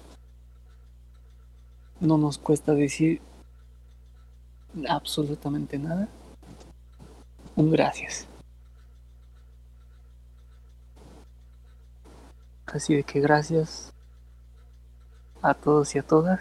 [2.00, 3.22] No nos cuesta decir
[4.90, 6.10] absolutamente nada
[7.56, 8.28] un gracias.
[12.66, 13.94] Así de que gracias
[15.42, 16.40] a todos y a todas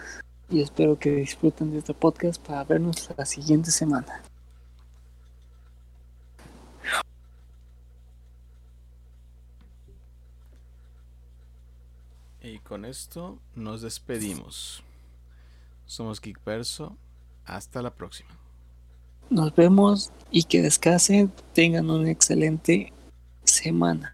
[0.49, 4.23] y espero que disfruten de este podcast para vernos la siguiente semana.
[12.41, 14.83] Y con esto nos despedimos.
[15.87, 16.97] Somos Geekverso.
[17.45, 18.42] Hasta la próxima.
[19.33, 21.33] Nos vemos y que descansen.
[21.55, 22.93] Tengan una excelente
[23.45, 24.13] semana.